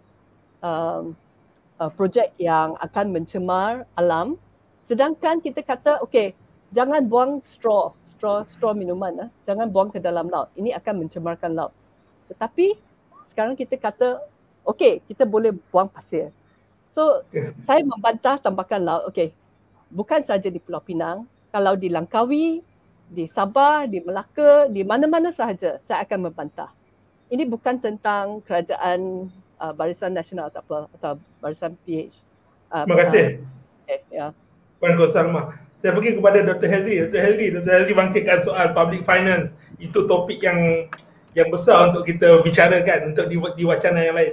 uh, 0.61 1.03
uh, 1.81 1.91
projek 1.97 2.37
yang 2.37 2.77
akan 2.77 3.09
mencemar 3.09 3.89
alam 3.97 4.37
sedangkan 4.85 5.41
kita 5.41 5.65
kata 5.65 6.05
okey 6.05 6.37
jangan 6.75 7.07
buang 7.07 7.41
straw 7.41 7.95
straw 8.23 8.47
straw 8.47 8.70
minuman 8.70 9.27
ah. 9.27 9.28
Jangan 9.43 9.66
buang 9.66 9.90
ke 9.90 9.99
dalam 9.99 10.31
laut. 10.31 10.47
Ini 10.55 10.78
akan 10.78 11.03
mencemarkan 11.03 11.59
laut. 11.59 11.74
Tetapi 12.31 12.78
sekarang 13.27 13.59
kita 13.59 13.74
kata 13.74 14.23
okey 14.62 15.03
kita 15.11 15.27
boleh 15.27 15.51
buang 15.74 15.90
pasir. 15.90 16.31
So 16.86 17.27
yeah. 17.35 17.51
saya 17.66 17.82
membantah 17.82 18.39
tambakan 18.39 18.86
laut. 18.86 19.11
Okey 19.11 19.35
bukan 19.90 20.23
saja 20.23 20.47
di 20.47 20.62
Pulau 20.62 20.78
Pinang. 20.78 21.27
Kalau 21.51 21.74
di 21.74 21.90
Langkawi 21.90 22.62
di 23.11 23.27
Sabah 23.27 23.90
di 23.90 23.99
Melaka 24.01 24.70
di 24.70 24.86
mana-mana 24.86 25.35
sahaja 25.35 25.82
saya 25.82 26.07
akan 26.07 26.31
membantah. 26.31 26.70
Ini 27.27 27.43
bukan 27.51 27.82
tentang 27.82 28.39
kerajaan 28.47 29.27
uh, 29.59 29.73
Barisan 29.74 30.15
Nasional 30.15 30.49
atau 30.55 30.62
apa 30.62 30.78
atau 30.94 31.12
Barisan 31.43 31.74
PH 31.82 32.15
uh, 32.70 32.86
Terima 32.86 32.97
kasih. 33.03 33.27
Okay, 33.82 33.99
ya. 34.15 34.31
Puan 34.78 34.94
Gosarma 34.94 35.72
saya 35.83 35.99
pergi 35.99 36.15
kepada 36.15 36.39
Dr. 36.47 36.69
Henry. 36.71 36.95
Dr. 37.03 37.21
Henry, 37.21 37.47
Dr. 37.51 37.73
Henry 37.75 37.93
bangkitkan 37.99 38.39
soal 38.47 38.71
public 38.71 39.03
finance. 39.03 39.51
Itu 39.83 40.07
topik 40.07 40.39
yang 40.47 40.87
yang 41.35 41.51
besar 41.51 41.91
untuk 41.91 42.07
kita 42.07 42.39
bicarakan 42.47 43.13
untuk 43.13 43.27
di, 43.27 43.37
di 43.59 43.65
wacana 43.67 43.99
yang 43.99 44.15
lain. 44.15 44.33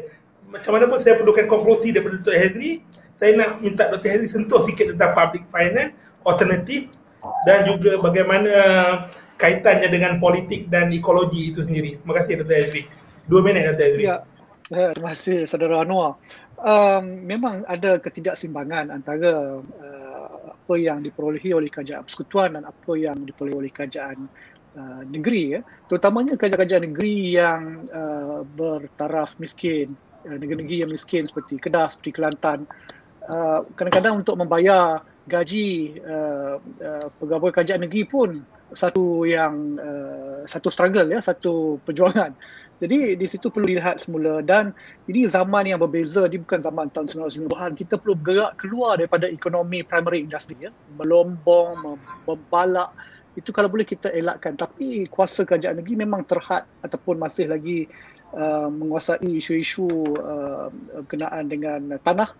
Macam 0.53 0.77
mana 0.77 0.85
pun 0.85 1.01
saya 1.01 1.17
perlukan 1.17 1.49
konklusi 1.49 1.89
daripada 1.89 2.21
Dr. 2.21 2.37
Henry. 2.37 2.85
Saya 3.17 3.33
nak 3.35 3.65
minta 3.65 3.89
Dr. 3.89 4.09
Henry 4.13 4.29
sentuh 4.29 4.61
sikit 4.69 4.93
tentang 4.93 5.11
public 5.17 5.43
finance, 5.49 5.97
alternatif 6.23 6.87
dan 7.43 7.67
juga 7.67 7.99
bagaimana 7.99 8.53
kaitannya 9.41 9.89
dengan 9.89 10.21
politik 10.21 10.69
dan 10.69 10.93
ekologi 10.93 11.49
itu 11.49 11.65
sendiri. 11.65 11.97
Terima 11.97 12.13
kasih 12.21 12.33
Dr. 12.45 12.55
Henry. 12.55 12.83
Dua 13.25 13.41
minit 13.41 13.73
Dr. 13.73 13.85
Henry. 13.89 14.03
Ya, 14.05 14.17
ya 14.69 14.93
terima 14.93 15.17
kasih 15.17 15.49
Saudara 15.49 15.81
Anwar. 15.81 16.21
Um, 16.59 17.23
memang 17.23 17.63
ada 17.71 17.97
ketidaksimbangan 18.03 18.91
antara 18.91 19.63
uh, 19.63 19.98
apa 20.69 20.77
yang 20.77 21.01
diperolehi 21.01 21.49
oleh 21.57 21.65
kerajaan 21.65 22.05
persekutuan 22.05 22.53
dan 22.53 22.69
apa 22.69 22.93
yang 22.93 23.17
diperolehi 23.25 23.57
oleh 23.57 23.71
kerajaan 23.73 24.29
uh, 24.77 25.01
negeri 25.01 25.57
ya. 25.57 25.65
Terutamanya 25.89 26.37
kerajaan-kerajaan 26.37 26.83
negeri 26.93 27.15
yang 27.33 27.89
uh, 27.89 28.45
bertaraf 28.45 29.33
miskin 29.41 29.89
uh, 30.29 30.37
negeri-negeri 30.37 30.85
yang 30.85 30.93
miskin 30.93 31.25
seperti 31.25 31.57
Kedah 31.57 31.89
seperti 31.89 32.13
Kelantan. 32.13 32.69
Uh, 33.25 33.65
kadang-kadang 33.73 34.21
untuk 34.21 34.37
membayar 34.37 35.01
gaji 35.25 35.97
uh, 36.05 36.61
uh, 36.61 37.07
pegawai 37.17 37.49
kerajaan 37.49 37.89
negeri 37.89 38.05
pun 38.05 38.29
satu 38.69 39.25
yang 39.25 39.73
uh, 39.73 40.45
satu 40.45 40.69
struggle 40.69 41.09
ya 41.09 41.17
satu 41.17 41.81
perjuangan 41.81 42.37
jadi 42.79 43.19
di 43.19 43.27
situ 43.27 43.51
perlu 43.51 43.67
dilihat 43.67 43.99
semula 43.99 44.39
dan 44.39 44.71
ini 45.11 45.27
zaman 45.27 45.67
yang 45.67 45.83
berbeza, 45.83 46.23
ini 46.31 46.39
bukan 46.39 46.63
zaman 46.63 46.87
tahun 46.95 47.11
1990-an. 47.11 47.75
Kita 47.75 47.99
perlu 47.99 48.15
bergerak 48.15 48.55
keluar 48.55 48.95
daripada 48.95 49.27
ekonomi 49.27 49.83
primary 49.83 50.23
industry 50.23 50.55
ya. 50.63 50.71
Melombong, 50.95 51.99
membalak. 52.23 52.95
Itu 53.35 53.51
kalau 53.51 53.67
boleh 53.67 53.83
kita 53.83 54.15
elakkan. 54.15 54.55
Tapi 54.55 55.11
kuasa 55.11 55.43
kerajaan 55.43 55.83
negeri 55.83 56.07
memang 56.07 56.23
terhad 56.23 56.63
ataupun 56.79 57.19
masih 57.19 57.51
lagi 57.51 57.91
uh, 58.31 58.71
menguasai 58.71 59.27
isu-isu 59.27 60.15
uh, 60.15 60.71
berkenaan 61.03 61.51
dengan 61.51 61.99
tanah. 61.99 62.31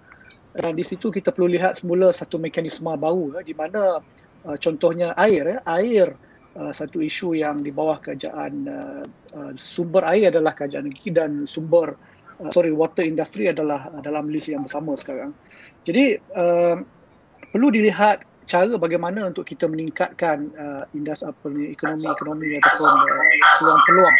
Dan 0.56 0.80
di 0.80 0.88
situ 0.88 1.12
kita 1.12 1.36
perlu 1.36 1.52
lihat 1.52 1.84
semula 1.84 2.16
satu 2.16 2.40
mekanisme 2.40 2.88
baru 2.96 3.36
ya, 3.36 3.42
di 3.44 3.52
mana 3.52 4.00
uh, 4.48 4.56
contohnya 4.56 5.12
air 5.20 5.44
ya. 5.44 5.60
Air 5.68 6.16
Uh, 6.60 6.76
satu 6.76 7.00
isu 7.00 7.40
yang 7.40 7.64
di 7.64 7.72
bawah 7.72 8.04
kerajaan 8.04 8.68
uh, 8.68 9.08
uh, 9.32 9.52
sumber 9.56 10.04
air 10.04 10.28
adalah 10.28 10.52
kerajaan 10.52 10.92
negeri 10.92 11.10
dan 11.16 11.32
sumber 11.48 11.96
uh, 12.44 12.52
sorry 12.52 12.76
water 12.76 13.00
industry 13.00 13.48
adalah 13.48 13.88
uh, 13.96 14.04
dalam 14.04 14.28
list 14.28 14.52
yang 14.52 14.68
bersama 14.68 14.92
sekarang. 15.00 15.32
Jadi 15.88 16.20
uh, 16.36 16.84
perlu 17.56 17.72
dilihat 17.72 18.28
cara 18.44 18.76
bagaimana 18.76 19.32
untuk 19.32 19.48
kita 19.48 19.72
meningkatkan 19.72 20.52
uh, 20.60 20.84
industri 20.92 21.32
apa 21.32 21.48
ni 21.48 21.72
ekonomi-ekonomi 21.72 22.60
ataupun 22.60 22.92
uh, 23.08 23.24
peluang-peluang 23.56 24.18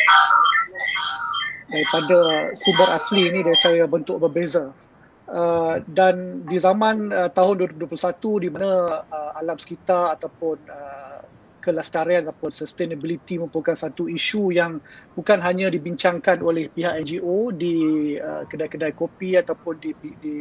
daripada 1.70 2.18
sumber 2.64 2.88
asli 2.96 3.22
ini 3.30 3.40
dari 3.44 3.60
saya 3.60 3.84
bentuk 3.84 4.18
berbeza. 4.22 4.72
Uh, 5.30 5.78
dan 5.94 6.42
di 6.50 6.58
zaman 6.58 7.14
uh, 7.14 7.30
tahun 7.30 7.70
2021 7.78 8.46
di 8.46 8.50
mana 8.50 9.06
uh, 9.14 9.32
alam 9.38 9.62
sekitar 9.62 10.18
ataupun 10.18 10.58
uh, 10.66 11.09
kelestarian 11.60 12.24
ataupun 12.26 12.52
sustainability 12.52 13.36
merupakan 13.36 13.76
satu 13.76 14.08
isu 14.08 14.56
yang 14.56 14.80
bukan 15.14 15.44
hanya 15.44 15.68
dibincangkan 15.68 16.40
oleh 16.40 16.72
pihak 16.72 17.04
NGO 17.04 17.52
di 17.52 17.76
uh, 18.16 18.48
kedai-kedai 18.48 18.96
kopi 18.96 19.36
ataupun 19.36 19.76
di 19.78 19.92
di 20.20 20.36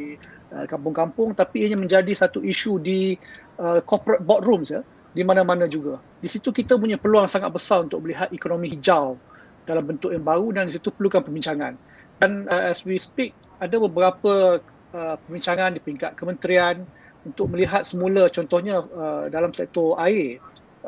uh, 0.54 0.64
kampung-kampung 0.64 1.34
tapi 1.34 1.66
ia 1.66 1.74
menjadi 1.74 2.10
satu 2.14 2.40
isu 2.40 2.78
di 2.78 3.18
uh, 3.58 3.82
corporate 3.82 4.22
boardrooms 4.22 4.70
ya 4.70 4.80
di 5.12 5.26
mana-mana 5.26 5.66
juga. 5.66 5.98
Di 6.22 6.30
situ 6.30 6.54
kita 6.54 6.78
punya 6.78 6.94
peluang 6.94 7.26
sangat 7.26 7.50
besar 7.50 7.84
untuk 7.84 8.06
melihat 8.06 8.30
ekonomi 8.30 8.70
hijau 8.70 9.18
dalam 9.66 9.84
bentuk 9.84 10.14
yang 10.14 10.24
baru 10.24 10.54
dan 10.54 10.70
di 10.70 10.78
situ 10.78 10.94
perlukan 10.94 11.26
pembincangan. 11.26 11.74
Dan 12.22 12.46
uh, 12.46 12.70
as 12.70 12.86
we 12.86 12.96
speak 12.96 13.34
ada 13.58 13.76
beberapa 13.82 14.62
uh, 14.94 15.16
pembincangan 15.26 15.74
di 15.74 15.80
peringkat 15.82 16.14
kementerian 16.14 16.86
untuk 17.26 17.50
melihat 17.50 17.82
semula 17.82 18.30
contohnya 18.30 18.80
uh, 18.80 19.24
dalam 19.28 19.50
sektor 19.52 19.98
air 19.98 20.38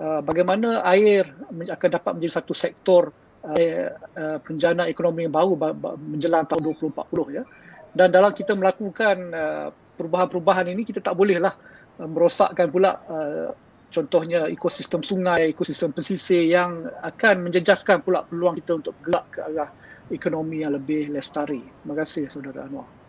Uh, 0.00 0.24
bagaimana 0.24 0.80
air 0.88 1.28
akan 1.52 1.88
dapat 1.92 2.16
menjadi 2.16 2.40
satu 2.40 2.56
sektor 2.56 3.12
uh, 3.44 3.88
uh, 4.16 4.38
penjana 4.40 4.88
ekonomi 4.88 5.28
yang 5.28 5.34
baru 5.36 5.60
menjelang 6.00 6.48
tahun 6.48 6.72
2040 6.72 7.36
ya. 7.36 7.44
Dan 7.92 8.08
dalam 8.08 8.32
kita 8.32 8.56
melakukan 8.56 9.16
uh, 9.36 9.68
perubahan-perubahan 10.00 10.72
ini 10.72 10.88
kita 10.88 11.04
tak 11.04 11.20
bolehlah 11.20 11.52
uh, 12.00 12.08
merosakkan 12.08 12.72
pula 12.72 12.96
uh, 13.12 13.52
contohnya 13.92 14.48
ekosistem 14.48 15.04
sungai, 15.04 15.52
ekosistem 15.52 15.92
pesisir 15.92 16.48
yang 16.48 16.88
akan 17.04 17.44
menjejaskan 17.44 18.00
pula 18.00 18.24
peluang 18.24 18.56
kita 18.56 18.80
untuk 18.80 18.96
bergerak 19.04 19.26
ke 19.36 19.40
arah 19.52 19.70
ekonomi 20.08 20.64
yang 20.64 20.72
lebih 20.72 21.12
lestari. 21.12 21.60
Terima 21.60 21.94
kasih 21.98 22.32
saudara 22.32 22.64
Anwar. 22.64 22.99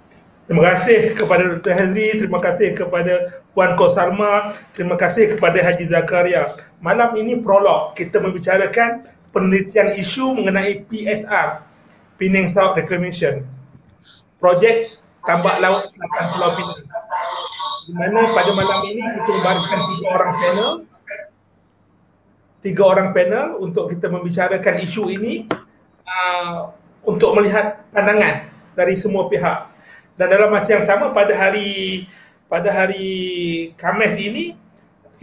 Terima 0.52 0.68
kasih 0.68 1.16
kepada 1.16 1.48
Dr. 1.48 1.72
Henry, 1.72 2.12
terima 2.20 2.44
kasih 2.44 2.76
kepada 2.76 3.40
Puan 3.56 3.72
Kosalma, 3.80 4.52
terima 4.76 5.00
kasih 5.00 5.40
kepada 5.40 5.64
Haji 5.64 5.88
Zakaria. 5.88 6.44
Malam 6.84 7.16
ini 7.16 7.40
prolog, 7.40 7.96
kita 7.96 8.20
membicarakan 8.20 9.08
penelitian 9.32 9.96
isu 9.96 10.36
mengenai 10.36 10.84
PSR, 10.92 11.64
Penang 12.20 12.52
South 12.52 12.76
Reclamation. 12.76 13.48
Projek 14.44 14.92
Tambak 15.24 15.64
Laut 15.64 15.88
Selatan 15.88 16.24
Pulau 16.36 16.52
Pinang. 16.60 16.84
Di 17.88 17.94
mana 17.96 18.20
pada 18.36 18.52
malam 18.52 18.80
ini 18.92 19.04
kita 19.08 19.32
membariskan 19.32 19.80
tiga 19.88 20.08
orang 20.12 20.32
panel. 20.36 20.72
Tiga 22.60 22.84
orang 22.92 23.10
panel 23.16 23.48
untuk 23.56 23.88
kita 23.88 24.12
membicarakan 24.12 24.84
isu 24.84 25.16
ini 25.16 25.48
uh, 26.04 26.76
untuk 27.08 27.40
melihat 27.40 27.88
pandangan 27.96 28.52
dari 28.76 29.00
semua 29.00 29.32
pihak 29.32 29.71
dan 30.20 30.28
dalam 30.28 30.52
masa 30.52 30.76
yang 30.76 30.84
sama 30.84 31.16
pada 31.16 31.32
hari 31.32 32.04
pada 32.52 32.68
hari 32.68 33.10
Khamis 33.80 34.20
ini 34.20 34.60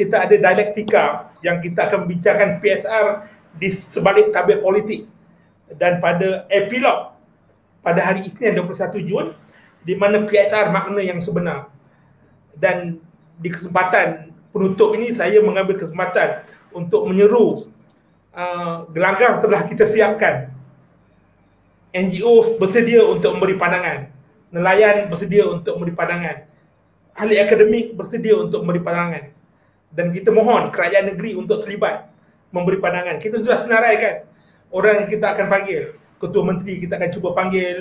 kita 0.00 0.24
ada 0.24 0.32
dialektika 0.32 1.28
yang 1.44 1.60
kita 1.60 1.92
akan 1.92 2.08
bincangkan 2.08 2.62
PSR 2.64 3.28
di 3.60 3.68
sebalik 3.74 4.32
tabir 4.32 4.64
politik. 4.64 5.04
Dan 5.68 6.00
pada 6.00 6.48
epilog 6.48 7.12
pada 7.84 8.00
hari 8.00 8.24
Isnin 8.24 8.56
21 8.56 9.04
Jun 9.04 9.36
di 9.84 9.92
mana 9.92 10.24
PSR 10.24 10.72
makna 10.72 11.04
yang 11.04 11.20
sebenar. 11.20 11.68
Dan 12.56 12.96
di 13.44 13.52
kesempatan 13.52 14.32
penutup 14.56 14.96
ini 14.96 15.12
saya 15.12 15.44
mengambil 15.44 15.76
kesempatan 15.76 16.48
untuk 16.72 17.04
menyeru 17.04 17.60
uh, 18.32 18.88
gelanggang 18.96 19.44
telah 19.44 19.68
kita 19.68 19.84
siapkan. 19.84 20.48
NGO 21.92 22.56
bersedia 22.56 23.04
untuk 23.04 23.36
memberi 23.36 23.60
pandangan 23.60 24.17
nelayan 24.54 25.08
bersedia 25.12 25.44
untuk 25.48 25.76
memberi 25.76 25.94
pandangan. 25.94 26.36
Ahli 27.18 27.36
akademik 27.36 27.98
bersedia 27.98 28.38
untuk 28.38 28.64
memberi 28.64 28.82
pandangan. 28.84 29.24
Dan 29.92 30.12
kita 30.12 30.30
mohon 30.30 30.70
kerajaan 30.70 31.12
negeri 31.12 31.34
untuk 31.34 31.64
terlibat 31.64 32.08
memberi 32.52 32.78
pandangan. 32.80 33.16
Kita 33.20 33.40
sudah 33.40 33.60
senaraikan 33.60 34.24
orang 34.72 35.04
yang 35.04 35.08
kita 35.08 35.26
akan 35.36 35.46
panggil. 35.48 35.82
Ketua 36.18 36.42
Menteri 36.44 36.82
kita 36.82 36.98
akan 36.98 37.10
cuba 37.14 37.28
panggil. 37.36 37.76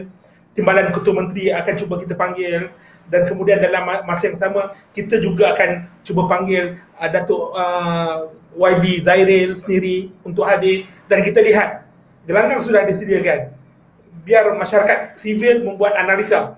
Timbalan 0.57 0.89
Ketua 0.93 1.13
Menteri 1.13 1.53
akan 1.53 1.73
cuba 1.77 1.95
kita 2.01 2.15
panggil. 2.17 2.71
Dan 3.07 3.23
kemudian 3.23 3.63
dalam 3.63 3.87
masa 4.03 4.27
yang 4.27 4.35
sama, 4.35 4.75
kita 4.91 5.23
juga 5.23 5.55
akan 5.55 5.87
cuba 6.03 6.27
panggil 6.27 6.75
uh, 6.99 7.07
Datuk 7.07 7.55
uh, 7.55 8.27
YB 8.51 9.07
Zairil 9.07 9.55
sendiri 9.55 10.11
untuk 10.27 10.43
hadir. 10.43 10.83
Dan 11.07 11.23
kita 11.23 11.39
lihat, 11.39 11.87
gelanggang 12.27 12.59
sudah 12.59 12.83
disediakan 12.83 13.55
biar 14.27 14.43
masyarakat 14.59 15.15
sivil 15.15 15.63
membuat 15.63 15.95
analisa 15.95 16.56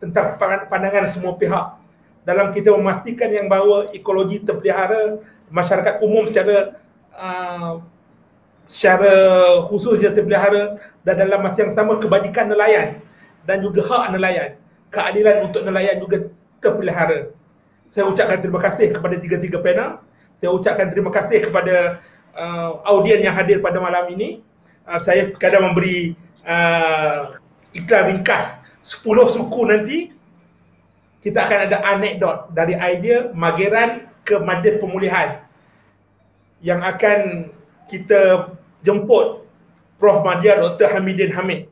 tentang 0.00 0.40
pandangan 0.40 1.12
semua 1.12 1.36
pihak. 1.36 1.76
Dalam 2.24 2.52
kita 2.52 2.72
memastikan 2.72 3.32
yang 3.32 3.48
bahawa 3.48 3.92
ekologi 3.92 4.40
terpelihara 4.44 5.20
masyarakat 5.52 6.04
umum 6.04 6.28
secara 6.28 6.76
uh, 7.16 7.80
secara 8.68 9.14
khususnya 9.68 10.12
terpelihara 10.12 10.80
dan 11.04 11.14
dalam 11.20 11.40
masa 11.44 11.64
yang 11.64 11.72
sama 11.76 11.96
kebajikan 11.96 12.48
nelayan 12.48 13.00
dan 13.48 13.64
juga 13.64 13.82
hak 13.88 14.14
nelayan 14.14 14.60
keadilan 14.92 15.48
untuk 15.48 15.64
nelayan 15.64 15.96
juga 15.98 16.28
terpelihara. 16.60 17.32
Saya 17.90 18.06
ucapkan 18.06 18.38
terima 18.38 18.60
kasih 18.62 18.94
kepada 18.94 19.16
tiga-tiga 19.18 19.58
panel. 19.58 19.98
Saya 20.38 20.50
ucapkan 20.54 20.86
terima 20.92 21.10
kasih 21.10 21.50
kepada 21.50 22.04
uh, 22.36 22.84
audien 22.86 23.24
yang 23.24 23.34
hadir 23.34 23.58
pada 23.58 23.80
malam 23.82 24.06
ini. 24.12 24.44
Uh, 24.86 25.00
saya 25.00 25.26
sekadar 25.26 25.64
memberi 25.64 26.14
uh, 26.46 27.34
iklan 27.74 28.14
ringkas 28.14 28.59
10 28.82 29.34
suku 29.36 29.60
nanti 29.68 29.98
kita 31.20 31.44
akan 31.44 31.58
ada 31.68 31.78
anekdot 31.84 32.48
dari 32.56 32.74
idea 32.80 33.28
mageran 33.36 34.08
ke 34.24 34.40
madin 34.40 34.80
pemulihan 34.80 35.44
yang 36.64 36.80
akan 36.80 37.50
kita 37.88 38.52
jemput 38.84 39.44
Prof. 40.00 40.24
Madya 40.24 40.56
Dr. 40.56 40.88
Hamidin 40.88 41.28
Hamid 41.28 41.68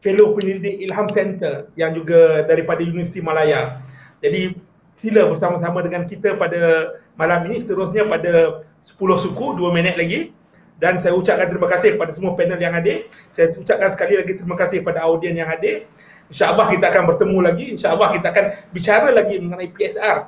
fellow 0.00 0.38
penyelidik 0.38 0.80
Ilham 0.86 1.10
Center 1.10 1.68
yang 1.76 1.92
juga 1.92 2.46
daripada 2.46 2.80
Universiti 2.80 3.20
Malaya. 3.20 3.82
Jadi 4.22 4.56
sila 4.96 5.28
bersama-sama 5.28 5.84
dengan 5.84 6.04
kita 6.08 6.36
pada 6.36 6.94
malam 7.16 7.44
ini 7.50 7.60
seterusnya 7.60 8.08
pada 8.08 8.64
10 8.84 8.96
suku 8.96 9.46
2 9.60 9.76
minit 9.76 9.96
lagi 9.96 10.32
dan 10.80 10.96
saya 10.96 11.12
ucapkan 11.12 11.46
terima 11.52 11.68
kasih 11.68 12.00
kepada 12.00 12.10
semua 12.16 12.32
panel 12.32 12.56
yang 12.56 12.72
hadir. 12.72 13.12
Saya 13.36 13.52
ucapkan 13.52 13.92
sekali 13.92 14.16
lagi 14.16 14.32
terima 14.40 14.56
kasih 14.56 14.80
kepada 14.80 15.04
audien 15.04 15.36
yang 15.36 15.46
hadir. 15.46 15.84
InsyaAllah 16.32 16.72
kita 16.72 16.86
akan 16.88 17.02
bertemu 17.04 17.38
lagi. 17.44 17.64
InsyaAllah 17.76 18.08
kita 18.16 18.26
akan 18.32 18.46
bicara 18.72 19.08
lagi 19.12 19.36
mengenai 19.44 19.68
PSR 19.68 20.18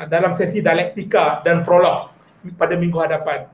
ah, 0.00 0.06
dalam 0.08 0.32
sesi 0.32 0.64
dialektika 0.64 1.44
dan 1.44 1.60
prolog 1.60 2.08
pada 2.56 2.74
minggu 2.80 2.96
hadapan. 2.96 3.44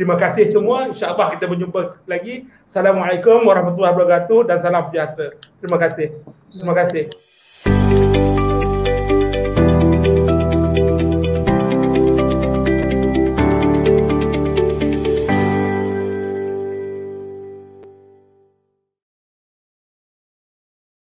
Terima 0.00 0.16
kasih 0.16 0.48
semua. 0.48 0.88
InsyaAllah 0.88 1.36
kita 1.36 1.44
berjumpa 1.44 2.08
lagi. 2.08 2.48
Assalamualaikum 2.64 3.44
warahmatullahi 3.44 3.92
wabarakatuh 3.92 4.48
dan 4.48 4.64
salam 4.64 4.88
sejahtera. 4.88 5.36
Terima 5.60 5.76
kasih. 5.76 6.08
Terima 6.48 6.72
kasih. 6.72 8.39